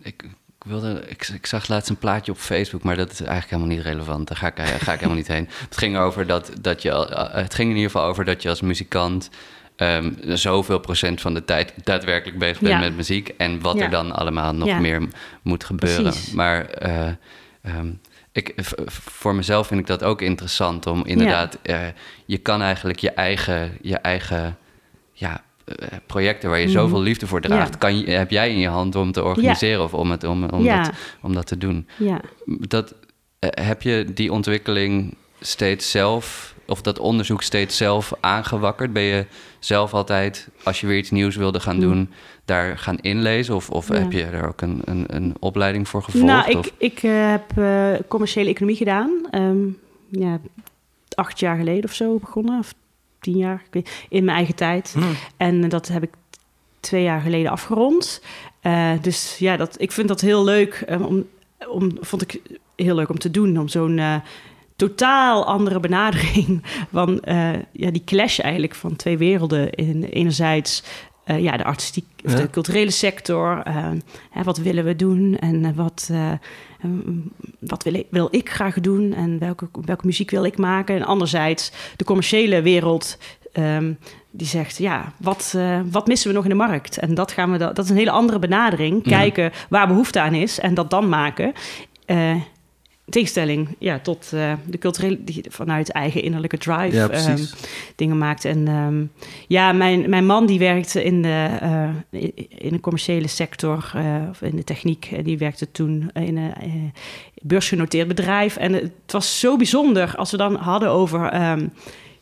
ik 0.02 0.24
ik, 0.64 0.70
wilde, 0.70 1.04
ik, 1.08 1.28
ik, 1.28 1.46
zag 1.46 1.68
laatst 1.68 1.90
een 1.90 1.96
plaatje 1.96 2.32
op 2.32 2.38
Facebook, 2.38 2.82
maar 2.82 2.96
dat 2.96 3.10
is 3.10 3.20
eigenlijk 3.20 3.50
helemaal 3.50 3.76
niet 3.76 3.84
relevant. 3.84 4.28
Daar 4.28 4.36
ga 4.36 4.46
ik, 4.46 4.58
ga 4.58 4.92
ik 4.92 4.98
helemaal 4.98 5.16
niet 5.16 5.28
heen. 5.28 5.48
Het 5.68 5.76
ging, 5.76 5.96
over 5.96 6.26
dat, 6.26 6.52
dat 6.60 6.82
je, 6.82 6.90
eh, 6.90 7.34
het 7.34 7.54
ging 7.54 7.70
in 7.70 7.76
ieder 7.76 7.90
geval 7.90 8.08
over 8.08 8.24
dat 8.24 8.42
je 8.42 8.48
als 8.48 8.60
muzikant 8.60 9.30
um, 9.76 10.16
zoveel 10.22 10.78
procent 10.78 11.20
van 11.20 11.34
de 11.34 11.44
tijd 11.44 11.72
daadwerkelijk 11.84 12.38
bezig 12.38 12.60
bent 12.60 12.80
met 12.80 12.96
muziek. 12.96 13.28
En 13.28 13.60
wat 13.60 13.80
er 13.80 13.90
dan 13.90 14.12
allemaal 14.12 14.54
nog 14.54 14.78
meer 14.78 15.08
moet 15.42 15.64
gebeuren. 15.64 16.14
Maar 16.32 16.86
uh, 16.86 17.08
um, 17.76 18.00
ik, 18.32 18.52
voor 18.86 19.34
mezelf 19.34 19.66
vind 19.66 19.80
ik 19.80 19.86
dat 19.86 20.02
ook 20.02 20.22
interessant 20.22 20.86
om 20.86 21.04
inderdaad, 21.04 21.58
uh, 21.62 21.80
je 22.26 22.38
kan 22.38 22.62
eigenlijk 22.62 22.98
je 22.98 23.10
eigen, 23.10 23.78
je 23.80 23.96
eigen 23.96 24.56
ja, 25.12 25.32
eh, 25.32 25.38
projecten 26.06 26.48
waar 26.48 26.58
je 26.58 26.64
mhm. 26.64 26.74
zoveel 26.74 27.00
liefde 27.00 27.26
voor 27.26 27.40
draagt, 27.40 27.78
kan 27.78 27.98
je, 27.98 28.10
heb 28.10 28.30
jij 28.30 28.50
in 28.50 28.58
je 28.58 28.68
hand 28.68 28.96
om 28.96 29.12
te 29.12 29.24
organiseren 29.24 29.82
of 29.82 29.94
om, 29.94 30.10
het, 30.10 30.24
om, 30.24 30.44
om, 30.44 30.64
dat, 30.64 30.90
om 31.20 31.34
dat 31.34 31.46
te 31.46 31.58
doen. 31.58 31.88
Ja. 31.98 32.20
Dat, 32.44 32.94
eh, 33.38 33.66
heb 33.66 33.82
je 33.82 34.04
die 34.14 34.32
ontwikkeling 34.32 35.16
steeds 35.40 35.90
zelf, 35.90 36.54
of 36.66 36.82
dat 36.82 36.98
onderzoek 36.98 37.42
steeds 37.42 37.76
zelf 37.76 38.12
aangewakkerd? 38.20 38.92
Ben 38.92 39.02
je 39.02 39.26
zelf 39.58 39.94
altijd, 39.94 40.48
als 40.62 40.80
je 40.80 40.86
weer 40.86 40.98
iets 40.98 41.10
nieuws 41.10 41.36
wilde 41.36 41.60
gaan 41.60 41.76
mhm. 41.76 41.84
doen, 41.84 42.10
daar 42.44 42.78
gaan 42.78 42.98
inlezen? 42.98 43.54
Of, 43.54 43.70
of 43.70 43.88
heb 43.88 44.12
je 44.12 44.24
er 44.24 44.48
ook 44.48 44.60
een, 44.60 44.80
een, 44.84 45.04
een 45.06 45.34
opleiding 45.38 45.88
voor 45.88 46.02
gevolgd? 46.02 46.26
Nou, 46.26 46.50
ik, 46.50 46.72
ik 46.78 47.02
uh, 47.02 47.30
heb 47.30 47.52
commerciële 48.08 48.50
economie 48.50 48.76
gedaan. 48.76 49.26
Um, 49.32 49.78
ja, 50.08 50.40
acht 51.14 51.40
jaar 51.40 51.56
geleden 51.56 51.84
of 51.84 51.92
zo 51.92 52.18
begonnen. 52.18 52.58
Of 52.58 52.74
tien 53.24 53.36
jaar, 53.36 53.62
in 54.08 54.24
mijn 54.24 54.36
eigen 54.36 54.54
tijd. 54.54 54.92
Hmm. 54.92 55.14
En 55.36 55.68
dat 55.68 55.88
heb 55.88 56.02
ik 56.02 56.10
twee 56.80 57.02
jaar 57.02 57.20
geleden 57.20 57.50
afgerond. 57.50 58.22
Uh, 58.62 58.92
dus 59.00 59.36
ja, 59.38 59.56
dat, 59.56 59.80
ik 59.80 59.92
vind 59.92 60.08
dat 60.08 60.20
heel 60.20 60.44
leuk. 60.44 60.84
Uh, 60.88 61.06
om, 61.06 61.24
om, 61.68 61.96
vond 62.00 62.22
ik 62.22 62.40
heel 62.76 62.94
leuk 62.94 63.08
om 63.08 63.18
te 63.18 63.30
doen. 63.30 63.58
Om 63.58 63.68
zo'n 63.68 63.98
uh, 63.98 64.16
totaal 64.76 65.44
andere 65.44 65.80
benadering 65.80 66.62
van 66.92 67.22
ja, 67.72 67.90
die 67.90 68.04
clash 68.04 68.38
eigenlijk 68.38 68.74
van 68.74 68.96
twee 68.96 69.18
werelden. 69.18 69.72
In, 69.72 70.04
enerzijds 70.04 70.82
ja, 71.24 71.56
de 71.56 71.64
artistiek, 71.64 72.06
of 72.24 72.34
de 72.34 72.50
culturele 72.50 72.90
sector. 72.90 73.62
Uh, 73.68 73.86
hè, 74.30 74.42
wat 74.42 74.58
willen 74.58 74.84
we 74.84 74.96
doen 74.96 75.36
en 75.38 75.74
wat, 75.74 76.10
wat 77.58 77.82
wil, 77.82 77.94
ik, 77.94 78.06
wil 78.10 78.28
ik 78.30 78.50
graag 78.50 78.80
doen 78.80 79.12
en 79.12 79.38
welke, 79.38 79.68
welke 79.84 80.06
muziek 80.06 80.30
wil 80.30 80.44
ik 80.44 80.58
maken? 80.58 80.96
En 80.96 81.04
anderzijds 81.04 81.72
de 81.96 82.04
commerciële 82.04 82.62
wereld. 82.62 83.18
Um, 83.58 83.98
die 84.30 84.46
zegt, 84.46 84.76
ja, 84.76 85.12
wat, 85.16 85.52
uh, 85.56 85.80
wat 85.90 86.06
missen 86.06 86.28
we 86.28 86.34
nog 86.34 86.44
in 86.44 86.50
de 86.50 86.56
markt? 86.56 86.98
En 86.98 87.14
dat, 87.14 87.32
gaan 87.32 87.52
we 87.52 87.58
dat 87.58 87.78
is 87.78 87.90
een 87.90 87.96
hele 87.96 88.10
andere 88.10 88.38
benadering. 88.38 89.02
Kijken 89.02 89.52
waar 89.68 89.86
behoefte 89.86 90.20
aan 90.20 90.34
is 90.34 90.60
en 90.60 90.74
dat 90.74 90.90
dan 90.90 91.08
maken. 91.08 91.52
Tegenstelling 93.08 93.76
ja, 93.78 93.98
tot 93.98 94.30
uh, 94.34 94.52
de 94.66 94.78
culturele, 94.78 95.24
die 95.24 95.44
vanuit 95.48 95.90
eigen 95.90 96.22
innerlijke 96.22 96.58
drive 96.58 96.96
ja, 96.96 97.30
um, 97.30 97.46
dingen 97.96 98.18
maakt. 98.18 98.44
En 98.44 98.68
um, 98.68 99.10
ja, 99.48 99.72
mijn, 99.72 100.10
mijn 100.10 100.26
man 100.26 100.46
die 100.46 100.58
werkte 100.58 101.04
in 101.04 101.22
de, 101.22 101.48
uh, 101.62 102.20
in 102.48 102.72
de 102.72 102.80
commerciële 102.80 103.28
sector, 103.28 103.92
uh, 103.96 104.28
of 104.30 104.42
in 104.42 104.56
de 104.56 104.64
techniek. 104.64 105.24
Die 105.24 105.38
werkte 105.38 105.70
toen 105.70 106.10
in 106.12 106.36
een 106.36 106.92
beursgenoteerd 107.42 108.08
bedrijf. 108.08 108.56
En 108.56 108.72
het 108.72 108.92
was 109.06 109.40
zo 109.40 109.56
bijzonder 109.56 110.16
als 110.16 110.30
we 110.30 110.36
dan 110.36 110.54
hadden 110.54 110.90
over 110.90 111.50
um, 111.50 111.72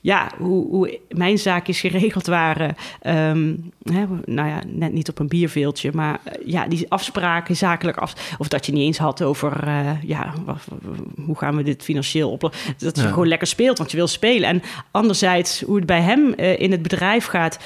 ja, 0.03 0.31
hoe, 0.38 0.69
hoe, 0.69 0.99
mijn 1.09 1.38
zaakjes 1.38 1.81
geregeld 1.81 2.27
waren. 2.27 2.77
Um, 3.07 3.73
hè, 3.83 4.05
nou 4.25 4.49
ja, 4.49 4.61
net 4.67 4.93
niet 4.93 5.09
op 5.09 5.19
een 5.19 5.29
bierveeltje, 5.29 5.91
maar 5.95 6.21
uh, 6.27 6.33
ja, 6.47 6.67
die 6.67 6.87
afspraken 6.88 7.57
zakelijk 7.57 7.97
af. 7.97 8.35
Of 8.38 8.49
dat 8.49 8.67
je 8.67 8.73
niet 8.73 8.83
eens 8.83 8.99
had 8.99 9.23
over, 9.23 9.67
uh, 9.67 10.03
ja, 10.03 10.35
hoe 11.25 11.38
gaan 11.38 11.57
we 11.57 11.62
dit 11.62 11.83
financieel 11.83 12.31
oplossen? 12.31 12.75
Dat 12.79 12.97
je 12.97 13.03
gewoon 13.03 13.29
lekker 13.29 13.47
speelt, 13.47 13.79
want 13.79 13.91
je 13.91 13.97
wil 13.97 14.07
spelen. 14.07 14.49
En 14.49 14.62
anderzijds, 14.91 15.61
hoe 15.61 15.77
het 15.77 15.87
bij 15.87 16.01
hem 16.01 16.35
uh, 16.37 16.61
in 16.61 16.71
het 16.71 16.83
bedrijf 16.83 17.27
gaat 17.27 17.59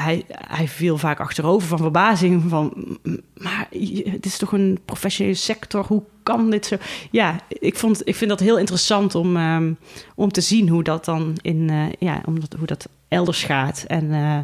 hij, 0.00 0.68
viel 0.68 0.98
vaak 0.98 1.20
achterover 1.20 1.68
van 1.68 1.78
verbazing. 1.78 2.42
Van, 2.48 2.98
maar 3.34 3.68
het 4.04 4.26
is 4.26 4.38
toch 4.38 4.52
een 4.52 4.78
professionele 4.84 5.36
sector? 5.36 5.84
Hoe 5.86 6.02
kan 6.22 6.50
dit 6.50 6.66
zo? 6.66 6.76
Ja, 7.10 7.40
ik, 7.48 7.76
vond, 7.76 8.08
ik 8.08 8.14
vind 8.14 8.30
dat 8.30 8.40
heel 8.40 8.58
interessant 8.58 9.14
om, 9.14 9.36
um, 9.36 9.78
om 10.14 10.32
te 10.32 10.40
zien 10.40 10.68
hoe 10.68 10.82
dat 10.82 11.04
dan 11.04 11.38
in, 11.42 11.68
uh, 11.70 11.86
ja, 11.98 12.22
omdat, 12.24 12.54
hoe 12.58 12.66
dat 12.66 12.88
elders 13.08 13.42
gaat. 13.44 13.84
En, 13.86 14.04
uh, 14.04 14.38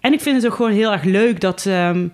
en 0.00 0.12
ik 0.12 0.20
vind 0.20 0.36
het 0.36 0.46
ook 0.46 0.56
gewoon 0.56 0.72
heel 0.72 0.92
erg 0.92 1.04
leuk 1.04 1.40
dat. 1.40 1.64
Um, 1.64 2.12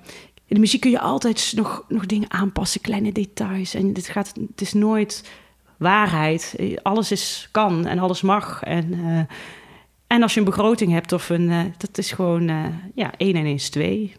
in 0.48 0.54
de 0.54 0.60
muziek 0.60 0.80
kun 0.80 0.90
je 0.90 1.00
altijd 1.00 1.52
nog, 1.56 1.84
nog 1.88 2.06
dingen 2.06 2.30
aanpassen, 2.30 2.80
kleine 2.80 3.12
details. 3.12 3.74
En 3.74 3.92
dit 3.92 4.08
gaat, 4.08 4.32
het 4.50 4.60
is 4.60 4.72
nooit 4.72 5.30
waarheid. 5.76 6.56
Alles 6.82 7.10
is 7.10 7.48
kan 7.50 7.86
en 7.86 7.98
alles 7.98 8.22
mag. 8.22 8.62
En 8.62 8.92
uh, 8.94 9.20
en 10.06 10.22
als 10.22 10.34
je 10.34 10.38
een 10.38 10.46
begroting 10.46 10.92
hebt 10.92 11.12
of 11.12 11.28
een, 11.28 11.50
uh, 11.50 11.60
dat 11.78 11.98
is 11.98 12.12
gewoon 12.12 12.48
uh, 12.48 12.64
ja, 12.94 13.12
1 13.16 13.34
en 13.34 13.44
1 13.44 13.54
is 13.54 13.68
2. 13.70 14.12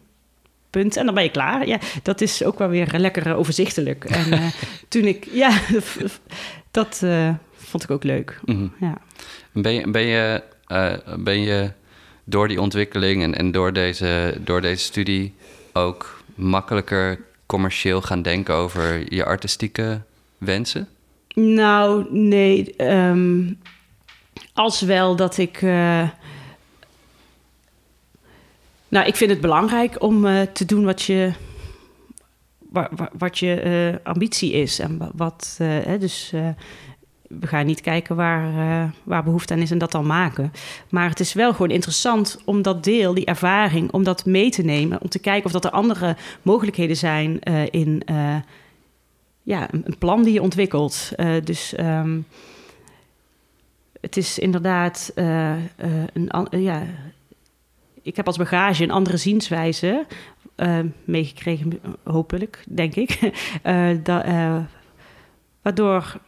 Punt. 0.70 0.96
En 0.96 1.04
dan 1.04 1.14
ben 1.14 1.22
je 1.22 1.30
klaar. 1.30 1.66
Ja, 1.66 1.78
dat 2.02 2.20
is 2.20 2.44
ook 2.44 2.58
wel 2.58 2.68
weer 2.68 2.94
lekker 2.96 3.34
overzichtelijk. 3.34 4.04
En 4.04 4.32
uh, 4.32 4.46
toen 4.88 5.04
ik, 5.04 5.28
ja, 5.32 5.58
dat 6.70 7.04
vond 7.68 7.82
ik 7.82 7.90
ook 7.90 8.04
leuk. 8.04 8.40
Mm 8.44 8.56
-hmm. 8.56 8.72
ja. 8.80 8.98
Ben 9.52 9.72
je, 9.72 9.90
ben 9.90 10.02
je, 10.02 10.42
eh, 10.66 10.92
ben 11.18 11.40
je 11.40 11.70
door 12.24 12.48
die 12.48 12.60
ontwikkeling 12.60 13.22
en, 13.22 13.34
en 13.34 13.50
door, 13.50 13.72
deze, 13.72 14.36
door 14.44 14.60
deze 14.60 14.84
studie 14.84 15.34
ook 15.72 16.22
makkelijker 16.34 17.20
commercieel 17.46 18.02
gaan 18.02 18.22
denken 18.22 18.54
over 18.54 19.14
je 19.14 19.24
artistieke 19.24 20.00
wensen? 20.38 20.88
Nou, 21.34 22.06
nee. 22.10 22.74
ehm, 22.76 23.52
als 24.58 24.80
wel 24.80 25.16
dat 25.16 25.38
ik. 25.38 25.62
eh, 25.62 26.08
nou, 28.88 29.06
ik 29.06 29.16
vind 29.16 29.30
het 29.30 29.40
belangrijk 29.40 30.02
om 30.02 30.26
eh, 30.26 30.42
te 30.42 30.64
doen 30.64 30.84
wat 30.84 31.02
je. 31.02 31.32
wa- 32.58 32.90
wa- 32.96 33.10
Wat 33.18 33.38
je 33.38 33.60
eh, 33.60 34.06
ambitie 34.12 34.52
is. 34.52 34.78
En 34.78 34.98
wa- 34.98 35.10
wat. 35.14 35.54
hè, 35.62 35.98
dus 35.98 36.30
we 37.28 37.46
gaan 37.46 37.66
niet 37.66 37.80
kijken 37.80 38.16
waar, 38.16 38.92
waar 39.04 39.24
behoefte 39.24 39.52
aan 39.54 39.60
is 39.60 39.70
en 39.70 39.78
dat 39.78 39.92
dan 39.92 40.06
maken. 40.06 40.52
Maar 40.90 41.08
het 41.08 41.20
is 41.20 41.32
wel 41.32 41.52
gewoon 41.52 41.70
interessant 41.70 42.40
om 42.44 42.62
dat 42.62 42.84
deel, 42.84 43.14
die 43.14 43.24
ervaring, 43.24 43.92
om 43.92 44.04
dat 44.04 44.24
mee 44.24 44.50
te 44.50 44.62
nemen. 44.62 45.00
Om 45.02 45.08
te 45.08 45.18
kijken 45.18 45.46
of 45.46 45.52
dat 45.52 45.64
er 45.64 45.70
andere 45.70 46.16
mogelijkheden 46.42 46.96
zijn 46.96 47.38
in. 47.70 48.02
ja, 49.42 49.68
een, 49.70 49.98
plan 49.98 50.22
die 50.22 50.32
je 50.32 50.42
ontwikkelt. 50.42 51.10
Dus 51.44 51.74
ehm, 51.74 52.18
het 54.00 54.16
is 54.16 54.38
inderdaad 54.38 55.12
eh, 55.14 55.54
een 56.12 56.46
ja. 56.50 56.82
Ik 58.02 58.16
heb 58.16 58.26
als 58.26 58.36
bagage 58.36 58.82
een 58.82 58.90
andere 58.90 59.16
zienswijze 59.16 60.06
eh, 60.54 60.78
meegekregen, 61.04 61.80
hopelijk, 62.04 62.64
denk 62.68 62.94
ik. 62.94 63.18
Waardoor, 65.62 66.20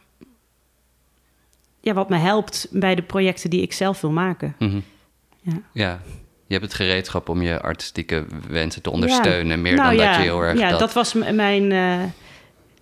ja, 1.79 1.93
wat 1.93 2.09
me 2.09 2.17
helpt 2.17 2.67
bij 2.71 2.95
de 2.95 3.01
projecten 3.01 3.49
die 3.49 3.61
ik 3.61 3.73
zelf 3.73 4.01
wil 4.01 4.11
maken. 4.11 4.55
Mhm. 4.59 4.79
Ja. 5.41 5.61
Ja, 5.73 6.01
je 6.47 6.53
hebt 6.53 6.63
het 6.63 6.73
gereedschap 6.73 7.29
om 7.29 7.41
je 7.41 7.61
artistieke 7.61 8.25
wensen 8.47 8.81
te 8.81 8.91
ondersteunen, 8.91 9.61
meer 9.61 9.75
Nou 9.75 9.95
dan 9.95 10.05
ja, 10.05 10.11
dat 10.11 10.15
je 10.15 10.29
heel 10.29 10.41
erg 10.41 10.59
Ja, 10.59 10.69
dat... 10.69 10.79
dat, 10.79 10.93
was 10.93 11.13
mijn 11.13 12.13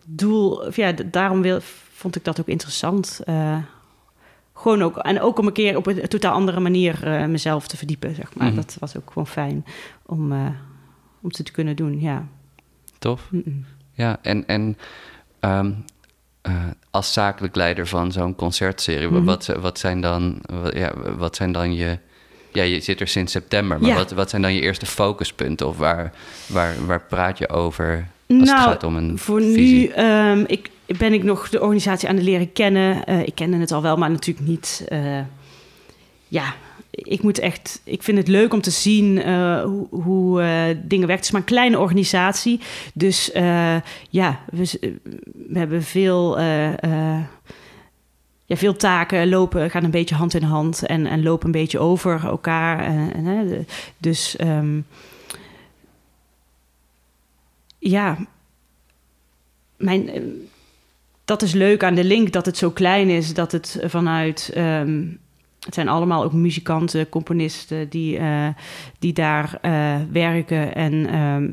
doel. 0.05 0.73
Ja, 0.73 0.91
daarom 0.91 1.41
wil, 1.41 1.59
vond 1.93 2.15
ik 2.15 2.23
dat 2.23 2.39
ook 2.39 2.47
interessant. 2.47 3.19
Gewoon 4.59 4.81
ook, 4.81 4.97
en 4.97 5.21
ook 5.21 5.39
om 5.39 5.47
een 5.47 5.53
keer 5.53 5.77
op 5.77 5.87
een 5.87 6.07
totaal 6.07 6.33
andere 6.33 6.59
manier 6.59 7.03
eh, 7.07 7.25
mezelf 7.25 7.67
te 7.67 7.77
verdiepen, 7.77 8.15
zeg 8.15 8.35
maar. 8.35 8.47
Mhm. 8.47 8.55
Dat 8.55 8.77
was 8.79 8.97
ook 8.97 9.07
gewoon 9.07 9.27
fijn 9.27 9.65
om, 10.05 10.31
eh, 10.31 10.47
om 11.21 11.31
te 11.31 11.43
kunnen 11.51 11.75
doen, 11.75 11.99
ja. 12.01 12.27
Tof. 12.99 13.29
Ja, 13.93 14.17
en, 14.21 14.47
en 14.47 14.77
ehm, 15.39 15.71
eh, 16.41 16.53
als 16.89 17.13
zakelijk 17.13 17.55
leider 17.55 17.87
van 17.87 18.11
zo'n 18.11 18.35
concertserie, 18.35 19.07
Mhm. 19.07 19.23
wat, 19.23 19.45
wat, 19.45 19.79
zijn 19.79 20.01
dan, 20.01 20.41
wat, 20.61 20.73
ja, 20.75 20.93
wat 21.17 21.35
zijn 21.35 21.51
dan 21.51 21.73
je... 21.73 21.97
Ja, 22.53 22.63
je 22.63 22.79
zit 22.79 22.99
er 22.99 23.07
sinds 23.07 23.31
september, 23.31 23.79
maar 23.79 23.89
Ja. 23.89 23.95
wat, 23.95 24.11
wat 24.11 24.29
zijn 24.29 24.41
dan 24.41 24.53
je 24.53 24.61
eerste 24.61 24.85
focuspunten? 24.85 25.67
Of 25.67 25.77
waar, 25.77 26.13
waar, 26.47 26.85
waar 26.85 27.01
praat 27.01 27.37
je 27.37 27.49
over 27.49 28.07
als 28.29 28.39
het 28.39 28.57
Nou, 28.57 28.69
gaat 28.69 28.83
om 28.83 28.95
een 28.95 29.17
Voor 29.17 29.41
visie? 29.41 29.87
nu 29.87 29.93
ehm, 29.93 30.43
ik, 30.47 30.69
ben 30.97 31.13
ik 31.13 31.23
nog 31.23 31.49
de 31.49 31.61
organisatie 31.61 32.09
aan 32.09 32.15
het 32.15 32.23
leren 32.23 32.51
kennen. 32.51 33.05
Eh, 33.05 33.21
ik 33.21 33.35
kende 33.35 33.57
het 33.57 33.71
al 33.71 33.81
wel, 33.81 33.97
maar 33.97 34.09
natuurlijk 34.09 34.47
niet. 34.47 34.85
eh, 34.87 35.19
ja, 36.27 36.53
ik 36.91 37.21
moet 37.23 37.39
echt. 37.39 37.81
Ik 37.83 38.03
vind 38.03 38.17
het 38.17 38.27
leuk 38.27 38.53
om 38.53 38.61
te 38.61 38.69
zien 38.71 39.21
eh, 39.21 39.63
hoe, 39.63 39.87
hoe 39.89 40.41
dingen 40.83 41.07
werken. 41.07 41.15
Het 41.15 41.23
is 41.25 41.31
maar 41.31 41.41
een 41.41 41.47
kleine 41.47 41.79
organisatie. 41.79 42.59
Dus 42.93 43.29
ja, 44.09 44.39
we, 44.51 44.93
hebben 45.53 45.83
veel. 45.83 46.39
ja, 48.45 48.55
veel 48.55 48.75
taken 48.75 49.29
lopen, 49.29 49.69
gaan 49.69 49.83
een 49.83 49.91
beetje 49.91 50.15
hand 50.15 50.33
in 50.33 50.43
hand 50.43 50.85
en, 50.85 51.05
en 51.05 51.23
lopen 51.23 51.45
een 51.45 51.51
beetje 51.51 51.79
over 51.79 52.25
elkaar. 52.25 52.79
En, 52.79 53.11
en, 53.25 53.67
dus 53.97 54.35
ehm, 54.35 54.79
ja, 57.79 58.17
mijn, 59.77 60.09
eh, 60.09 60.21
dat 61.25 61.41
is 61.41 61.53
leuk 61.53 61.83
aan 61.83 61.95
de 61.95 62.03
link, 62.03 62.31
dat 62.31 62.45
het 62.45 62.57
zo 62.57 62.69
klein 62.71 63.09
is, 63.09 63.33
dat 63.33 63.51
het 63.51 63.79
vanuit. 63.85 64.51
ehm, 64.53 65.03
het 65.59 65.73
zijn 65.73 65.87
allemaal 65.87 66.23
ook 66.23 66.33
muzikanten, 66.33 67.09
componisten 67.09 67.89
die, 67.89 68.17
eh, 68.17 68.47
die 68.99 69.13
daar 69.13 69.57
eh, 69.61 69.95
werken. 70.11 70.75
En 70.75 71.05
ehm, 71.07 71.51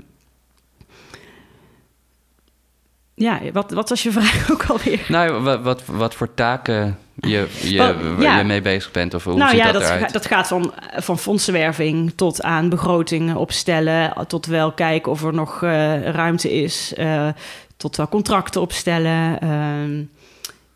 ja, 3.15 3.41
wat, 3.53 3.71
wat 3.71 3.89
was 3.89 4.03
je 4.03 4.13
vraag 4.13 4.51
ook 4.53 4.65
alweer? 4.65 5.07
Nou, 5.09 5.43
wat, 5.43 5.63
wat, 5.63 5.85
wat 5.87 6.15
voor 6.15 6.35
taken 6.35 6.99
je, 7.17 7.49
je, 7.63 7.81
Oh, 7.81 8.21
ja. 8.21 8.39
je 8.39 8.45
mee 8.45 8.63
bezig 8.63 8.91
bent? 8.91 9.15
Of 9.15 9.25
hoe 9.25 9.37
nou 9.37 9.51
ziet 9.51 9.59
ja, 9.59 9.73
dat, 9.73 10.01
dat, 10.01 10.13
dat 10.13 10.27
gaat 10.27 10.47
van, 10.47 10.75
van 10.97 11.19
fondsenwerving 11.19 12.13
tot 12.17 12.43
aan 12.43 12.69
begrotingen 12.69 13.37
opstellen, 13.37 14.27
tot 14.27 14.47
wel 14.47 14.73
kijken 14.73 15.13
of 15.13 15.25
er 15.25 15.35
nog 15.35 15.63
eh, 15.63 16.03
ruimte 16.03 16.53
is, 16.53 16.95
eh, 16.95 17.29
tot 17.77 17.97
wel 17.97 18.09
contracten 18.09 18.61
opstellen. 18.61 19.41
Ehm, 19.41 20.03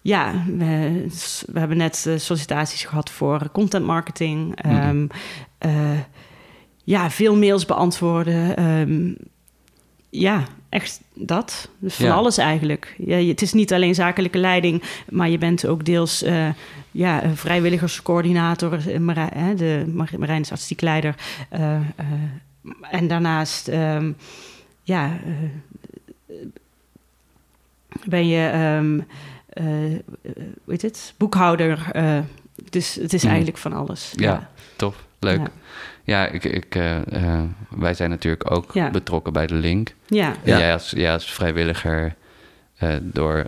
ja, 0.02 0.44
we, 0.46 1.06
we 1.52 1.58
hebben 1.58 1.76
net 1.76 2.04
eh, 2.06 2.16
sollicitaties 2.16 2.84
gehad 2.84 3.10
voor 3.10 3.50
content 3.52 3.84
marketing. 3.86 4.62
Ehm, 4.62 5.06
eh, 5.58 5.98
ja, 6.84 7.10
veel 7.10 7.36
mails 7.36 7.64
beantwoorden. 7.64 8.56
Ehm, 8.56 9.14
ja, 10.10 10.44
echt 10.70 11.00
dat. 11.14 11.68
Dus 11.78 11.94
van 11.94 12.06
Ja. 12.06 12.12
alles 12.14 12.38
eigenlijk. 12.38 12.94
Ja, 12.98 13.16
het 13.16 13.42
is 13.42 13.52
niet 13.52 13.72
alleen 13.72 13.94
zakelijke 13.94 14.38
leiding, 14.38 14.82
maar 15.08 15.28
je 15.28 15.38
bent 15.38 15.66
ook 15.66 15.84
deels 15.84 16.22
eh, 16.22 16.48
ja, 16.90 17.24
een 17.24 17.36
vrijwilligerscoördinator. 17.36 18.72
eh, 18.88 19.26
hè, 19.34 19.54
de 19.54 19.84
Mar- 19.94 20.18
Marijn 20.18 20.40
is 20.40 20.50
artistiek 20.50 20.80
leider. 20.80 21.14
eh, 21.48 21.76
en 22.90 23.08
daarnaast, 23.08 23.68
ehm, 23.68 24.12
ja, 24.82 25.18
ben 28.04 28.26
je, 28.28 28.50
hoe 29.54 30.02
heet 30.66 30.82
het, 30.82 31.14
boekhouder. 31.16 31.90
dus 32.70 32.94
het 32.94 33.12
is 33.12 33.20
Mhm. 33.20 33.28
eigenlijk 33.28 33.58
van 33.58 33.72
alles. 33.72 34.12
Ja, 34.16 34.50
tof. 34.76 35.04
Leuk. 35.18 35.48
Ja. 36.04 36.22
Ja, 36.22 36.26
ik, 36.28 36.44
ik, 36.44 36.74
eh, 36.74 36.96
eh, 36.96 37.40
wij 37.76 37.94
zijn 37.94 38.10
natuurlijk 38.10 38.50
ook 38.50 38.72
Ja. 38.72 38.90
betrokken 38.90 39.32
bij 39.32 39.46
de 39.46 39.54
link. 39.54 39.94
Ja. 40.06 40.26
En 40.28 40.34
Ja. 40.44 40.58
jij, 40.58 40.72
als, 40.72 40.90
jij 40.90 41.12
als 41.12 41.32
vrijwilliger 41.32 42.14
eh, 42.76 42.88
door 43.00 43.46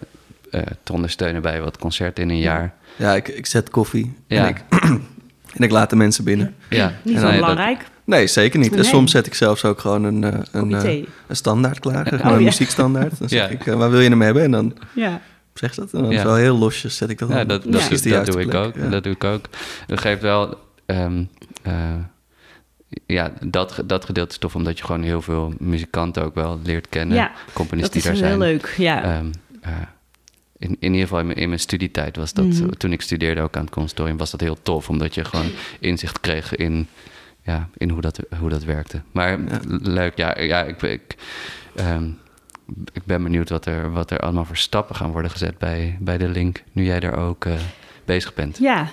eh, 0.50 0.60
te 0.82 0.92
ondersteunen 0.92 1.42
bij 1.42 1.60
wat 1.62 1.78
concerten 1.78 2.22
in 2.22 2.30
een 2.30 2.36
Ja. 2.38 2.42
jaar. 2.42 2.74
Ja, 2.96 3.14
ik, 3.14 3.28
ik 3.28 3.46
zet 3.46 3.70
koffie 3.70 4.14
Ja. 4.26 4.42
en, 4.42 4.48
ik, 4.48 4.62
en 5.56 5.62
ik 5.64 5.70
laat 5.70 5.90
de 5.90 5.96
mensen 5.96 6.24
binnen. 6.24 6.54
Ja, 6.68 6.92
Niet 7.02 7.18
zo 7.18 7.30
belangrijk. 7.30 7.84
Nee, 8.04 8.26
zeker 8.26 8.58
niet. 8.58 8.76
En 8.76 8.84
soms 8.84 9.10
zet 9.10 9.26
ik 9.26 9.34
zelfs 9.34 9.64
ook 9.64 9.78
gewoon 9.80 10.04
een, 10.04 10.22
een, 10.52 10.72
een 10.72 11.06
standaard 11.30 11.80
klaar. 11.80 12.06
Gewoon 12.06 12.20
Oh, 12.26 12.32
een 12.32 12.38
ja. 12.38 12.44
muziekstandaard. 12.44 13.18
Dan 13.18 13.28
zeg 13.28 13.40
Ja. 13.40 13.48
ik, 13.48 13.64
waar 13.64 13.90
wil 13.90 14.00
je 14.00 14.08
hem 14.08 14.20
hebben? 14.22 14.42
En 14.42 14.50
dan 14.50 14.76
Ja. 14.94 15.20
zeg 15.54 15.74
je 15.74 15.80
dat. 15.80 15.92
En 15.92 16.02
dan 16.02 16.10
Ja. 16.10 16.22
zo 16.22 16.34
heel 16.34 16.58
losjes 16.58 16.96
zet 16.96 17.10
ik 17.10 17.18
dat 17.18 17.28
Ja, 17.28 17.34
dat, 17.34 17.42
op 17.44 17.48
dat, 17.48 17.62
de 17.82 17.88
dat 17.90 18.02
juiste 18.04 18.32
doe 18.32 18.40
ik 18.40 18.54
ook. 18.54 18.74
Ja. 18.74 18.88
Dat 18.88 19.02
doe 19.04 19.12
ik 19.12 19.24
ook. 19.24 19.44
Dat 19.86 20.00
geeft 20.00 20.22
wel... 20.22 20.58
ehm, 20.86 21.24
eh, 21.62 21.74
ja, 23.06 23.32
dat, 23.46 23.82
dat 23.84 24.04
gedeelte 24.04 24.30
is 24.32 24.38
tof, 24.38 24.54
omdat 24.54 24.78
je 24.78 24.84
gewoon 24.84 25.02
heel 25.02 25.22
veel 25.22 25.52
muzikanten 25.58 26.24
ook 26.24 26.34
wel 26.34 26.60
leert 26.62 26.88
kennen. 26.88 27.16
Ja, 27.16 27.32
componisten 27.52 28.00
Dat 28.02 28.12
is 28.12 28.18
die 28.18 28.20
daar 28.20 28.30
heel 28.30 28.40
zijn. 28.40 28.52
leuk. 28.52 28.74
Ja. 28.76 29.02
Ehm, 29.02 29.30
eh, 29.60 29.72
in, 30.58 30.68
in 30.80 30.90
ieder 30.92 31.00
geval 31.00 31.18
in 31.20 31.26
mijn, 31.26 31.38
in 31.38 31.48
mijn 31.48 31.60
studietijd 31.60 32.16
was 32.16 32.32
dat, 32.32 32.44
Mhm. 32.44 32.68
toen 32.70 32.92
ik 32.92 33.02
studeerde 33.02 33.40
ook 33.40 33.56
aan 33.56 33.62
het 33.64 33.70
conservatorium, 33.72 34.16
was 34.18 34.30
dat 34.30 34.40
heel 34.40 34.58
tof, 34.62 34.88
omdat 34.88 35.14
je 35.14 35.24
gewoon 35.24 35.50
inzicht 35.80 36.20
kreeg 36.20 36.54
in, 36.56 36.88
ja, 37.42 37.68
in 37.76 37.90
hoe, 37.90 38.00
dat, 38.00 38.18
hoe 38.40 38.48
dat 38.50 38.64
werkte. 38.64 39.02
Maar 39.12 39.30
Ja. 39.40 39.60
leuk, 39.68 40.16
ja, 40.16 40.40
ja 40.40 40.62
ik, 40.62 40.82
ik, 40.82 41.14
ehm, 41.76 42.08
ik 42.92 43.04
ben 43.04 43.22
benieuwd 43.22 43.48
wat 43.48 43.66
er, 43.66 43.92
wat 43.92 44.10
er 44.10 44.18
allemaal 44.18 44.44
voor 44.44 44.56
stappen 44.56 44.96
gaan 44.96 45.10
worden 45.10 45.30
gezet 45.30 45.58
bij, 45.58 45.96
bij 46.00 46.18
de 46.18 46.28
link, 46.28 46.62
nu 46.72 46.84
jij 46.84 47.00
daar 47.00 47.16
ook 47.18 47.44
eh, 47.44 47.52
bezig 48.04 48.34
bent. 48.34 48.58
Ja. 48.58 48.88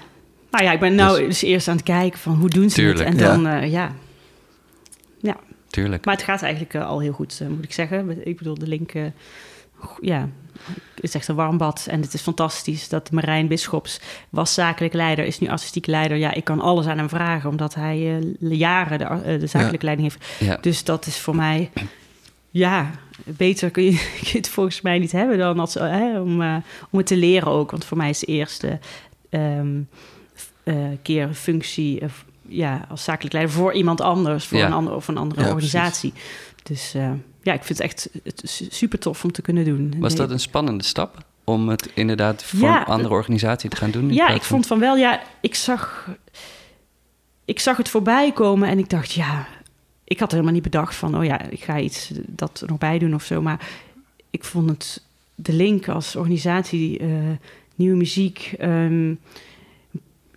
Nou 0.52 0.64
ja, 0.64 0.72
ik 0.72 0.80
ben 0.80 0.96
nou 0.96 1.18
Dus- 1.18 1.28
dus 1.28 1.42
eerst 1.50 1.68
aan 1.68 1.76
het 1.76 1.86
kijken 1.86 2.20
van 2.20 2.34
hoe 2.34 2.50
doen 2.50 2.70
ze 2.70 2.76
Tuurlijk. 2.76 3.10
het. 3.10 3.18
En 3.18 3.24
Ja. 3.24 3.32
dan, 3.34 3.48
eh, 3.48 3.72
ja. 3.72 3.96
Tuurlijk. 5.70 6.06
Maar 6.06 6.14
het 6.16 6.24
gaat 6.24 6.42
eigenlijk 6.42 6.74
eh, 6.74 6.88
al 6.88 7.00
heel 7.00 7.12
goed, 7.12 7.40
eh, 7.42 7.48
moet 7.48 7.64
ik 7.64 7.74
zeggen. 7.74 8.28
Ik 8.28 8.38
bedoel, 8.38 8.58
de 8.58 8.68
link, 8.68 8.92
ja, 10.02 10.30
het 10.96 11.04
is 11.04 11.14
echt 11.16 11.28
een 11.28 11.36
warm 11.36 11.58
bad. 11.58 11.88
En 11.90 12.02
het 12.02 12.14
is 12.14 12.22
fantastisch 12.22 12.90
dat 12.90 13.12
Marijn 13.12 13.48
Bisschops 13.48 14.00
was 14.30 14.54
zakelijk 14.54 14.94
leider, 14.94 15.26
is 15.26 15.40
nu 15.40 15.48
artistiek 15.48 15.86
leider. 15.88 16.18
Ja, 16.18 16.34
ik 16.34 16.44
kan 16.44 16.60
alles 16.60 16.86
aan 16.86 16.98
hem 16.98 17.10
vragen, 17.10 17.50
omdat 17.50 17.76
hij 17.76 18.24
jaren 18.40 19.00
de, 19.40 19.48
zakelijke 19.48 19.86
leiding 19.86 20.12
heeft. 20.12 20.40
Ja. 20.40 20.58
Dus 20.62 20.84
dat 20.84 21.06
is 21.06 21.18
voor 21.20 21.36
mij, 21.36 21.70
ja, 22.50 22.92
beter 23.26 23.70
kun 23.72 23.84
je, 23.84 24.10
het 24.34 24.50
volgens 24.50 24.82
mij 24.82 25.00
niet 25.00 25.12
hebben 25.12 25.38
dan 25.38 25.60
als, 25.60 25.74
hè, 25.74 26.20
om, 26.20 26.42
om 26.90 26.98
het 26.98 27.08
te 27.08 27.18
leren 27.18 27.48
ook. 27.48 27.72
Want 27.72 27.86
voor 27.86 27.98
mij 27.98 28.10
is 28.10 28.20
de 28.20 28.26
eerste 28.26 28.80
ehm, 29.30 29.78
eh, 29.78 29.98
keer 31.02 31.24
een 31.24 31.36
functie 31.36 32.00
eh, 32.00 32.10
ja, 32.48 32.86
als 32.90 33.04
zakelijk 33.04 33.34
leider 33.34 33.56
voor 33.56 33.74
iemand 33.74 34.02
anders, 34.02 34.46
voor 34.46 34.58
Ja. 34.58 34.66
een 34.66 34.74
ander 34.74 34.94
of 34.94 35.08
een 35.08 35.18
andere 35.18 35.42
Ja, 35.42 35.48
organisatie. 35.48 36.14
Dus 36.64 36.94
eh, 36.94 37.12
ja, 37.42 37.54
ik 37.54 37.64
vind 37.64 37.80
het 37.80 37.88
echt 37.88 38.10
super 38.74 39.00
tof 39.00 39.24
om 39.24 39.32
te 39.32 39.42
kunnen 39.42 39.66
doen. 39.66 39.94
Was 40.00 40.16
dat 40.16 40.30
een 40.32 40.40
spannende 40.40 40.84
stap 40.84 41.18
om 41.44 41.70
het 41.70 41.92
inderdaad 41.94 42.44
voor 42.44 42.68
Ja, 42.68 42.80
een 42.80 42.86
andere 42.94 43.14
organisatie 43.14 43.70
te 43.70 43.76
gaan 43.76 43.92
doen? 43.92 44.14
Ja, 44.14 44.28
ik 44.30 44.42
vond 44.42 44.68
van 44.68 44.80
wel, 44.80 44.96
ja, 44.98 45.22
ik 45.42 45.56
zag, 45.56 46.08
ik 47.46 47.60
zag 47.60 47.78
het 47.78 47.90
voorbij 47.90 48.32
komen 48.32 48.70
en 48.70 48.78
ik 48.80 48.90
dacht, 48.90 49.12
ja, 49.12 49.48
ik 50.04 50.20
had 50.20 50.32
helemaal 50.32 50.54
niet 50.54 50.64
bedacht 50.64 50.96
van, 50.96 51.18
oh 51.18 51.24
ja, 51.26 51.42
ik 51.42 51.64
ga 51.64 51.80
iets 51.80 52.12
dat 52.28 52.62
er 52.62 52.68
nog 52.68 52.78
bij 52.78 53.00
doen 53.00 53.14
of 53.14 53.24
zo. 53.24 53.42
Maar 53.42 53.68
ik 54.30 54.44
vond 54.44 54.70
het, 54.70 55.04
de 55.36 55.54
link 55.54 55.88
als 55.88 56.16
organisatie, 56.16 57.00
eh, 57.00 57.08
nieuwe 57.76 57.98
muziek, 57.98 58.54
ehm, 58.60 59.14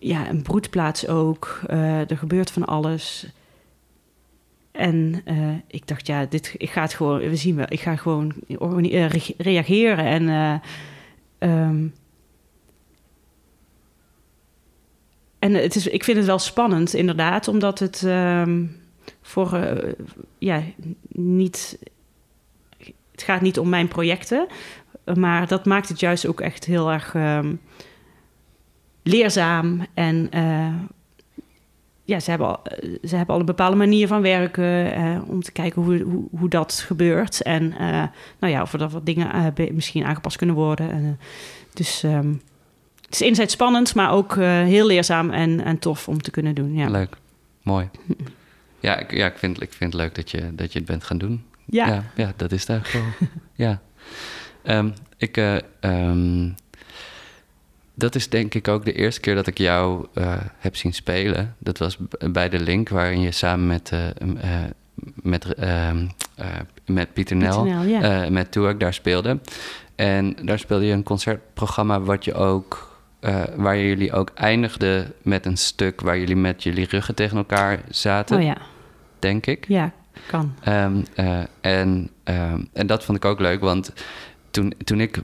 ja, 0.03 0.29
een 0.29 0.43
broedplaats 0.43 1.07
ook. 1.09 1.61
eh, 1.67 2.11
er 2.11 2.17
gebeurt 2.19 2.51
van 2.51 2.65
alles. 2.65 3.27
En 4.73 5.21
eh, 5.25 5.55
ik 5.67 5.87
dacht, 5.87 6.07
ja, 6.07 6.25
dit, 6.27 6.55
ik 6.59 6.71
ga 6.71 6.83
het 6.83 6.95
gewoon, 6.95 7.19
we 7.19 7.37
zien 7.37 7.57
wel, 7.57 7.67
ik 7.69 7.81
ga 7.81 7.97
gewoon 7.97 8.35
eh, 8.49 9.09
re- 9.09 9.35
reageren 9.39 10.05
en. 10.05 10.29
eh, 10.29 10.55
ehm, 11.39 11.87
En 15.39 15.55
het 15.55 15.75
is, 15.75 15.87
ik 15.87 16.05
vind 16.05 16.17
het 16.17 16.27
wel 16.27 16.39
spannend, 16.39 16.95
inderdaad, 16.95 17.49
omdat 17.49 17.79
het 17.79 18.03
ehm, 18.07 18.65
voor 19.23 19.61
ja, 20.39 20.63
niet. 21.09 21.79
Het 23.13 23.23
gaat 23.23 23.41
niet 23.41 23.59
om 23.59 23.69
mijn 23.69 23.89
projecten, 23.89 24.47
maar 25.15 25.47
dat 25.49 25.65
maakt 25.65 25.89
het 25.89 26.01
juist 26.01 26.27
ook 26.27 26.41
echt 26.41 26.65
heel 26.65 26.91
erg 26.93 27.15
ehm, 27.15 27.55
leerzaam. 29.03 29.87
En 29.95 30.31
eh, 30.31 30.75
ja, 32.05 32.21
ze 32.21 32.31
hebben, 32.31 32.49
al, 32.49 32.65
eh, 32.65 32.99
ze 33.05 33.17
hebben 33.17 33.35
al 33.35 33.41
een 33.41 33.47
bepaalde 33.47 33.77
manier 33.77 34.07
van 34.07 34.23
werken 34.23 34.95
eh, 34.95 35.19
om 35.27 35.43
te 35.43 35.53
kijken 35.53 35.83
hoe, 35.83 36.03
hoe, 36.03 36.25
hoe 36.39 36.49
dat 36.49 36.85
gebeurt. 36.87 37.43
En 37.43 37.73
eh, 37.73 38.03
nou 38.39 38.53
ja, 38.53 38.63
of 38.63 38.73
er 38.73 38.79
dan 38.79 38.91
wat 38.91 39.07
dingen 39.07 39.55
eh, 39.55 39.71
misschien 39.71 40.05
aangepast 40.05 40.37
kunnen 40.37 40.57
worden. 40.57 40.91
En, 40.91 41.19
dus 41.73 42.03
ehm, 42.03 42.33
het 43.05 43.15
is 43.15 43.21
enerzijds 43.21 43.53
spannend, 43.53 43.95
maar 43.95 44.13
ook 44.13 44.35
heel 44.37 44.87
leerzaam 44.87 45.31
en, 45.31 45.65
en 45.65 45.79
tof 45.79 46.09
om 46.09 46.23
te 46.23 46.31
kunnen 46.31 46.55
doen. 46.55 46.75
Ja, 46.75 46.89
Leuk, 46.89 47.17
mooi. 47.63 47.89
Ja, 48.81 48.99
ik, 48.99 49.13
ja 49.13 49.27
ik, 49.27 49.39
vind, 49.39 49.63
ik 49.63 49.73
vind 49.73 49.93
het 49.93 50.03
leuk 50.03 50.15
dat 50.15 50.31
je, 50.31 50.55
dat 50.55 50.73
je 50.73 50.79
het 50.79 50.89
bent 50.89 51.05
gaan 51.05 51.19
doen. 51.19 51.45
ja. 51.67 51.87
ja, 51.87 52.05
ja, 52.15 52.33
dat 52.37 52.53
is 52.53 52.61
het 52.61 52.71
eigenlijk 52.71 53.07
wel. 53.19 53.29
ja. 53.67 53.81
Ehm, 54.63 54.91
ik, 55.17 55.37
eh, 55.37 55.57
ehm, 55.81 56.51
dat 57.95 58.15
is 58.15 58.29
denk 58.29 58.55
ik 58.55 58.69
ook 58.69 58.85
de 58.85 58.93
eerste 58.93 59.21
keer 59.21 59.35
dat 59.35 59.47
ik 59.47 59.59
jou 59.59 60.07
eh, 60.15 60.35
heb 60.59 60.77
zien 60.77 60.93
spelen. 60.95 61.57
Dat 61.59 61.79
was 61.79 61.99
bij 62.33 62.49
de 62.49 62.61
Link, 62.61 62.89
waarin 62.89 63.21
je 63.21 63.31
samen 63.31 63.67
met, 63.67 63.93
eh, 63.93 64.51
met, 65.15 65.55
ehm, 65.55 66.07
eh, 66.37 66.47
met 66.87 67.13
Pieter 67.13 67.37
Nel, 67.37 67.67
ja. 67.67 68.23
eh, 68.23 68.31
met 68.31 68.53
Tuak 68.53 68.81
daar 68.81 68.95
speelde. 68.95 69.39
En 69.95 70.37
daar 70.45 70.59
speelde 70.59 70.85
je 70.85 70.93
een 70.93 71.03
concertprogramma 71.03 72.01
wat 72.01 72.25
je 72.25 72.35
ook, 72.35 72.91
waar 73.57 73.79
jullie 73.79 74.13
ook 74.13 74.31
eindigden 74.35 75.13
met 75.23 75.47
een 75.47 75.57
stuk 75.57 76.01
waar 76.01 76.19
jullie 76.19 76.37
met 76.37 76.63
jullie 76.63 76.87
ruggen 76.91 77.15
tegen 77.15 77.37
elkaar 77.37 77.81
zaten, 77.89 78.37
oh 78.37 78.43
ja, 78.43 78.57
denk 79.19 79.47
ik. 79.47 79.65
ja, 79.69 79.93
kan. 80.27 80.55
Ehm, 80.61 81.03
eh, 81.15 81.41
en, 81.61 82.11
ehm, 82.25 82.61
en 82.73 82.87
dat 82.87 83.05
vond 83.05 83.19
ik 83.19 83.25
ook 83.25 83.41
leuk, 83.41 83.61
want 83.61 83.93
toen, 84.53 84.75
toen, 84.85 85.01
ik, 85.01 85.21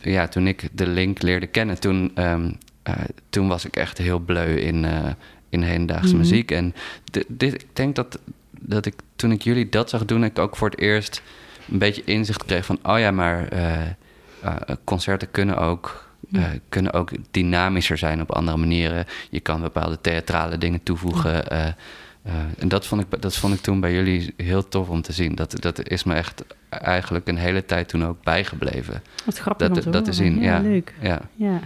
ja, 0.00 0.28
toen 0.28 0.46
ik 0.46 0.68
de 0.72 0.86
link 0.86 1.22
leerde 1.22 1.46
kennen, 1.46 1.80
toen, 1.80 2.10
ehm, 2.14 2.50
eh, 2.82 2.94
toen 3.30 3.48
was 3.48 3.64
ik 3.64 3.76
echt 3.76 3.98
heel 3.98 4.18
bleu 4.18 4.54
in, 4.56 4.84
eh, 4.84 5.10
in 5.48 5.62
hedendaagse 5.62 6.08
Mhm. 6.08 6.16
muziek. 6.18 6.50
En 6.50 6.74
di- 7.10 7.24
dit, 7.28 7.54
ik 7.54 7.66
denk 7.72 7.96
dat, 7.96 8.18
dat 8.60 8.86
ik 8.86 8.94
toen 9.16 9.32
ik 9.32 9.42
jullie 9.42 9.68
dat 9.68 9.90
zag 9.90 10.04
doen, 10.04 10.24
ik 10.24 10.38
ook 10.38 10.56
voor 10.56 10.70
het 10.70 10.78
eerst 10.80 11.22
een 11.70 11.78
beetje 11.78 12.02
inzicht 12.04 12.44
kreeg 12.44 12.64
van, 12.64 12.78
oh 12.82 12.98
ja, 12.98 13.10
maar 13.10 13.48
eh, 13.48 13.80
concerten 14.84 15.30
kunnen 15.30 15.56
ook. 15.58 16.08
eh, 16.32 16.44
kunnen 16.68 16.92
ook 16.92 17.10
dynamischer 17.30 17.98
zijn 17.98 18.20
op 18.20 18.32
andere 18.32 18.56
manieren. 18.56 19.04
Je 19.30 19.40
kan 19.40 19.60
bepaalde 19.60 20.00
theatrale 20.00 20.58
dingen 20.58 20.82
toevoegen. 20.82 21.44
Eh, 22.22 22.32
en 22.58 22.68
dat 22.68 22.86
vond, 22.86 23.02
ik, 23.02 23.22
dat 23.22 23.36
vond 23.36 23.54
ik 23.54 23.60
toen 23.60 23.80
bij 23.80 23.92
jullie 23.92 24.34
heel 24.36 24.68
tof 24.68 24.88
om 24.88 25.02
te 25.02 25.12
zien. 25.12 25.34
Dat, 25.34 25.56
dat 25.60 25.88
is 25.88 26.04
me 26.04 26.14
echt 26.14 26.44
eigenlijk 26.68 27.28
een 27.28 27.36
hele 27.36 27.64
tijd 27.66 27.88
toen 27.88 28.04
ook 28.04 28.22
bijgebleven. 28.22 29.02
Wat 29.24 29.38
grappig 29.38 29.68
Dat, 29.68 29.76
om 29.76 29.82
te 29.82 29.90
dat 29.90 30.04
te 30.04 30.12
zien, 30.12 30.40
ja. 30.40 30.58
leuk. 30.60 30.94
Ja, 31.00 31.20
Ja. 31.36 31.60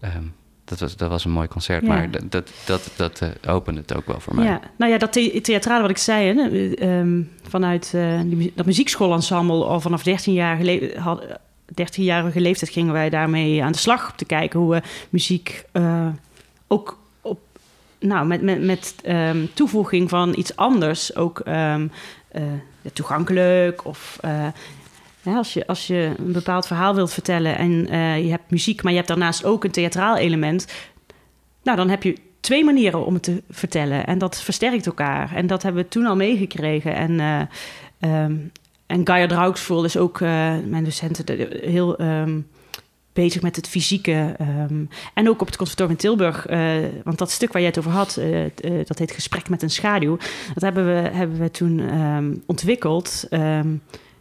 ehm, 0.00 0.22
dat, 0.64 0.80
was, 0.80 0.96
dat 0.96 1.10
was 1.10 1.24
een 1.24 1.30
mooi 1.30 1.48
concert, 1.48 1.82
Ja. 1.82 1.88
maar 1.88 2.10
dat, 2.10 2.22
dat, 2.30 2.50
dat, 2.64 2.90
dat 2.96 3.20
eh, 3.20 3.52
opende 3.54 3.80
het 3.80 3.94
ook 3.96 4.06
wel 4.06 4.20
voor 4.20 4.34
mij. 4.34 4.44
Ja, 4.44 4.60
nou 4.78 4.92
ja, 4.92 4.98
dat 4.98 5.12
the- 5.12 5.38
theatrale 5.42 5.80
wat 5.82 5.90
ik 5.90 5.96
zei, 5.98 6.26
hè, 6.36 6.48
eh, 6.48 6.98
ehm, 7.00 7.22
vanuit 7.48 7.90
die, 8.24 8.52
dat 8.56 8.66
muziekschoolensemble 8.66 9.64
al 9.64 9.80
vanaf 9.80 10.02
13 10.02 10.32
jaar 10.34 10.56
gele- 10.56 10.92
had, 10.98 11.24
13-jarige 11.74 12.40
leeftijd 12.40 12.70
gingen 12.72 12.92
wij 12.92 13.10
daarmee 13.10 13.62
aan 13.64 13.72
de 13.72 13.78
slag 13.78 14.10
om 14.10 14.16
te 14.16 14.24
kijken 14.24 14.60
hoe 14.60 14.70
we 14.74 14.82
muziek 15.10 15.64
ook 16.66 16.98
nou, 18.02 18.26
met, 18.26 18.42
met, 18.42 18.62
met 18.62 18.94
ehm, 19.02 19.46
toevoeging 19.54 20.08
van 20.08 20.34
iets 20.36 20.56
anders 20.56 21.16
ook 21.16 21.40
ehm, 21.40 21.88
eh, 22.28 22.42
toegankelijk 22.92 23.84
of 23.84 24.18
eh, 24.20 24.46
als, 25.24 25.52
je, 25.52 25.66
als 25.66 25.86
je 25.86 26.14
een 26.18 26.32
bepaald 26.32 26.66
verhaal 26.66 26.94
wilt 26.94 27.12
vertellen 27.12 27.58
en 27.58 27.88
eh, 27.88 28.24
je 28.24 28.30
hebt 28.30 28.50
muziek, 28.50 28.82
maar 28.82 28.92
je 28.92 28.98
hebt 28.98 29.10
daarnaast 29.10 29.44
ook 29.44 29.64
een 29.64 29.70
theatraal 29.70 30.16
element, 30.16 30.66
nou, 31.62 31.76
dan 31.76 31.88
heb 31.88 32.02
je 32.02 32.16
twee 32.40 32.64
manieren 32.64 33.06
om 33.06 33.14
het 33.14 33.22
te 33.22 33.42
vertellen. 33.50 34.06
En 34.06 34.18
dat 34.18 34.40
versterkt 34.40 34.86
elkaar. 34.86 35.34
En 35.34 35.46
dat 35.46 35.62
hebben 35.62 35.82
we 35.82 35.88
toen 35.88 36.06
al 36.06 36.16
meegekregen. 36.16 36.94
En, 36.94 37.20
eh 37.20 37.40
ehm 37.98 38.34
en 38.86 39.06
Gaia 39.06 39.26
Draugsvoel 39.26 39.84
is 39.84 39.96
ook, 39.96 40.20
mijn 40.20 40.84
docent, 40.84 41.26
de- 41.26 41.60
heel 41.64 41.96
bezig 43.12 43.42
met 43.42 43.56
het 43.56 43.68
fysieke. 43.68 44.34
ehm, 44.38 44.84
en 45.14 45.28
ook 45.28 45.40
op 45.40 45.46
het 45.46 45.56
conservatorium 45.56 45.96
in 45.96 46.02
Tilburg. 46.02 46.46
eh, 46.46 46.74
want 47.04 47.18
dat 47.18 47.30
stuk 47.30 47.52
waar 47.52 47.62
jij 47.62 47.70
het 47.70 47.78
over 47.78 47.90
had, 47.90 48.16
eh, 48.16 48.44
eh, 48.44 48.50
dat 48.86 48.98
heet 48.98 49.12
Gesprek 49.12 49.48
met 49.48 49.62
een 49.62 49.70
schaduw. 49.70 50.16
Dat 50.54 50.62
hebben 50.62 50.84
we, 50.86 51.08
hebben 51.08 51.38
we 51.38 51.50
toen 51.50 51.80
ehm, 51.88 52.34
ontwikkeld. 52.46 53.26
Ehm, 53.30 53.76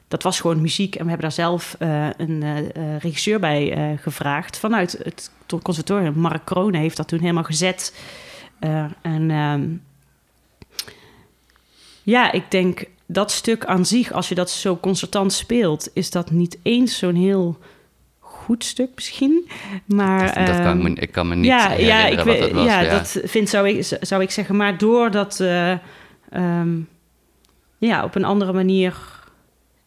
dat 0.07 0.23
was 0.23 0.39
gewoon 0.39 0.61
muziek. 0.61 0.95
En 0.95 1.03
we 1.03 1.09
hebben 1.09 1.29
daar 1.29 1.45
zelf 1.45 1.75
een 2.17 2.71
regisseur 2.99 3.39
bij 3.39 3.97
gevraagd. 4.01 4.57
Vanuit 4.57 4.99
het 5.03 5.31
conservatorium. 5.61 6.13
Mark 6.13 6.45
Kroon 6.45 6.73
heeft 6.73 6.97
dat 6.97 7.07
toen 7.07 7.19
helemaal 7.19 7.43
gezet. 7.43 7.95
En 9.01 9.29
ja, 12.03 12.31
ik 12.31 12.51
denk 12.51 12.83
dat 13.05 13.31
stuk 13.31 13.65
aan 13.65 13.85
zich, 13.85 14.11
als 14.11 14.29
je 14.29 14.35
dat 14.35 14.49
zo 14.49 14.77
concertant 14.77 15.33
speelt, 15.33 15.89
is 15.93 16.09
dat 16.09 16.31
niet 16.31 16.57
eens 16.61 16.97
zo'n 16.97 17.15
heel 17.15 17.57
goed 18.45 18.63
stuk 18.63 18.89
misschien. 18.95 19.49
Maar, 19.85 20.25
Dat, 20.35 20.47
dat 20.47 20.61
kan 20.61 20.77
ik, 20.77 20.83
ehm, 20.83 20.93
me, 20.93 20.99
ik 20.99 21.11
kan 21.11 21.27
me 21.27 21.35
niet 21.35 21.45
ja, 21.45 21.71
ja, 21.71 22.05
ik, 22.05 22.15
wat 22.15 22.25
weet- 22.25 22.39
dat 22.39 22.51
was. 22.51 22.65
ja, 22.65 22.79
ja. 22.81 22.89
dat 22.91 23.19
vind, 23.23 23.49
zou, 23.49 23.67
ik, 23.69 23.97
zou 24.01 24.21
ik 24.21 24.31
zeggen. 24.31 24.55
Maar 24.55 24.77
door 24.77 25.11
dat 25.11 25.39
eh, 25.39 25.71
ehm, 26.29 26.79
ja, 27.77 28.03
op 28.03 28.15
een 28.15 28.23
andere 28.25 28.53
manier 28.53 28.95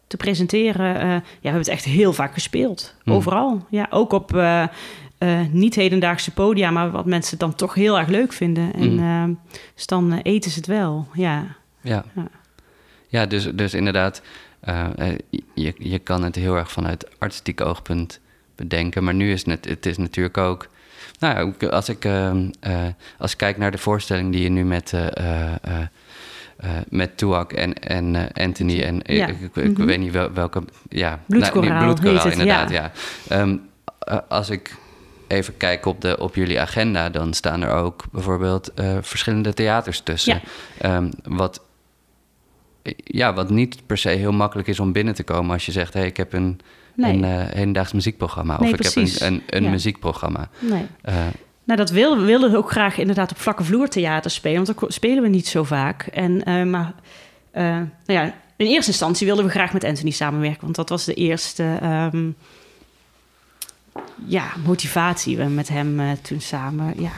te 0.06 0.16
presenteren... 0.16 0.94
eh, 1.00 1.00
ja, 1.10 1.20
we 1.20 1.38
hebben 1.40 1.60
het 1.60 1.68
echt 1.70 1.84
heel 1.84 2.12
vaak 2.12 2.32
gespeeld. 2.32 2.94
Hmm. 3.02 3.14
Overal. 3.14 3.66
Ja, 3.70 3.86
ook 3.90 4.12
op 4.12 4.36
eh, 4.36 4.64
niet-hedendaagse 5.50 6.30
podia... 6.30 6.70
maar 6.70 6.90
wat 6.90 7.06
mensen 7.06 7.38
dan 7.38 7.54
toch 7.54 7.74
heel 7.74 7.98
erg 7.98 8.08
leuk 8.08 8.32
vinden. 8.32 8.72
En 8.74 8.82
Hmm. 8.98 8.98
ehm, 9.22 9.32
dus 9.74 9.86
dan 9.86 10.12
eten 10.22 10.50
ze 10.50 10.56
het 10.58 10.66
wel, 10.66 11.06
ja. 11.14 11.44
Ja, 11.80 12.04
Ja. 12.14 12.28
ja 13.08 13.26
dus, 13.26 13.44
dus 13.54 13.74
inderdaad, 13.74 14.22
je, 15.54 15.74
je 15.78 15.98
kan 15.98 16.22
het 16.24 16.34
heel 16.34 16.54
erg 16.56 16.72
vanuit 16.72 17.06
artistiek 17.18 17.60
oogpunt 17.60 18.20
bedenken. 18.56 19.04
Maar 19.04 19.14
nu 19.14 19.32
is 19.32 19.44
het, 19.46 19.64
het 19.68 19.86
is 19.86 19.96
natuurlijk 19.96 20.38
ook... 20.38 20.66
Nou 21.18 21.54
ja, 21.58 21.68
als 21.68 21.88
ik, 21.88 22.04
ehm, 22.04 22.50
eh, 22.60 22.86
als 23.18 23.32
ik 23.32 23.38
kijk 23.38 23.56
naar 23.56 23.70
de 23.70 23.78
voorstelling 23.78 24.32
die 24.32 24.42
je 24.42 24.48
nu 24.48 24.64
met... 24.64 24.92
eh, 24.92 25.52
met 26.88 27.16
Tuak 27.16 27.52
en, 27.52 27.74
en 27.74 28.32
Anthony 28.32 28.82
en 28.82 29.00
Ja. 29.04 29.26
ik, 29.26 29.40
ik, 29.40 29.56
ik 29.64 29.78
Mhm. 29.78 29.86
weet 29.86 29.98
niet 29.98 30.12
wel, 30.12 30.32
welke... 30.32 30.62
Ja, 30.88 31.20
Bloedkoraal 31.26 31.68
nou, 31.70 31.84
bloedkoraal, 31.84 32.24
het, 32.24 32.32
inderdaad, 32.32 32.70
ja. 32.70 32.82
ja. 32.82 32.92
Ehm, 33.36 33.56
eh, 33.98 34.18
als 34.28 34.50
ik 34.50 34.74
even 35.26 35.56
kijk 35.56 35.86
op, 35.86 36.00
de, 36.00 36.18
op 36.20 36.34
jullie 36.34 36.60
agenda... 36.60 37.10
dan 37.10 37.34
staan 37.34 37.62
er 37.62 37.70
ook 37.72 38.04
bijvoorbeeld 38.12 38.72
verschillende 39.00 39.54
theaters 39.54 40.00
tussen. 40.00 40.40
Ehm, 40.78 41.10
wat 41.24 41.60
ja, 43.04 43.34
wat 43.34 43.50
niet 43.50 43.86
per 43.86 43.98
se 43.98 44.08
heel 44.08 44.32
makkelijk 44.32 44.68
is 44.68 44.80
om 44.80 44.92
binnen 44.92 45.14
te 45.14 45.22
komen 45.22 45.52
als 45.52 45.66
je 45.66 45.72
zegt: 45.72 45.92
hé, 45.92 46.00
hey, 46.00 46.08
ik 46.08 46.16
heb 46.16 46.32
een, 46.32 46.60
Nee. 46.96 47.12
een 47.12 47.24
eh, 47.24 47.54
hedendaags 47.54 47.92
muziekprogramma. 47.92 48.56
Nee, 48.60 48.72
of 48.72 48.74
ik 48.78 48.92
precies. 48.92 49.18
heb 49.18 49.28
een, 49.28 49.34
een, 49.34 49.42
een 49.46 49.62
Ja. 49.62 49.70
muziekprogramma. 49.70 50.48
Nee. 50.58 50.86
Eh, 51.02 51.14
Nou, 51.64 51.78
dat 51.78 51.90
wilden 51.90 52.18
we 52.18 52.24
wilden 52.24 52.56
ook 52.56 52.70
graag 52.70 52.98
inderdaad 52.98 53.30
op 53.30 53.38
vlakke 53.38 53.64
vloer 53.64 53.88
theater 53.88 54.30
spelen. 54.30 54.64
Want 54.64 54.80
dat 54.80 54.92
spelen 54.92 55.22
we 55.22 55.28
niet 55.28 55.46
zo 55.48 55.62
vaak. 55.64 56.02
En, 56.06 56.44
eh, 56.44 56.62
maar 56.64 56.92
nou 57.52 57.88
ja, 58.06 58.34
in 58.56 58.66
eerste 58.66 58.90
instantie 58.90 59.26
wilden 59.26 59.44
we 59.44 59.50
graag 59.50 59.72
met 59.72 59.84
Anthony 59.84 60.10
samenwerken. 60.10 60.60
Want 60.62 60.76
dat 60.76 60.88
was 60.88 61.04
de 61.04 61.14
eerste 61.14 61.78
ehm, 61.80 62.30
ja, 64.26 64.44
motivatie. 64.64 65.36
We 65.36 65.44
met 65.44 65.68
hem 65.68 66.00
toen 66.22 66.40
samen 66.40 67.00
ja, 67.00 67.12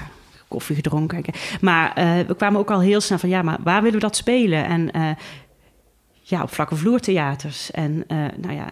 koffie 0.49 0.74
gedronken. 0.77 1.24
Maar 1.61 1.93
we 2.27 2.35
kwamen 2.37 2.61
ook 2.61 2.70
al 2.70 2.81
heel 2.81 3.01
snel 3.01 3.18
van... 3.18 3.29
ja, 3.29 3.43
maar 3.43 3.59
waar 3.62 3.83
willen 3.83 3.99
we 4.01 4.07
dat 4.07 4.16
spelen? 4.16 4.64
En 4.64 5.16
ja, 6.22 6.43
op 6.43 6.53
vlakke 6.55 6.77
vloer 6.77 7.01
theaters. 7.01 7.70
En 7.70 8.05
nou 8.37 8.55
ja 8.55 8.68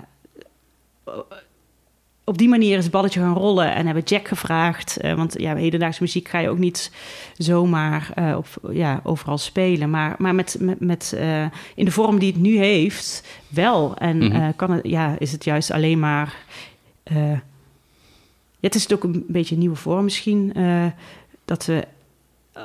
op 2.24 2.38
die 2.38 2.48
manier 2.48 2.76
is 2.76 2.82
het 2.82 2.92
balletje 2.92 3.20
gaan 3.20 3.34
rollen 3.34 3.74
en 3.74 3.86
hebben 3.86 4.04
Jack 4.04 4.28
gevraagd. 4.28 4.96
eh, 4.96 5.14
want 5.14 5.34
ja, 5.40 5.56
hedendaagse 5.56 6.02
muziek 6.02 6.28
ga 6.28 6.38
je 6.38 6.48
ook 6.48 6.58
niet 6.58 6.92
zomaar 7.36 8.10
eh, 8.14 8.36
op, 8.36 8.46
ja, 8.72 9.00
overal 9.02 9.38
spelen. 9.38 9.90
Maar, 9.90 10.14
maar 10.18 10.34
met, 10.34 10.56
met, 10.60 10.80
met, 10.80 11.12
eh, 11.16 11.46
in 11.74 11.84
de 11.84 11.90
vorm 11.90 12.18
die 12.18 12.32
het 12.32 12.40
nu 12.40 12.56
heeft, 12.58 13.28
wel. 13.48 13.96
En 13.96 14.16
Mhm. 14.18 14.52
kan 14.56 14.70
het, 14.70 14.86
ja, 14.86 15.16
is 15.18 15.32
het 15.32 15.44
juist 15.44 15.70
alleen 15.70 15.98
maar. 15.98 16.34
ja, 17.04 17.40
het 18.70 18.74
is 18.74 18.92
ook 18.92 19.04
een 19.04 19.24
beetje 19.28 19.54
een 19.54 19.60
nieuwe 19.60 19.76
vorm 19.76 20.04
misschien. 20.04 20.52
dat 21.44 21.64
we. 21.64 21.84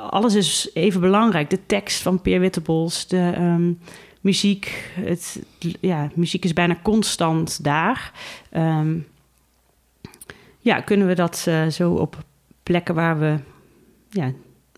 Alles 0.09 0.35
is 0.35 0.69
even 0.73 1.01
belangrijk. 1.01 1.49
De 1.49 1.65
tekst 1.65 2.01
van 2.01 2.21
Peer 2.21 2.39
Wittebols, 2.39 3.07
de 3.07 3.31
ehm, 3.35 3.71
muziek. 4.21 4.91
Het, 4.93 5.41
ja, 5.79 6.09
muziek 6.13 6.43
is 6.45 6.53
bijna 6.53 6.77
constant 6.83 7.63
daar. 7.63 8.11
Ehm, 8.49 8.97
ja, 10.59 10.81
kunnen 10.81 11.07
we 11.07 11.15
dat 11.15 11.45
eh, 11.47 11.67
zo 11.67 11.91
op 11.93 12.23
plekken 12.63 12.95
waar 12.95 13.19
we 13.19 13.37
ja, 14.09 14.31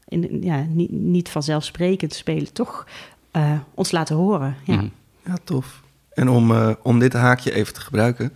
in, 0.07 0.39
ja, 0.43 0.65
niet, 0.69 0.91
niet 0.91 1.29
vanzelfsprekend 1.29 2.13
spelen, 2.13 2.53
toch 2.53 2.87
eh, 3.31 3.59
ons 3.73 3.91
laten 3.91 4.15
horen. 4.15 4.55
Ja. 4.63 4.75
Mhm. 4.75 4.87
Ja, 5.25 5.37
tof. 5.43 5.81
En 6.13 6.29
om, 6.29 6.51
eh, 6.51 6.71
om 6.81 6.99
dit 6.99 7.13
haakje 7.13 7.53
even 7.53 7.73
te 7.73 7.81
gebruiken, 7.81 8.31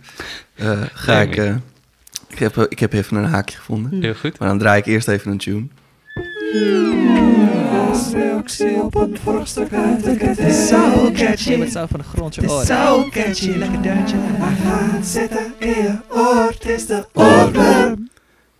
eh, 0.54 0.82
ga 0.92 1.14
Nee, 1.14 1.26
ik... 1.28 1.36
eh, 1.36 1.54
ik, 2.28 2.38
heb, 2.38 2.56
ik 2.56 2.78
heb 2.78 2.92
even 2.92 3.16
een 3.16 3.24
haakje 3.30 3.56
gevonden. 3.56 4.02
Heel 4.02 4.14
goed. 4.14 4.38
Maar 4.38 4.48
dan 4.48 4.58
draai 4.58 4.78
ik 4.80 4.86
eerst 4.86 5.08
even 5.08 5.30
een 5.30 5.38
tune. 5.38 5.66
Reactie 8.12 8.82
op 8.82 8.94
een 8.94 9.16
vorstuk 9.22 9.72
uit 9.72 10.04
de 10.04 10.10
Het 10.10 10.38
is 10.38 10.68
zo 10.68 11.10
catchy. 11.12 11.58
Het 11.58 11.72
zo 11.72 11.86
van 11.86 12.00
de 12.00 12.06
grond 12.06 12.34
je 12.34 12.62
zo 12.66 13.08
catchy. 13.10 13.50
Lekker 13.50 13.82
deuntje. 13.82 14.16
Hij 14.18 14.56
gaat 14.56 15.06
zitten 15.06 15.52
in 15.58 15.68
je 15.68 15.98
oor. 16.08 16.48
Het 16.50 16.66
is 16.66 16.86
de 16.86 17.06
oorworm. 17.12 18.08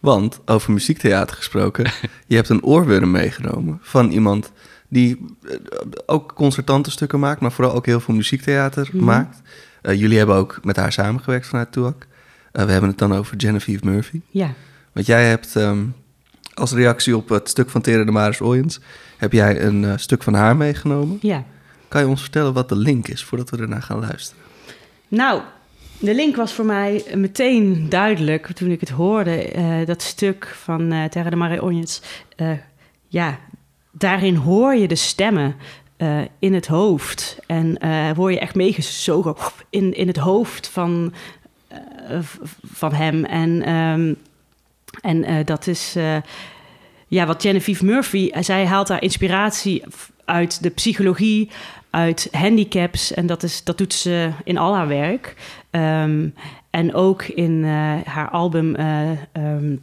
Want, 0.00 0.40
over 0.44 0.72
muziektheater 0.72 1.36
gesproken, 1.36 1.90
je 2.26 2.36
hebt 2.36 2.48
een 2.48 2.62
oorworm 2.62 3.10
meegenomen 3.10 3.78
van 3.82 4.10
iemand 4.10 4.52
die 4.88 5.24
eh, 5.48 5.56
ook 6.06 6.32
concertante 6.34 6.90
stukken 6.90 7.20
maakt, 7.20 7.40
maar 7.40 7.52
vooral 7.52 7.74
ook 7.74 7.86
heel 7.86 8.00
veel 8.00 8.14
muziektheater 8.14 8.88
Mhm. 8.92 9.04
maakt. 9.04 9.40
Eh, 9.82 10.00
jullie 10.00 10.18
hebben 10.18 10.36
ook 10.36 10.60
met 10.62 10.76
haar 10.76 10.92
samengewerkt 10.92 11.46
vanuit 11.46 11.72
Tuak. 11.72 12.06
Eh, 12.52 12.64
we 12.64 12.70
hebben 12.72 12.90
het 12.90 12.98
dan 12.98 13.14
over 13.14 13.34
Genevieve 13.36 13.86
Murphy. 13.86 14.20
Ja. 14.30 14.50
Want 14.92 15.06
jij 15.06 15.28
hebt 15.28 15.56
ehm, 15.56 15.84
als 16.56 16.72
reactie 16.72 17.16
op 17.16 17.28
het 17.28 17.48
stuk 17.48 17.70
van 17.70 17.80
Tere 17.80 18.04
de 18.04 18.10
Maris 18.10 18.40
Oyens, 18.40 18.80
heb 19.16 19.32
jij 19.32 19.62
een 19.62 19.84
eh, 19.84 19.92
stuk 19.96 20.22
van 20.22 20.34
haar 20.34 20.56
meegenomen. 20.56 21.18
ja. 21.20 21.44
Kan 21.88 22.00
je 22.00 22.08
ons 22.08 22.20
vertellen 22.20 22.52
wat 22.52 22.68
de 22.68 22.76
link 22.76 23.08
is, 23.08 23.24
voordat 23.24 23.50
we 23.50 23.56
ernaar 23.56 23.82
gaan 23.82 24.00
luisteren? 24.00 24.42
Nou, 25.08 25.40
de 25.98 26.14
link 26.14 26.36
was 26.36 26.52
voor 26.52 26.64
mij 26.64 27.04
meteen 27.14 27.88
duidelijk 27.88 28.46
toen 28.46 28.70
ik 28.70 28.80
het 28.80 28.88
hoorde. 28.88 29.42
eh, 29.42 29.86
dat 29.86 30.02
stuk 30.02 30.46
van 30.46 30.92
eh 30.92 31.04
Terra 31.04 31.30
de 31.30 31.36
Mare 31.36 31.62
Onions. 31.62 32.02
Ja, 33.08 33.38
daarin 33.90 34.34
hoor 34.34 34.74
je 34.74 34.88
de 34.88 34.94
stemmen 34.94 35.56
in 36.38 36.54
het 36.54 36.66
hoofd. 36.66 37.38
En 37.46 37.78
word 38.14 38.34
je 38.34 38.40
echt 38.40 38.54
meegezogen 38.54 39.34
in, 39.70 39.94
in 39.94 40.06
het 40.06 40.16
hoofd 40.16 40.68
van, 40.68 41.12
van 42.72 42.92
hem. 42.92 43.24
En, 43.24 43.62
ehm, 43.62 44.14
en 45.00 45.24
eh, 45.24 45.44
dat 45.44 45.66
is... 45.66 45.96
eh, 45.96 46.16
ja, 47.08 47.26
wat 47.26 47.42
Genevieve 47.42 47.84
Murphy, 47.84 48.28
eh, 48.32 48.42
zij 48.42 48.66
haalt 48.66 48.86
daar 48.86 49.02
inspiratie 49.02 49.82
uit 50.24 50.62
de 50.62 50.70
psychologie, 50.70 51.50
uit 51.90 52.28
handicaps. 52.32 53.12
En 53.14 53.26
dat, 53.26 53.42
is, 53.42 53.64
dat 53.64 53.78
doet 53.78 53.92
ze 53.94 54.30
in 54.44 54.58
al 54.58 54.74
haar 54.74 54.88
werk. 54.88 55.34
Ehm, 55.70 56.28
en 56.70 56.94
ook 56.94 57.22
in 57.22 57.64
haar 58.04 58.30
album. 58.30 58.74
eh, 58.74 59.10
ehm, 59.32 59.76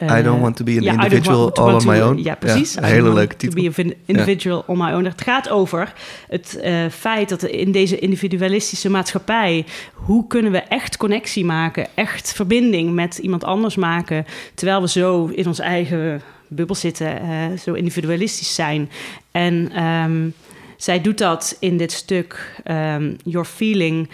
I 0.00 0.22
don't 0.22 0.36
eh, 0.36 0.40
want 0.40 0.56
to 0.56 0.64
be 0.64 0.76
an 0.76 0.84
individual 0.84 1.52
all 1.54 1.74
on 1.74 1.86
my 1.86 2.00
own. 2.00 2.22
Ja, 2.22 2.34
precies. 2.34 2.74
Ja, 2.74 2.82
een 2.82 2.88
hele 2.88 3.12
leuke 3.12 3.26
want 3.26 3.38
titel. 3.38 3.62
To 3.62 3.70
be 3.70 3.82
an 3.82 3.94
individual 4.06 4.64
on 4.66 4.78
my 4.78 4.92
own. 4.92 5.04
Het 5.04 5.22
gaat 5.22 5.48
over 5.48 5.92
het 6.28 6.58
eh, 6.60 6.86
feit 6.90 7.28
dat 7.28 7.42
in 7.42 7.72
deze 7.72 7.98
individualistische 7.98 8.90
maatschappij... 8.90 9.64
hoe 9.92 10.26
kunnen 10.26 10.52
we 10.52 10.58
echt 10.58 10.96
connectie 10.96 11.44
maken, 11.44 11.86
echt 11.94 12.32
verbinding 12.32 12.94
met 12.94 13.18
iemand 13.18 13.44
anders 13.44 13.76
maken... 13.76 14.26
terwijl 14.54 14.80
we 14.80 14.88
zo 14.88 15.26
in 15.26 15.46
ons 15.46 15.58
eigen 15.58 16.22
bubbel 16.48 16.74
zitten, 16.74 17.20
eh, 17.20 17.58
zo 17.58 17.72
individualistisch 17.72 18.54
zijn. 18.54 18.90
En 19.30 19.70
ehm, 19.74 20.28
zij 20.76 21.00
doet 21.00 21.18
dat 21.18 21.56
in 21.60 21.76
dit 21.76 21.92
stuk, 21.92 22.60
ehm, 22.64 23.14
Your 23.24 23.46
Feeling... 23.46 24.08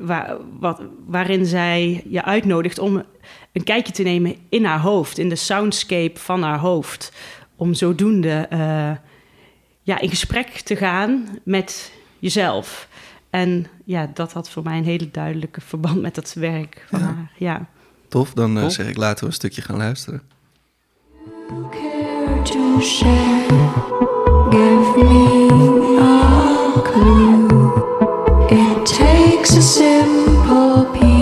waar, 0.00 0.36
wat, 0.58 0.80
waarin 1.06 1.46
zij 1.46 2.04
je 2.08 2.24
uitnodigt 2.24 2.78
om 2.78 3.02
een 3.52 3.64
kijkje 3.64 3.92
te 3.92 4.02
nemen 4.02 4.36
in 4.48 4.64
haar 4.64 4.80
hoofd, 4.80 5.18
in 5.18 5.28
de 5.28 5.36
soundscape 5.36 6.20
van 6.20 6.42
haar 6.42 6.58
hoofd. 6.58 7.12
Om 7.56 7.74
zodoende 7.74 8.46
eh, 8.50 8.90
ja, 9.82 9.98
in 10.00 10.08
gesprek 10.08 10.48
te 10.48 10.76
gaan 10.76 11.38
met 11.44 11.92
jezelf. 12.18 12.88
En 13.30 13.66
ja, 13.84 14.10
dat 14.14 14.32
had 14.32 14.50
voor 14.50 14.62
mij 14.62 14.78
een 14.78 14.84
hele 14.84 15.10
duidelijke 15.10 15.60
verband 15.60 16.00
met 16.00 16.14
dat 16.14 16.32
werk 16.32 16.84
van 16.88 16.98
Ja. 16.98 17.04
haar. 17.04 17.32
Ja. 17.38 17.66
Tof, 18.08 18.32
dan 18.32 18.58
eh, 18.58 18.66
zeg 18.68 18.88
ik 18.88 18.96
laten 18.96 19.20
we 19.20 19.26
een 19.26 19.32
stukje 19.32 19.62
gaan 19.62 19.76
luisteren. 19.76 20.22
care 21.70 22.42
to 22.44 22.80
share. 22.80 23.48
Give 24.50 24.96
me 25.04 25.98
a 26.00 26.82
clue. 26.82 27.57
simple 29.68 30.86
peace. 30.94 31.17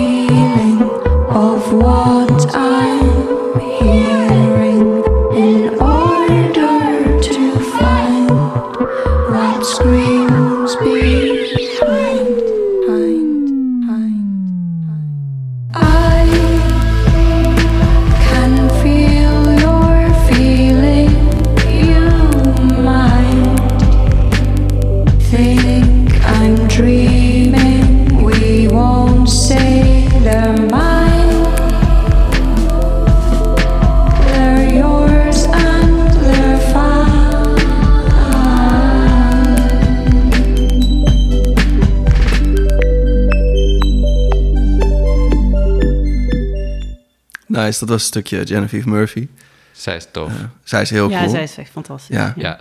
Nice, 47.67 47.79
dat 47.79 47.89
was 47.89 48.01
een 48.01 48.07
stukje 48.07 48.45
Genevieve 48.47 48.89
Murphy. 48.89 49.27
Zij 49.71 49.95
is 49.95 50.07
tof. 50.11 50.31
Zij 50.63 50.81
is 50.81 50.89
heel 50.89 51.09
ja, 51.09 51.19
cool. 51.19 51.29
zij 51.29 51.43
is 51.43 51.57
echt 51.57 51.69
fantastisch. 51.71 52.15
Ja. 52.15 52.33
ja. 52.37 52.59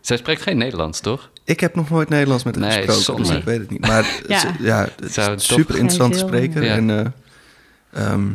Zij 0.00 0.16
spreekt 0.16 0.42
geen 0.42 0.58
Nederlands, 0.58 1.00
toch? 1.00 1.30
Ik 1.44 1.60
heb 1.60 1.74
nog 1.74 1.90
nooit 1.90 2.08
Nederlands 2.08 2.44
met 2.44 2.54
haar 2.56 2.64
Nee, 2.68 2.76
gesproken, 2.76 3.02
zonde. 3.04 3.22
dus 3.22 3.32
ik 3.38 3.44
weet 3.44 3.58
het 3.58 3.70
niet. 3.70 3.80
Maar 3.80 4.04
Ja. 4.28 4.42
ja, 4.42 4.54
ja 4.58 4.88
het 5.00 5.12
Zou 5.12 5.38
super 5.38 5.84
is 5.84 6.18
spreker. 6.18 6.62
heel- 6.62 6.70
En, 6.70 6.90
eh, 6.90 8.06
ehm, 8.06 8.26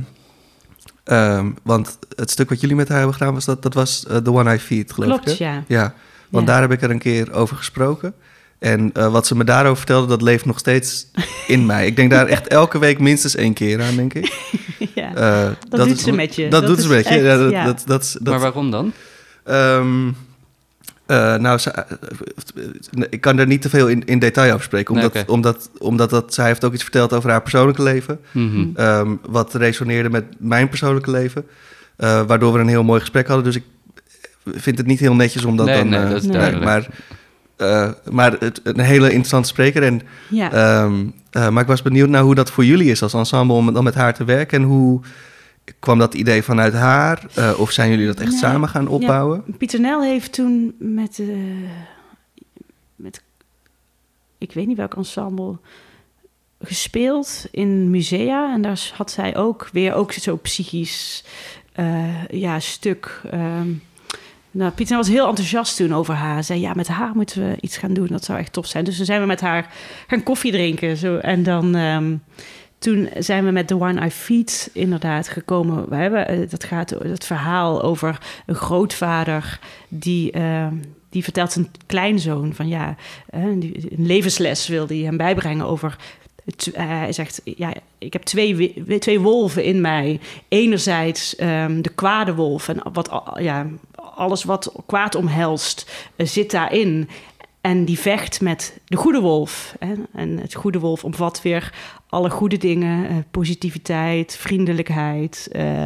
ehm, 1.04 1.52
want 1.64 1.98
het 2.16 2.32
stuk 2.32 2.50
wat 2.50 2.60
jullie 2.62 2.76
met 2.76 2.88
haar 2.88 2.98
hebben 2.98 3.16
gedaan, 3.16 3.34
was 3.34 3.46
dat, 3.46 3.62
dat 3.64 3.74
was 3.74 4.06
eh, 4.06 4.18
The 4.18 4.32
One 4.32 4.54
I 4.54 4.58
Feed, 4.60 4.92
geloof 4.94 5.10
Klopt, 5.10 5.30
ik. 5.32 5.38
hè? 5.38 5.46
ja. 5.46 5.64
Ja, 5.68 5.94
want 6.30 6.48
Ja. 6.48 6.54
daar 6.54 6.62
heb 6.62 6.72
ik 6.72 6.82
er 6.82 6.90
een 6.92 7.00
keer 7.00 7.34
over 7.34 7.56
gesproken. 7.58 8.14
En 8.60 8.90
eh, 8.94 9.12
wat 9.12 9.28
ze 9.28 9.36
me 9.36 9.44
daarover 9.44 9.78
vertelde, 9.78 10.08
dat 10.08 10.22
leeft 10.22 10.46
nog 10.46 10.60
steeds 10.60 11.08
in 11.48 11.66
mij. 11.72 11.86
Ik 11.88 11.96
denk 11.96 12.10
daar 12.12 12.28
echt 12.28 12.48
elke 12.48 12.80
week 12.80 13.00
minstens 13.00 13.36
één 13.36 13.54
keer 13.54 13.82
aan, 13.82 13.96
denk 13.96 14.14
ik. 14.14 14.34
ja. 14.96 15.03
Eh, 15.16 15.48
Dat 15.70 15.88
doet 15.88 16.00
ze 16.00 16.12
met 16.12 16.36
je. 16.36 16.42
Dat, 16.48 16.52
Dat 16.62 16.70
doet 16.70 16.78
is 16.78 16.84
ze 16.84 16.90
met 16.90 17.04
je. 17.08 17.10
echt, 17.14 17.24
ja, 17.24 17.38
dat, 17.38 17.52
ja. 17.52 17.66
Dat, 17.66 17.84
dat, 17.86 18.16
dat, 18.22 18.34
maar 18.34 18.42
waarom 18.42 18.72
dan? 18.72 18.92
Ehm, 19.44 20.08
eh, 21.06 21.36
nou, 21.36 21.58
ze- 21.58 21.72
eh, 21.72 23.04
ik 23.10 23.22
kan 23.22 23.38
er 23.40 23.48
niet 23.48 23.62
te 23.62 23.70
veel 23.70 23.88
in, 23.88 24.06
in 24.06 24.20
detail 24.20 24.52
over 24.54 24.64
spreken. 24.66 24.96
Nee, 24.96 25.04
Omdat, 25.04 25.28
omdat, 25.30 25.70
omdat 25.80 26.10
dat, 26.10 26.34
zij 26.34 26.46
heeft 26.46 26.64
ook 26.64 26.74
iets 26.74 26.84
verteld 26.84 27.14
over 27.14 27.30
haar 27.30 27.42
persoonlijke 27.42 27.84
leven. 27.84 28.20
Mhm. 28.32 28.66
ehm, 28.76 29.16
wat 29.28 29.54
resoneerde 29.54 30.10
met 30.10 30.26
mijn 30.38 30.70
persoonlijke 30.70 31.12
leven. 31.12 31.46
eh, 31.96 32.22
waardoor 32.28 32.54
we 32.54 32.60
een 32.60 32.68
heel 32.68 32.84
mooi 32.84 33.00
gesprek 33.00 33.28
hadden. 33.28 33.46
Dus 33.46 33.56
ik 33.56 33.64
vind 34.46 34.78
het 34.78 34.88
niet 34.88 35.00
heel 35.00 35.16
netjes 35.16 35.46
om 35.46 35.58
dat 35.58 35.66
Nee, 35.66 35.78
dan... 35.78 35.90
nee, 35.90 36.02
dat 36.08 36.12
is 36.16 36.24
Nee. 36.24 36.32
duidelijk. 36.32 36.66
Maar, 36.66 36.88
eh, 37.64 37.92
maar 38.12 38.32
het, 38.40 38.62
een 38.64 38.80
hele 38.80 39.06
interessante 39.06 39.48
spreker. 39.48 39.84
En, 39.84 40.02
ja. 40.30 40.52
ehm, 40.52 41.06
eh, 41.32 41.50
maar 41.50 41.62
ik 41.62 41.68
was 41.68 41.82
benieuwd 41.82 42.10
naar 42.10 42.24
hoe 42.24 42.36
dat 42.36 42.52
voor 42.52 42.66
jullie 42.66 42.92
is 42.92 43.02
als 43.04 43.14
ensemble... 43.14 43.56
om 43.56 43.74
dan 43.74 43.84
met 43.84 43.96
haar 43.96 44.14
te 44.14 44.24
werken. 44.24 44.62
En 44.62 44.68
hoe 44.68 45.02
kwam 45.80 46.00
dat 46.00 46.14
idee 46.14 46.44
vanuit 46.44 46.74
haar? 46.74 47.26
Eh, 47.34 47.60
of 47.60 47.72
zijn 47.72 47.90
jullie 47.90 48.06
dat 48.06 48.20
echt 48.20 48.32
Nee. 48.32 48.40
samen 48.40 48.70
gaan 48.70 48.88
opbouwen? 48.88 49.44
Pieter 49.58 49.80
Nel 49.80 50.02
heeft 50.04 50.34
toen 50.34 50.76
met, 50.80 51.22
met... 52.96 53.24
Ik 54.38 54.54
weet 54.54 54.68
niet 54.68 54.78
welk 54.78 54.96
ensemble 54.96 55.58
gespeeld 56.60 57.48
in 57.52 57.90
musea. 57.90 58.54
En 58.54 58.62
daar 58.62 58.92
had 58.96 59.12
zij 59.12 59.36
ook 59.36 59.70
weer 59.72 59.94
ook 59.94 60.12
zo 60.12 60.36
psychisch 60.36 61.24
ja, 62.30 62.60
stuk. 62.60 63.22
ehm 63.32 63.70
nou, 64.54 64.72
Pieter 64.72 64.98
was 64.98 65.08
heel 65.08 65.28
enthousiast 65.28 65.76
toen 65.76 65.94
over 65.94 66.14
haar. 66.14 66.44
Zei, 66.44 66.60
ja, 66.60 66.74
met 66.74 66.88
haar 66.88 67.12
moeten 67.16 67.50
we 67.50 67.58
iets 67.62 67.78
gaan 67.78 67.94
doen. 67.94 68.08
Dat 68.08 68.24
zou 68.24 68.40
echt 68.40 68.54
tof 68.54 68.66
zijn. 68.66 68.84
Dus 68.84 68.98
toen 68.98 69.06
zijn 69.06 69.22
we 69.22 69.28
met 69.28 69.42
haar 69.42 69.68
gaan 70.08 70.24
koffie 70.24 70.52
drinken. 70.52 70.98
Zo. 70.98 71.18
En 71.18 71.44
dan... 71.44 71.76
ehm, 71.76 72.16
toen 72.78 73.10
zijn 73.18 73.46
we 73.46 73.52
met 73.52 73.68
The 73.68 73.80
One 73.82 74.06
I 74.06 74.10
Feed 74.10 74.70
inderdaad 74.74 75.28
gekomen. 75.30 75.90
We 75.90 75.96
hebben, 75.96 76.28
eh, 76.28 76.50
dat 76.50 76.64
gaat 76.64 76.90
het 76.90 77.26
verhaal 77.26 77.82
over 77.82 78.18
een 78.46 78.56
grootvader 78.56 79.60
die, 79.88 80.32
eh, 80.32 80.68
die 81.10 81.24
vertelt 81.24 81.52
zijn 81.52 81.68
kleinzoon 81.86 82.54
van 82.54 82.68
ja, 82.68 82.96
eh, 83.30 83.44
die- 83.56 83.88
een 83.98 84.06
levensles 84.06 84.68
wil 84.68 84.88
hij 84.88 84.98
hem 84.98 85.18
bijbrengen 85.18 85.66
over. 85.66 85.96
eh, 86.74 86.88
hij 86.88 87.12
zegt, 87.14 87.42
ja, 87.44 87.74
ik 87.98 88.14
heb 88.14 88.24
twee, 88.24 88.74
twee 89.00 89.20
wolven 89.20 89.64
in 89.64 89.82
mij. 89.82 90.20
Enerzijds 90.48 91.36
ehm, 91.36 91.82
de 91.82 91.90
kwade 91.90 92.36
wolf 92.36 92.68
en 92.68 92.82
wat, 92.94 93.10
ja, 93.40 93.66
alles 94.16 94.44
wat 94.44 94.74
kwaad 94.86 95.16
omhelst 95.16 95.92
eh, 96.16 96.28
zit 96.28 96.52
daarin. 96.52 97.10
En 97.62 97.86
die 97.86 98.00
vecht 98.00 98.42
met 98.42 98.80
de 98.86 98.96
goede 98.96 99.20
wolf. 99.20 99.76
En 100.14 100.38
het 100.40 100.54
goede 100.54 100.80
wolf 100.80 101.04
omvat 101.04 101.42
weer 101.42 101.74
alle 102.08 102.30
goede 102.30 102.58
dingen. 102.58 103.08
eh, 103.10 103.16
positiviteit, 103.32 104.36
vriendelijkheid. 104.36 105.48
eh. 105.52 105.86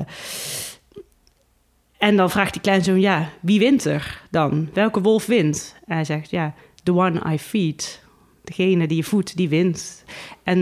En 1.97 2.15
dan 2.15 2.29
vraagt 2.29 2.53
die 2.53 2.61
kleinzoon, 2.61 2.99
ja, 2.99 3.29
wie 3.39 3.59
wint 3.59 3.85
er 3.85 4.21
dan? 4.31 4.69
Welke 4.73 5.01
wolf 5.01 5.25
wint? 5.25 5.75
En 5.85 5.95
hij 5.95 6.05
zegt, 6.05 6.29
ja, 6.29 6.53
the 6.83 6.93
one 6.93 7.33
I 7.33 7.39
feed. 7.39 8.03
Degene 8.43 8.87
die 8.87 8.97
je 8.97 9.03
voedt, 9.03 9.37
die 9.37 9.49
wint. 9.49 10.03
En 10.43 10.59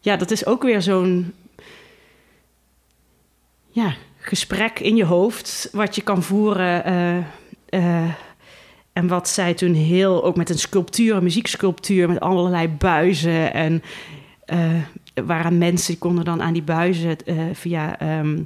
ja, 0.00 0.16
dat 0.16 0.30
is 0.30 0.46
ook 0.46 0.62
weer 0.62 0.82
zo'n... 0.82 1.32
Ja, 3.68 3.94
gesprek 4.22 4.80
in 4.80 4.96
je 4.96 5.04
hoofd... 5.04 5.68
wat 5.72 5.94
je 5.94 6.02
kan 6.02 6.22
voeren... 6.22 6.84
eh, 6.84 7.16
eh, 7.68 8.10
en 8.92 9.06
wat 9.08 9.28
zij 9.28 9.54
toen 9.54 9.74
heel, 9.74 10.24
ook 10.24 10.36
met 10.36 10.50
een 10.50 10.58
sculptuur, 10.58 11.16
een 11.16 11.22
muzieksculptuur 11.22 12.08
met 12.08 12.20
allerlei 12.20 12.68
buizen. 12.68 13.52
En 13.52 13.82
eh 14.44 14.70
waaraan 15.24 15.58
mensen 15.58 15.98
konden 15.98 16.24
dan 16.24 16.42
aan 16.42 16.52
die 16.52 16.62
buizen 16.62 17.16
via 17.52 17.98
ehm, 17.98 18.38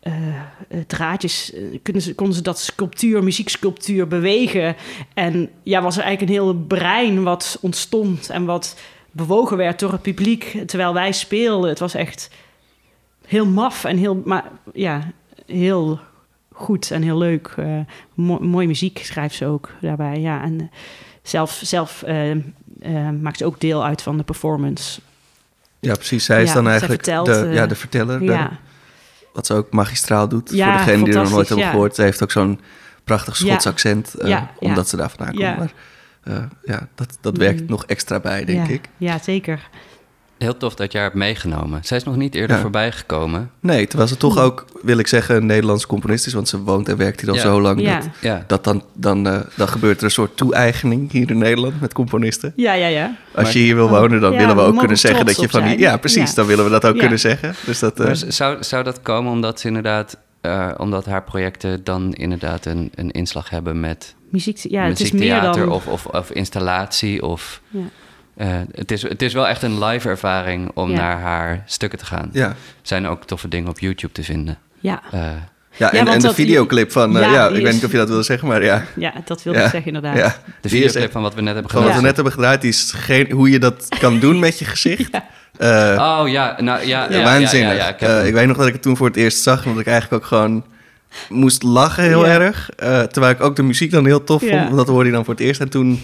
eh, 0.00 0.28
eh, 0.68 0.80
draadjes, 0.86 1.52
kunnen 1.82 2.02
ze, 2.02 2.14
konden 2.14 2.36
ze 2.36 2.42
dat 2.42 2.58
sculptuur, 2.58 3.24
muzieksculptuur 3.24 4.08
bewegen. 4.08 4.76
En 5.14 5.50
ja, 5.62 5.82
was 5.82 5.96
er 5.96 6.02
eigenlijk 6.02 6.32
een 6.32 6.44
heel 6.44 6.54
brein 6.54 7.22
wat 7.22 7.58
ontstond 7.60 8.30
en 8.30 8.44
wat 8.44 8.76
bewogen 9.10 9.56
werd 9.56 9.80
door 9.80 9.92
het 9.92 10.02
publiek 10.02 10.62
terwijl 10.66 10.94
wij 10.94 11.12
speelden. 11.12 11.68
Het 11.68 11.78
was 11.78 11.94
echt 11.94 12.30
heel 13.28 13.46
maf 13.46 13.84
en 13.84 13.96
heel, 13.96 14.22
maar 14.24 14.44
ja, 14.74 15.10
heel 15.46 16.00
goed 16.52 16.90
en 16.90 17.02
heel 17.02 17.18
leuk. 17.18 17.52
Eh, 17.56 17.78
mo- 18.14 18.38
mooie 18.40 18.66
muziek 18.66 18.98
schrijft 19.04 19.34
ze 19.34 19.46
ook 19.46 19.70
daarbij. 19.80 20.20
Ja, 20.20 20.42
en 20.42 20.60
eh, 20.60 20.66
zelf, 21.22 21.60
zelf 21.64 22.02
eh, 22.02 22.36
maakt 23.20 23.38
ze 23.38 23.44
ook 23.44 23.60
deel 23.60 23.84
uit 23.84 24.02
van 24.02 24.16
de 24.16 24.22
performance. 24.22 25.00
Ja, 25.80 25.94
precies. 25.94 26.24
Zij 26.24 26.42
is 26.42 26.52
dan 26.52 26.68
eigenlijk 26.68 27.04
vertelt, 27.04 27.26
de, 27.26 27.48
ja, 27.52 27.66
de 27.66 27.74
verteller. 27.74 28.18
de- 28.18 28.24
Ja, 28.24 28.50
wat 29.32 29.46
ze 29.46 29.54
ook 29.54 29.72
magistraal 29.72 30.28
doet. 30.28 30.50
Ja, 30.52 30.66
voor 30.76 30.84
degene 30.86 31.04
die 31.04 31.14
er 31.14 31.20
nog 31.22 31.30
nooit 31.30 31.48
hebben 31.48 31.66
gehoord. 31.66 31.94
Ze 31.94 32.02
heeft 32.02 32.22
ook 32.22 32.30
zo'n 32.30 32.60
prachtig 33.04 33.36
Schots 33.36 33.66
accent. 33.66 34.14
Omdat 34.58 34.88
ze 34.88 34.96
daar 34.96 35.08
vandaan 35.10 35.28
komt. 35.34 35.40
Ja. 35.40 35.56
Maar 35.56 35.72
ja, 36.64 36.88
dat, 36.94 37.18
dat 37.20 37.32
Mm. 37.32 37.38
werkt 37.38 37.68
nog 37.68 37.84
extra 37.86 38.20
bij, 38.20 38.44
denk 38.44 38.68
ik. 38.68 38.88
Ja, 38.96 39.18
zeker. 39.18 39.68
Heel 40.38 40.56
tof 40.56 40.74
dat 40.74 40.92
je 40.92 40.98
haar 40.98 41.06
hebt 41.06 41.18
meegenomen. 41.18 41.80
Zij 41.84 41.96
is 41.96 42.04
nog 42.04 42.16
niet 42.16 42.34
eerder 42.34 42.56
Ja. 42.56 42.62
voorbij 42.62 42.92
gekomen. 42.92 43.50
Nee, 43.60 43.86
terwijl 43.86 44.08
ze 44.08 44.16
toch 44.16 44.38
ook, 44.38 44.64
wil 44.82 44.98
ik 44.98 45.06
zeggen, 45.06 45.36
een 45.36 45.46
Nederlandse 45.46 45.86
componist 45.86 46.26
is. 46.26 46.32
Want 46.32 46.48
ze 46.48 46.58
woont 46.62 46.88
en 46.88 46.96
werkt 46.96 47.20
hier 47.20 47.30
al 47.30 47.36
Ja. 47.36 47.40
zo 47.42 47.60
lang. 47.60 47.80
Ja. 47.80 47.94
Dat, 47.98 48.08
Ja, 48.20 48.44
dat 48.46 48.64
dan, 48.64 48.82
dan, 48.94 49.26
eh, 49.28 49.40
dan 49.56 49.68
gebeurt 49.68 49.98
er 49.98 50.04
een 50.04 50.10
soort 50.10 50.36
toe-eigening 50.36 51.12
hier 51.12 51.30
in 51.30 51.38
Nederland 51.38 51.80
met 51.80 51.92
componisten. 51.92 52.52
Ja, 52.56 52.72
ja, 52.72 52.86
ja. 52.86 53.16
Als 53.34 53.44
Maar- 53.44 53.52
je 53.52 53.58
hier 53.58 53.74
wil 53.74 53.88
wonen, 53.88 54.20
dan 54.20 54.32
Ja, 54.32 54.38
willen 54.38 54.56
we 54.56 54.62
ook 54.62 54.78
kunnen 54.78 54.98
zeggen 54.98 55.26
dat 55.26 55.40
je 55.40 55.48
van 55.48 55.62
die... 55.64 55.78
Ja, 55.78 55.96
precies. 55.96 56.28
Ja. 56.28 56.34
Dan 56.34 56.46
willen 56.46 56.64
we 56.64 56.70
dat 56.70 56.84
ook 56.86 56.94
Ja. 56.94 57.00
kunnen 57.00 57.18
zeggen. 57.20 57.54
Dus 57.66 57.78
dat... 57.78 58.00
eh, 58.00 58.06
Maar 58.06 58.16
zou, 58.28 58.56
zou 58.64 58.84
dat 58.84 59.02
komen 59.02 59.32
omdat 59.32 59.60
ze 59.60 59.66
inderdaad, 59.66 60.16
eh, 60.40 60.68
omdat 60.76 61.04
haar 61.04 61.22
projecten 61.22 61.84
dan 61.84 62.12
inderdaad 62.14 62.64
een, 62.66 62.90
een 62.94 63.10
inslag 63.10 63.50
hebben 63.50 63.80
met 63.80 64.14
Muziek, 64.30 64.56
ja, 64.56 64.82
het 64.84 65.00
is 65.00 65.10
meer 65.12 65.20
muziektheater 65.20 65.64
dan... 65.66 65.74
of, 65.74 65.86
of, 65.86 66.06
of 66.06 66.30
installatie? 66.30 67.22
Of, 67.22 67.60
Ja. 67.68 67.80
Eh, 68.38 68.48
het, 68.72 68.90
is, 68.92 69.02
het 69.02 69.22
is 69.22 69.32
wel 69.32 69.48
echt 69.48 69.62
een 69.62 69.84
live 69.84 70.08
ervaring 70.08 70.70
om 70.74 70.90
Ja. 70.90 70.96
naar 70.96 71.20
haar 71.20 71.62
stukken 71.66 71.98
te 71.98 72.04
gaan. 72.04 72.28
ja. 72.32 72.46
Er 72.48 72.54
zijn 72.82 73.06
ook 73.06 73.24
toffe 73.24 73.48
dingen 73.48 73.68
op 73.70 73.78
YouTube 73.78 74.12
te 74.12 74.22
vinden. 74.22 74.58
Ja, 74.80 75.02
Eh, 75.10 75.20
Ja, 75.76 75.92
en, 75.92 76.20
de 76.20 76.34
videoclip 76.34 76.92
van... 76.92 77.16
eh, 77.16 77.22
Ja, 77.22 77.32
ja, 77.32 77.48
die 77.48 77.56
ik 77.56 77.62
weet 77.64 77.72
niet 77.72 77.84
of 77.84 77.90
je 77.90 77.96
dat 77.96 78.08
wilde 78.08 78.22
zeggen, 78.22 78.48
maar 78.48 78.64
ja. 78.64 78.84
ja, 78.96 79.12
dat 79.24 79.42
wilde 79.42 79.58
ja, 79.58 79.64
ik 79.64 79.70
zeggen 79.70 79.94
inderdaad. 79.94 80.16
Ja, 80.18 80.36
de 80.60 80.68
videoclip 80.68 81.02
echt- 81.02 81.12
van 81.12 81.22
wat 81.22 81.34
we 81.34 81.40
net 81.40 81.52
hebben 81.54 81.70
Van 81.72 81.80
wat 81.80 81.88
gedaan. 81.88 82.02
we 82.02 82.06
net 82.06 82.16
hebben 82.16 82.34
gedraaid, 82.34 82.60
die 82.60 82.70
is 82.70 82.92
geen, 82.96 83.30
hoe 83.30 83.50
je 83.50 83.58
dat 83.58 83.86
kan 83.98 84.18
doen 84.24 84.38
met 84.38 84.58
je 84.58 84.64
gezicht. 84.64 85.10
Eh, 85.58 86.18
Oh 86.20 86.28
ja, 86.28 86.56
nou 86.60 86.86
ja, 86.86 87.04
ja, 87.10 87.16
ja, 87.18 87.24
waanzinnig. 87.24 87.72
ja, 87.76 87.78
ja, 87.78 87.88
ik 87.88 88.00
Eh, 88.00 88.26
ik 88.26 88.32
weet 88.34 88.46
nog 88.46 88.56
dat 88.56 88.66
ik 88.66 88.72
het 88.72 88.82
toen 88.82 88.96
voor 88.96 89.06
het 89.06 89.16
eerst 89.16 89.42
zag, 89.42 89.64
omdat 89.66 89.80
ik 89.80 89.86
eigenlijk 89.86 90.22
ook 90.22 90.28
gewoon 90.28 90.64
moest 91.28 91.62
lachen 91.62 92.04
heel 92.04 92.26
Ja. 92.26 92.32
erg. 92.40 92.70
Eh, 92.76 93.00
terwijl 93.02 93.32
ik 93.34 93.40
ook 93.40 93.56
de 93.56 93.62
muziek 93.62 93.90
dan 93.90 94.04
heel 94.06 94.24
tof 94.24 94.42
Ja. 94.42 94.48
vond, 94.48 94.62
want 94.64 94.76
dat 94.76 94.88
hoorde 94.88 95.08
je 95.08 95.14
dan 95.14 95.24
voor 95.24 95.34
het 95.34 95.42
eerst. 95.42 95.60
En 95.60 95.68
toen 95.68 96.00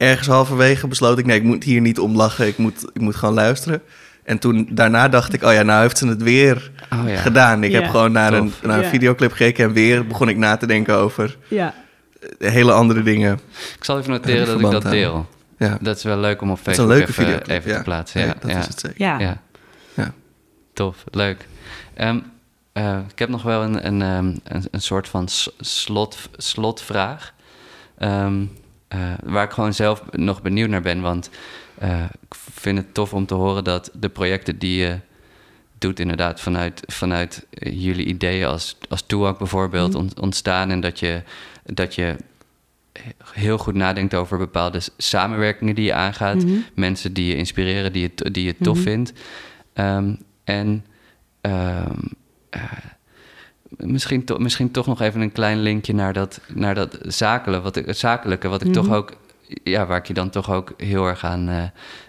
ergens 0.00 0.28
halverwege 0.28 0.86
besloot 0.88 1.18
ik, 1.18 1.26
nee, 1.26 1.36
ik 1.36 1.42
moet 1.42 1.64
hier 1.64 1.80
niet 1.80 1.98
om 1.98 2.16
lachen, 2.16 2.46
ik 2.46 2.56
moet, 2.58 2.84
ik 2.92 3.00
moet 3.00 3.16
gewoon 3.16 3.34
luisteren. 3.34 3.82
En 4.24 4.38
toen 4.38 4.68
daarna 4.70 5.08
dacht 5.08 5.32
ik, 5.32 5.42
oh 5.42 5.52
ja, 5.52 5.62
nou 5.62 5.82
heeft 5.82 5.98
ze 5.98 6.06
het 6.08 6.22
weer 6.22 6.70
Oh 6.92 7.08
ja. 7.08 7.16
gedaan. 7.16 7.64
Ik 7.64 7.70
Ja. 7.70 7.80
heb 7.80 7.90
gewoon 7.90 8.12
naar, 8.12 8.32
een, 8.32 8.52
naar 8.62 8.76
een 8.78 8.84
Ja. 8.84 8.88
videoclip 8.90 9.32
gekeken 9.32 9.64
en 9.64 9.72
weer 9.72 10.06
begon 10.06 10.28
ik 10.28 10.36
na 10.36 10.56
te 10.56 10.66
denken 10.66 10.94
over 10.96 11.36
Ja. 11.48 11.74
eh, 12.38 12.50
hele 12.50 12.72
andere 12.72 13.02
dingen. 13.02 13.38
Ik 13.78 13.84
zal 13.84 13.98
even 13.98 14.10
noteren 14.10 14.46
dat 14.46 14.54
ik 14.56 14.60
dat 14.62 14.70
verband 14.70 14.94
deel. 14.94 15.28
Ja. 15.58 15.78
Dat 15.80 15.96
is 15.96 16.02
wel 16.02 16.18
leuk 16.18 16.42
om 16.42 16.50
op 16.50 16.58
Het 16.58 16.66
is 16.66 16.76
een 16.76 16.84
Facebook 16.84 16.96
leuke 16.98 17.10
even, 17.10 17.24
videoclip. 17.24 17.56
even 17.58 17.70
ja. 17.70 17.76
te 17.76 17.82
plaatsen. 17.82 18.20
Ja, 18.20 18.34
dat 18.40 18.50
ja. 18.50 18.58
is 18.58 18.66
het 18.66 18.80
zeker. 18.80 19.02
Ja. 19.02 19.18
Ja. 19.18 19.40
Ja. 19.94 20.12
Tof, 20.72 20.96
leuk. 21.10 21.46
Ehm, 21.94 22.18
eh, 22.72 22.98
ik 23.12 23.18
heb 23.18 23.28
nog 23.28 23.42
wel 23.42 23.62
een, 23.62 23.86
een, 23.86 24.02
ehm, 24.02 24.54
een, 24.56 24.64
een 24.70 24.82
soort 24.82 25.08
van 25.08 25.28
slot, 25.60 26.18
slotvraag. 26.36 27.32
Ehm, 27.98 28.42
eh, 28.90 29.12
waar 29.24 29.44
ik 29.44 29.50
gewoon 29.50 29.74
zelf 29.74 30.02
nog 30.10 30.42
benieuwd 30.42 30.68
naar 30.68 30.82
ben. 30.82 31.00
Want 31.00 31.30
eh, 31.78 32.02
ik 32.02 32.34
vind 32.34 32.78
het 32.78 32.94
tof 32.94 33.14
om 33.14 33.26
te 33.26 33.34
horen 33.34 33.64
dat 33.64 33.90
de 33.94 34.08
projecten 34.08 34.58
die 34.58 34.80
je 34.80 34.98
doet, 35.78 36.00
inderdaad 36.00 36.40
vanuit, 36.40 36.82
vanuit 36.86 37.46
eh, 37.50 37.72
jullie 37.84 38.06
ideeën 38.06 38.46
als, 38.46 38.76
als 38.88 39.02
Toeak 39.06 39.38
bijvoorbeeld 39.38 39.92
Mhm. 39.92 39.98
ont- 40.02 40.20
ontstaan. 40.20 40.70
En 40.70 40.80
dat 40.80 40.98
je, 40.98 41.22
dat 41.64 41.94
je 41.94 42.16
heel 43.32 43.58
goed 43.58 43.74
nadenkt 43.74 44.14
over 44.14 44.38
bepaalde 44.38 44.80
samenwerkingen 44.96 45.74
die 45.74 45.84
je 45.84 45.94
aangaat 45.94 46.44
Mhm. 46.44 46.56
mensen 46.74 47.12
die 47.12 47.26
je 47.26 47.36
inspireren, 47.36 47.92
die 47.92 48.02
je, 48.16 48.30
die 48.30 48.44
je 48.44 48.54
tof 48.60 48.76
Mhm. 48.76 48.84
vindt. 48.86 49.12
Ehm, 49.72 50.14
en 50.44 50.84
ehm, 51.40 51.98
eh, 52.50 52.62
misschien, 53.76 54.24
to- 54.24 54.38
misschien 54.38 54.70
toch 54.70 54.86
nog 54.86 55.00
even 55.00 55.20
een 55.20 55.32
klein 55.32 55.60
linkje 55.60 55.94
naar 55.94 56.12
dat, 56.12 56.40
naar 56.54 56.74
dat 56.74 56.98
zakelijke, 57.02 57.62
wat 57.64 57.76
ik, 57.76 57.86
het 57.86 57.98
zakelijke, 57.98 58.48
wat 58.48 58.60
ik 58.60 58.66
Mhm. 58.68 58.76
toch 58.76 58.90
ook, 58.92 59.12
ja, 59.62 59.86
waar 59.86 59.98
ik 59.98 60.06
je 60.06 60.14
dan 60.14 60.30
toch 60.30 60.50
ook 60.50 60.72
heel 60.76 61.06
erg 61.06 61.24
aan, 61.24 61.48
eh, 61.48 61.62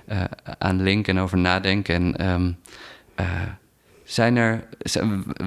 eh, 0.06 0.24
aan 0.58 0.82
link 0.82 1.08
en 1.08 1.20
over 1.20 1.38
nadenk. 1.38 1.88
En 1.88 2.18
ehm, 2.18 2.52
eh, 3.16 3.26
zijn 4.04 4.36
er, 4.36 4.64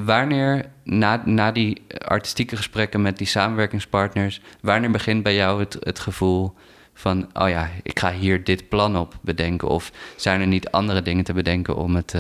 wanneer 0.05 0.65
na, 0.85 1.23
na 1.25 1.53
die 1.53 1.83
artistieke 2.07 2.57
gesprekken 2.57 3.03
met 3.03 3.19
die 3.19 3.27
samenwerkingspartners, 3.27 4.41
wanneer 4.61 4.91
begint 4.91 5.23
bij 5.23 5.35
jou 5.35 5.61
het, 5.61 5.77
het 5.81 5.99
gevoel 5.99 6.55
van, 6.95 7.29
oh 7.33 7.49
ja, 7.49 7.69
ik 7.83 7.99
ga 7.99 8.13
hier 8.13 8.45
dit 8.45 8.69
plan 8.69 8.97
op 8.97 9.15
bedenken? 9.21 9.69
Of 9.69 9.93
zijn 10.17 10.41
er 10.41 10.47
niet 10.47 10.71
andere 10.71 11.03
dingen 11.03 11.25
te 11.25 11.33
bedenken 11.33 11.77
om 11.77 11.95
het, 11.95 12.15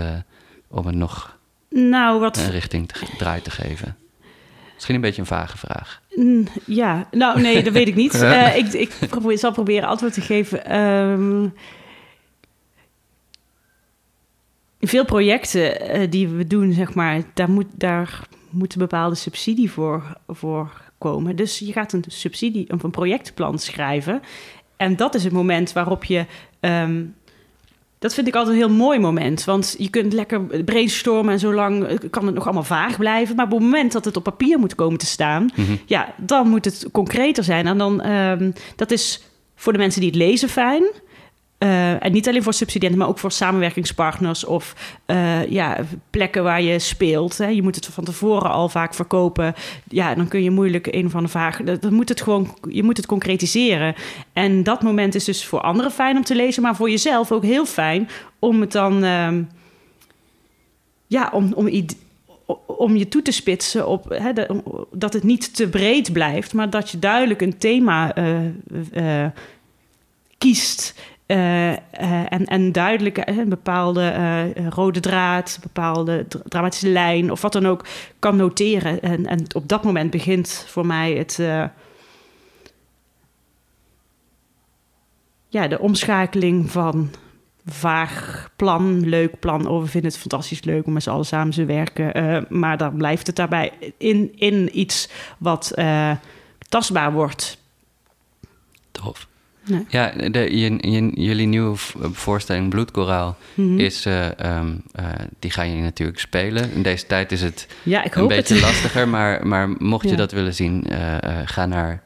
om 0.68 0.86
het 0.86 0.94
nog 0.94 1.33
Nou, 1.76 2.20
wat... 2.20 2.36
een 2.36 2.50
richting 2.50 2.88
te, 2.88 3.06
draai 3.18 3.42
te 3.42 3.50
geven? 3.50 3.96
Misschien 4.74 4.94
een 4.94 5.00
beetje 5.00 5.20
een 5.20 5.26
vage 5.26 5.58
vraag. 5.58 6.00
Mm, 6.14 6.46
Ja, 6.66 7.08
nou 7.10 7.40
nee, 7.40 7.62
dat 7.62 7.72
weet 7.72 7.88
ik 7.88 7.94
niet. 7.94 8.14
Eh, 8.22 8.56
ik 8.56 8.72
ik 8.72 9.08
probeer, 9.08 9.38
zal 9.38 9.52
proberen 9.52 9.88
antwoord 9.88 10.12
te 10.12 10.20
geven. 10.20 10.64
Ehm, 10.66 11.48
veel 14.80 15.04
projecten 15.04 15.80
eh, 15.80 16.10
die 16.10 16.28
we 16.28 16.46
doen, 16.46 16.72
zeg 16.72 16.94
maar, 16.94 17.22
daar 17.34 17.50
moet, 17.50 17.66
daar 17.72 18.20
moet 18.50 18.72
een 18.72 18.78
bepaalde 18.80 19.14
subsidie 19.14 19.70
voor, 19.70 20.16
voor 20.28 20.82
komen. 20.98 21.36
Dus 21.36 21.58
je 21.58 21.72
gaat 21.72 21.92
een 21.92 22.04
subsidie 22.06 22.70
of 22.72 22.82
een 22.82 22.90
projectplan 22.90 23.58
schrijven. 23.58 24.22
En 24.76 24.96
dat 24.96 25.14
is 25.14 25.24
het 25.24 25.32
moment 25.32 25.72
waarop 25.72 26.04
je. 26.04 26.26
ehm, 26.60 27.02
dat 28.04 28.14
vind 28.14 28.26
ik 28.26 28.34
altijd 28.34 28.54
een 28.54 28.60
heel 28.66 28.76
mooi 28.76 28.98
moment. 28.98 29.44
Want 29.44 29.74
je 29.78 29.88
kunt 29.90 30.12
lekker 30.12 30.40
brainstormen 30.64 31.32
en 31.32 31.38
zo 31.38 31.52
lang 31.54 31.84
eh, 31.84 31.96
kan 32.10 32.26
het 32.26 32.34
nog 32.34 32.44
allemaal 32.44 32.62
vaag 32.64 32.96
blijven. 32.98 33.36
Maar 33.36 33.44
op 33.44 33.50
het 33.50 33.60
moment 33.60 33.92
dat 33.92 34.04
het 34.04 34.16
op 34.16 34.22
papier 34.22 34.58
moet 34.58 34.74
komen 34.74 34.98
te 34.98 35.06
staan, 35.06 35.50
Mhm. 35.56 35.72
ja, 35.86 36.14
dan 36.16 36.48
moet 36.48 36.64
het 36.64 36.86
concreter 36.92 37.44
zijn. 37.44 37.66
En 37.66 37.78
dan, 37.78 38.00
ehm, 38.00 38.50
dat 38.76 38.90
is 38.90 39.22
voor 39.56 39.72
de 39.72 39.78
mensen 39.78 40.00
die 40.00 40.10
het 40.10 40.18
lezen 40.18 40.48
fijn. 40.48 40.84
Eh, 41.58 42.04
en 42.04 42.12
niet 42.12 42.28
alleen 42.28 42.42
voor 42.42 42.54
subsidiënten, 42.54 42.98
maar 42.98 43.08
ook 43.08 43.18
voor 43.18 43.32
samenwerkingspartners 43.32 44.44
of 44.44 44.96
eh, 45.06 45.50
ja, 45.50 45.78
plekken 46.10 46.42
waar 46.42 46.62
je 46.62 46.78
speelt. 46.78 47.38
Hè. 47.38 47.46
Je 47.46 47.62
moet 47.62 47.74
het 47.74 47.86
van 47.86 48.04
tevoren 48.04 48.50
al 48.50 48.68
vaak 48.68 48.94
verkopen. 48.94 49.54
Ja, 49.88 50.14
dan 50.14 50.28
kun 50.28 50.42
je 50.42 50.50
moeilijk 50.50 50.86
een 50.90 51.10
van 51.10 51.22
de 51.22 51.28
vragen. 51.28 51.80
Dan 51.80 51.94
moet 51.94 52.08
het 52.08 52.20
gewoon, 52.20 52.56
je 52.68 52.82
moet 52.82 52.96
het 52.96 53.06
concretiseren. 53.06 53.94
En 54.32 54.62
dat 54.62 54.82
moment 54.82 55.14
is 55.14 55.24
dus 55.24 55.46
voor 55.46 55.60
anderen 55.60 55.90
fijn 55.90 56.16
om 56.16 56.24
te 56.24 56.34
lezen, 56.34 56.62
maar 56.62 56.76
voor 56.76 56.90
jezelf 56.90 57.32
ook 57.32 57.44
heel 57.44 57.66
fijn 57.66 58.08
om 58.38 58.60
het 58.60 58.72
dan. 58.72 59.04
ehm, 59.04 59.42
ja, 61.06 61.30
om, 61.32 61.52
om, 61.52 61.68
om 62.66 62.96
je 62.96 63.08
toe 63.08 63.22
te 63.22 63.32
spitsen 63.32 63.86
op 63.86 64.08
hè, 64.08 64.32
dat 64.90 65.12
het 65.12 65.22
niet 65.22 65.56
te 65.56 65.68
breed 65.68 66.12
blijft, 66.12 66.52
maar 66.52 66.70
dat 66.70 66.90
je 66.90 66.98
duidelijk 66.98 67.40
een 67.40 67.58
thema 67.58 68.14
eh, 68.14 69.26
kiest. 70.38 70.94
Eh, 71.26 71.72
eh, 71.72 71.78
en, 72.32 72.44
en 72.44 72.72
duidelijk 72.72 73.18
eh, 73.18 73.36
een 73.36 73.48
bepaalde 73.48 74.08
eh, 74.08 74.68
rode 74.68 75.00
draad, 75.00 75.54
een 75.54 75.62
bepaalde 75.62 76.24
dra- 76.28 76.40
dramatische 76.44 76.88
lijn 76.88 77.30
of 77.30 77.40
wat 77.40 77.52
dan 77.52 77.66
ook 77.66 77.84
kan 78.18 78.36
noteren. 78.36 79.02
En, 79.02 79.26
en 79.26 79.44
op 79.54 79.68
dat 79.68 79.84
moment 79.84 80.10
begint 80.10 80.64
voor 80.68 80.86
mij 80.86 81.12
het. 81.12 81.36
ja, 85.48 85.68
de 85.68 85.78
omschakeling 85.78 86.70
van 86.70 87.10
vaag 87.66 88.50
plan, 88.56 89.08
leuk 89.08 89.38
plan. 89.38 89.66
Oh, 89.66 89.80
we 89.80 89.86
vinden 89.86 90.10
het 90.10 90.20
fantastisch 90.20 90.62
leuk 90.64 90.86
om 90.86 90.92
met 90.92 91.02
z'n 91.02 91.10
allen 91.10 91.26
samen 91.26 91.52
te 91.52 91.64
werken. 91.64 92.46
maar 92.48 92.76
dan 92.76 92.96
blijft 92.96 93.26
het 93.26 93.36
daarbij 93.36 93.72
in, 93.98 94.32
in 94.36 94.78
iets 94.78 95.08
wat 95.38 95.74
tastbaar 96.68 97.12
wordt. 97.12 97.58
Tof. 98.90 99.28
Ja. 99.64 99.82
Ja, 99.88 100.28
de, 100.28 100.56
je- 100.58 100.90
je- 100.90 101.20
jullie 101.22 101.46
nieuwe 101.46 101.76
voorstelling 102.12 102.70
Bloedkoraal 102.70 103.36
Mhm. 103.54 103.78
is, 103.78 104.06
eh, 104.06 104.38
ehm, 104.38 104.72
eh, 104.92 105.04
die 105.38 105.50
ga 105.50 105.62
je 105.62 105.82
natuurlijk 105.82 106.18
spelen. 106.18 106.72
In 106.72 106.82
deze 106.82 107.06
tijd 107.06 107.32
is 107.32 107.42
het 107.42 107.66
ja, 107.82 108.04
ik 108.04 108.14
een 108.14 108.26
beetje 108.26 108.54
het. 108.54 108.62
lastiger, 108.68 109.08
maar, 109.08 109.46
maar 109.46 109.68
mocht 109.78 110.08
je 110.08 110.16
dat 110.16 110.32
willen 110.32 110.54
zien, 110.54 110.84
eh, 110.86 111.38
ga 111.44 111.66
naar 111.66 112.02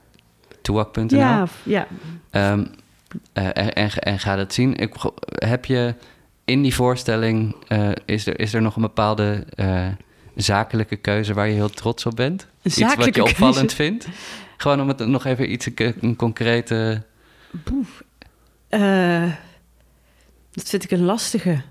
toewak.nl. 0.62 1.16
Ja, 1.18 1.46
ja. 1.62 1.86
Ehm, 2.30 2.64
eh, 3.32 3.44
en, 3.44 3.72
en, 3.72 3.90
en 3.90 4.18
ga 4.18 4.36
dat 4.36 4.52
zien. 4.54 4.76
Ik, 4.76 4.94
heb 5.38 5.64
je 5.64 5.94
in 6.44 6.62
die 6.62 6.74
voorstelling, 6.74 7.56
is, 8.04 8.26
er, 8.26 8.40
is 8.40 8.54
er 8.54 8.62
nog 8.62 8.76
een 8.76 8.82
bepaalde 8.82 9.44
zakelijke 10.36 10.96
keuze 10.96 11.34
waar 11.34 11.46
je 11.48 11.54
heel 11.54 11.70
trots 11.70 12.06
op 12.06 12.16
bent? 12.16 12.46
Iets 12.62 12.94
wat 12.94 13.14
je 13.14 13.22
opvallend 13.22 13.59
keuze? 13.59 13.76
vindt? 13.76 14.09
Gewoon 14.56 14.80
om 14.80 14.88
het 14.88 15.06
nog 15.06 15.24
even 15.24 15.52
iets, 15.52 15.68
een 16.00 16.16
concrete... 16.16 17.02
Eh, 18.68 19.32
dat 20.53 20.68
vind 20.68 20.84
ik 20.84 20.90
een 20.90 21.05
lastige. 21.05 21.62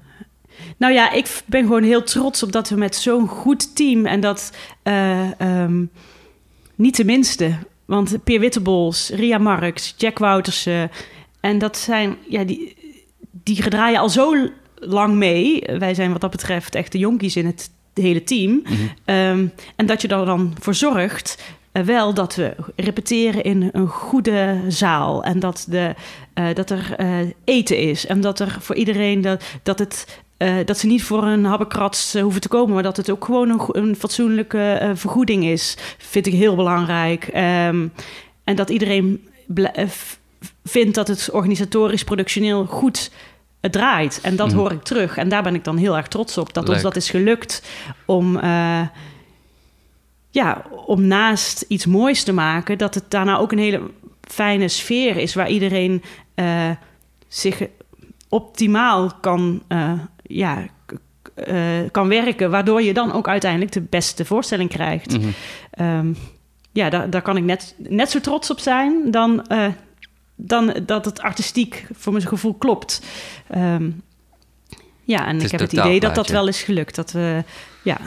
Nou 0.77 0.93
ja, 0.93 1.11
ik 1.11 1.41
ben 1.45 1.61
gewoon 1.61 1.83
heel 1.83 2.03
trots 2.03 2.43
op 2.43 2.51
dat 2.51 2.69
we 2.69 2.75
met 2.75 2.95
zo'n 2.95 3.27
goed 3.27 3.75
team 3.75 4.05
en 4.05 4.19
dat 4.19 4.51
eh, 4.83 5.41
ehm, 5.41 5.85
niet 6.75 6.95
de 6.95 7.05
minste. 7.05 7.57
Want 7.85 8.23
Peer 8.23 8.39
Wittebols, 8.39 9.09
Ria 9.09 9.37
Marks, 9.37 9.93
Jack 9.97 10.17
Woutersen. 10.17 10.91
En 11.39 11.57
dat 11.57 11.77
zijn, 11.77 12.17
ja, 12.29 12.43
die, 12.43 12.75
die 13.31 13.69
draaien 13.69 13.99
al 13.99 14.09
zo 14.09 14.49
lang 14.75 15.15
mee. 15.15 15.63
Wij 15.77 15.93
zijn 15.93 16.11
wat 16.11 16.21
dat 16.21 16.31
betreft 16.31 16.75
echt 16.75 16.91
de 16.91 16.97
jonkies 16.97 17.35
in 17.35 17.45
het 17.45 17.71
hele 17.93 18.23
team. 18.23 18.51
Mhm. 18.63 18.73
Ehm, 19.05 19.47
en 19.75 19.85
dat 19.85 20.01
je 20.01 20.07
er 20.07 20.25
dan 20.25 20.55
voor 20.59 20.75
zorgt, 20.75 21.43
wel 21.85 22.13
dat 22.13 22.35
we 22.35 22.55
repeteren 22.75 23.43
in 23.43 23.69
een 23.71 23.87
goede 23.87 24.61
zaal. 24.67 25.23
En 25.23 25.39
dat, 25.39 25.65
de, 25.69 25.93
eh, 26.33 26.45
dat 26.53 26.69
er 26.69 26.93
eh, 26.97 27.09
eten 27.43 27.77
is. 27.77 28.05
En 28.05 28.21
dat 28.21 28.39
er 28.39 28.57
voor 28.59 28.75
iedereen 28.75 29.21
dat, 29.21 29.43
dat 29.63 29.79
het. 29.79 30.21
eh, 30.37 30.53
dat 30.65 30.77
ze 30.77 30.87
niet 30.87 31.03
voor 31.03 31.23
een 31.23 31.45
habbekrats 31.45 32.13
eh, 32.15 32.21
hoeven 32.21 32.41
te 32.41 32.47
komen, 32.47 32.73
maar 32.73 32.83
dat 32.83 32.97
het 32.97 33.09
ook 33.09 33.25
gewoon 33.25 33.49
een, 33.49 33.61
een 33.71 33.95
fatsoenlijke 33.95 34.71
eh, 34.71 34.89
vergoeding 34.93 35.45
is. 35.45 35.77
Vind 35.97 36.25
ik 36.27 36.33
heel 36.33 36.55
belangrijk. 36.55 37.23
Ehm, 37.27 37.87
en 38.43 38.55
dat 38.55 38.69
iedereen 38.69 39.27
eh, 39.73 39.85
vindt 40.63 40.95
dat 40.95 41.07
het 41.07 41.29
organisatorisch, 41.31 42.03
productioneel 42.03 42.65
goed 42.65 43.11
eh, 43.59 43.71
draait. 43.71 44.19
En 44.23 44.35
dat 44.35 44.47
Mhm. 44.47 44.57
hoor 44.57 44.71
ik 44.71 44.83
terug. 44.83 45.17
En 45.17 45.29
daar 45.29 45.43
ben 45.43 45.55
ik 45.55 45.63
dan 45.63 45.77
heel 45.77 45.97
erg 45.97 46.07
trots 46.07 46.37
op. 46.37 46.53
Dat 46.53 46.69
ons 46.69 46.81
dat 46.81 46.95
is 46.95 47.09
gelukt 47.09 47.63
om, 48.05 48.37
eh, 48.37 48.81
ja, 50.37 50.65
om 50.85 51.07
naast 51.07 51.65
iets 51.67 51.85
moois 51.85 52.23
te 52.23 52.33
maken, 52.33 52.77
dat 52.77 52.93
het 52.93 53.11
daarna 53.11 53.37
ook 53.37 53.51
een 53.51 53.57
hele 53.57 53.81
fijne 54.21 54.67
sfeer 54.67 55.17
is 55.17 55.33
waar 55.33 55.49
iedereen 55.49 56.03
eh, 56.33 56.69
zich 57.27 57.61
optimaal 58.29 59.11
kan, 59.21 59.63
eh, 59.67 59.91
ja, 60.23 60.65
eh, 61.33 61.57
kan 61.91 62.07
werken, 62.07 62.51
waardoor 62.51 62.81
je 62.81 62.93
dan 62.93 63.11
ook 63.11 63.27
uiteindelijk 63.27 63.71
de 63.71 63.81
beste 63.81 64.25
voorstelling 64.25 64.69
krijgt. 64.69 65.17
Mhm. 65.17 65.29
Ehm, 65.71 66.13
ja, 66.71 66.89
daar, 66.89 67.09
daar 67.09 67.21
kan 67.21 67.37
ik 67.37 67.43
net, 67.43 67.75
net 67.77 68.11
zo 68.11 68.19
trots 68.19 68.51
op 68.51 68.59
zijn 68.59 69.11
dan, 69.11 69.45
dan 70.35 70.75
dat 70.85 71.05
het 71.05 71.21
artistiek 71.21 71.87
voor 71.93 72.13
mijn 72.13 72.27
gevoel 72.27 72.53
klopt. 72.53 73.01
Ehm, 73.47 73.89
ja, 75.03 75.27
en 75.27 75.41
ik 75.41 75.51
heb 75.51 75.59
het 75.59 75.73
idee 75.73 75.99
dat 75.99 76.15
dat 76.15 76.27
wel 76.27 76.47
is 76.47 76.63
gelukt. 76.63 76.95
Dat 76.95 77.11
we, 77.11 77.43
ja, 77.83 77.97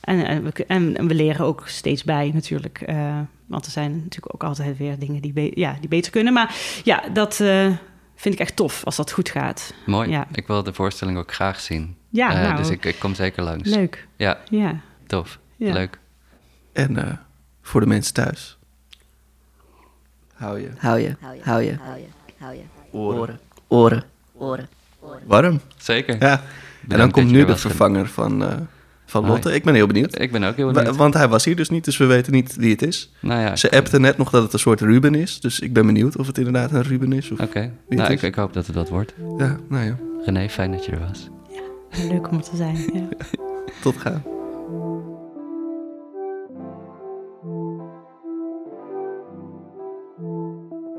en, 0.00 0.26
en, 0.26 0.42
we, 0.44 0.64
en, 0.66 0.96
en 0.96 1.06
we 1.08 1.14
leren 1.14 1.46
ook 1.46 1.68
steeds 1.68 2.04
bij 2.04 2.30
natuurlijk. 2.34 2.80
eh, 2.80 3.18
want 3.46 3.66
er 3.66 3.72
zijn 3.72 3.90
natuurlijk 3.96 4.34
ook 4.34 4.44
altijd 4.44 4.76
weer 4.78 4.98
dingen 4.98 5.22
die, 5.22 5.32
be- 5.32 5.52
ja, 5.54 5.76
die 5.80 5.88
beter 5.88 6.10
kunnen. 6.12 6.32
Maar 6.32 6.54
ja, 6.84 7.02
dat 7.12 7.40
eh, 7.40 7.66
vind 8.14 8.34
ik 8.34 8.40
echt 8.40 8.56
tof 8.56 8.84
als 8.84 8.96
dat 8.96 9.12
goed 9.12 9.28
gaat. 9.28 9.74
Mooi. 9.86 10.10
Ja. 10.10 10.26
Ik 10.32 10.46
wil 10.46 10.62
de 10.62 10.72
voorstelling 10.72 11.18
ook 11.18 11.32
graag 11.34 11.60
zien. 11.60 11.96
Ja, 12.08 12.34
Eh, 12.34 12.42
nou, 12.42 12.56
dus 12.56 12.70
ik, 12.70 12.84
ik 12.84 12.98
kom 12.98 13.14
zeker 13.14 13.42
langs. 13.42 13.68
leuk. 13.68 14.06
Ja, 14.16 14.38
Ja, 14.50 14.80
tof. 15.06 15.38
ja. 15.56 15.72
Leuk. 15.72 15.98
En 16.72 16.96
eh, 17.06 17.12
voor 17.62 17.80
de 17.80 17.86
mensen 17.86 18.14
thuis. 18.14 18.58
Hou 20.34 20.60
je 20.60 20.70
Hou 20.78 20.98
je, 20.98 21.16
Hou 21.20 21.34
je, 21.36 21.40
hou 21.42 21.62
je, 21.62 21.76
hou 21.80 21.98
je, 21.98 22.04
hou 22.38 22.54
je. 22.54 22.62
oren 22.90 23.40
oren, 23.68 24.04
Oren. 24.32 24.68
warm. 25.26 25.60
Zeker. 25.76 26.16
Ja. 26.20 26.42
En 26.88 26.98
dan 26.98 27.10
komt 27.10 27.30
je 27.30 27.36
nu 27.36 27.44
de 27.44 27.56
vervanger 27.56 28.06
van, 29.10 29.20
Hoi. 29.22 29.32
Lotte. 29.32 29.54
Ik 29.54 29.64
ben 29.64 29.74
heel 29.74 29.86
benieuwd. 29.86 30.20
Ik 30.20 30.32
ben 30.32 30.42
ook 30.42 30.56
heel 30.56 30.72
benieuwd. 30.72 30.96
Want 30.96 31.14
hij 31.14 31.28
was 31.28 31.44
hier 31.44 31.56
dus 31.56 31.68
niet, 31.68 31.84
dus 31.84 31.96
we 31.96 32.04
weten 32.04 32.32
niet 32.32 32.56
wie 32.56 32.70
het 32.70 32.82
is. 32.82 33.12
nou 33.20 33.40
ja, 33.40 33.56
Ze 33.56 33.70
appte 33.70 34.00
net 34.00 34.16
nog 34.16 34.30
dat 34.30 34.42
het 34.42 34.52
een 34.52 34.58
soort 34.58 34.80
Ruben 34.80 35.14
is. 35.14 35.40
Dus 35.40 35.60
ik 35.60 35.72
ben 35.72 35.86
benieuwd 35.86 36.16
of 36.16 36.26
het 36.26 36.38
inderdaad 36.38 36.72
een 36.72 36.82
Ruben 36.82 37.12
is. 37.12 37.30
Of... 37.30 37.40
Oké. 37.40 37.72
Nou, 37.88 38.12
ik, 38.12 38.22
ik 38.22 38.34
hoop 38.34 38.52
dat 38.52 38.66
het 38.66 38.74
dat 38.74 38.88
wordt. 38.88 39.14
Ja, 39.38 39.56
nou 39.68 39.84
ja, 39.84 39.96
René, 40.24 40.48
fijn 40.48 40.72
dat 40.72 40.84
je 40.84 40.92
er 40.92 41.00
was. 41.08 41.28
Leuk 42.08 42.30
om 42.30 42.36
er 42.36 42.42
te 42.42 42.56
zijn. 42.56 42.76
Ja. 42.92 43.08
tot 43.82 43.96
gaan. 43.96 44.22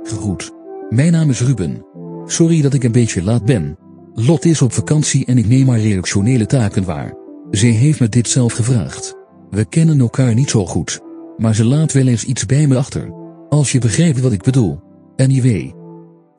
Goed. 0.04 0.52
Mijn 0.90 1.12
naam 1.12 1.30
is 1.30 1.42
Ruben. 1.42 1.86
Sorry 2.26 2.62
dat 2.62 2.74
ik 2.74 2.84
een 2.84 2.92
beetje 2.92 3.24
laat 3.24 3.46
ben. 3.46 3.78
Lot 4.14 4.46
is 4.46 4.62
op 4.62 4.74
vakantie 4.74 5.26
en 5.26 5.38
ik 5.38 5.48
neem 5.48 5.70
haar 5.70 5.80
redactionele 5.80 6.46
taken 6.46 6.84
waar. 6.84 7.14
Zij 7.52 7.70
heeft 7.70 8.00
me 8.00 8.10
dit 8.10 8.30
zelf 8.30 8.54
gevraagd. 8.54 9.16
We 9.50 9.66
kennen 9.66 10.00
elkaar 10.00 10.34
niet 10.34 10.50
zo 10.50 10.66
goed. 10.66 11.00
Maar 11.38 11.56
ze 11.56 11.66
laat 11.66 11.92
wel 11.92 12.08
eens 12.08 12.24
iets 12.24 12.46
bij 12.46 12.68
me 12.68 12.78
achter. 12.78 13.14
Als 13.50 13.72
je 13.72 13.80
begrijpt 13.80 14.20
wat 14.20 14.32
ik 14.32 14.44
bedoel. 14.44 14.80
Anyway. 15.16 15.74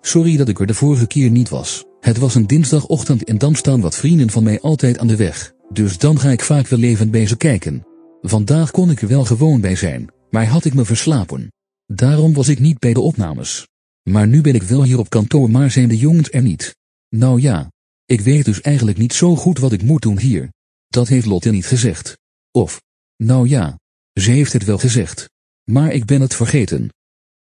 Sorry 0.01 0.37
dat 0.37 0.49
ik 0.49 0.61
er 0.61 0.67
de 0.67 0.75
vorige 0.75 1.07
keer 1.07 1.31
niet 1.31 1.49
was. 1.49 1.85
Het 2.01 2.19
was 2.19 2.35
een 2.35 2.47
dinsdagochtend 2.47 3.25
en 3.25 3.39
dan 3.39 3.55
staan 3.55 3.81
wat 3.81 3.97
vrienden 3.97 4.31
van 4.31 4.43
mij 4.43 4.61
altijd 4.61 4.99
aan 4.99 5.07
de 5.07 5.17
weg. 5.17 5.53
Dus 5.73 5.99
dan 5.99 6.19
ga 6.19 6.31
ik 6.31 6.43
vaak 6.43 6.67
wel 6.67 6.81
even 6.81 7.11
bij 7.11 7.27
ze 7.27 7.37
kijken. 7.37 7.87
Vandaag 8.23 8.71
kon 8.71 8.91
ik 8.91 9.03
er 9.03 9.09
wel 9.09 9.25
gewoon 9.25 9.61
bij 9.61 9.77
zijn, 9.77 10.11
maar 10.31 10.47
had 10.47 10.65
ik 10.65 10.75
me 10.75 10.85
verslapen. 10.85 11.53
Daarom 11.87 12.33
was 12.33 12.49
ik 12.49 12.61
niet 12.61 12.79
bij 12.79 12.93
de 12.93 13.01
opnames. 13.01 13.69
Maar 14.03 14.27
nu 14.27 14.41
ben 14.41 14.55
ik 14.55 14.63
wel 14.63 14.83
hier 14.83 14.99
op 14.99 15.11
kantoor, 15.11 15.51
maar 15.51 15.71
zijn 15.71 15.89
de 15.89 15.97
jongens 15.97 16.31
er 16.31 16.43
niet. 16.43 16.77
Nou 17.09 17.41
ja, 17.41 17.71
ik 18.07 18.21
weet 18.21 18.45
dus 18.45 18.61
eigenlijk 18.61 18.99
niet 18.99 19.13
zo 19.13 19.37
goed 19.37 19.59
wat 19.59 19.73
ik 19.73 19.83
moet 19.83 20.03
doen 20.03 20.19
hier. 20.19 20.51
Dat 20.93 21.09
heeft 21.09 21.27
Lotte 21.27 21.51
niet 21.51 21.67
gezegd. 21.67 22.19
Of, 22.51 22.81
nou 23.17 23.49
ja, 23.49 23.79
ze 24.13 24.31
heeft 24.31 24.53
het 24.53 24.65
wel 24.65 24.79
gezegd. 24.79 25.31
Maar 25.71 25.93
ik 25.93 26.05
ben 26.05 26.21
het 26.21 26.35
vergeten. 26.35 26.89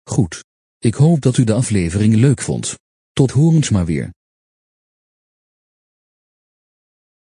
Goed. 0.04 0.44
Ik 0.78 0.94
hoop 0.94 1.22
dat 1.22 1.38
u 1.38 1.44
de 1.44 1.54
aflevering 1.54 2.16
leuk 2.16 2.42
vond. 2.42 2.76
Tot 3.14 3.32
horens 3.32 3.70
maar 3.70 3.86
weer. 3.86 4.14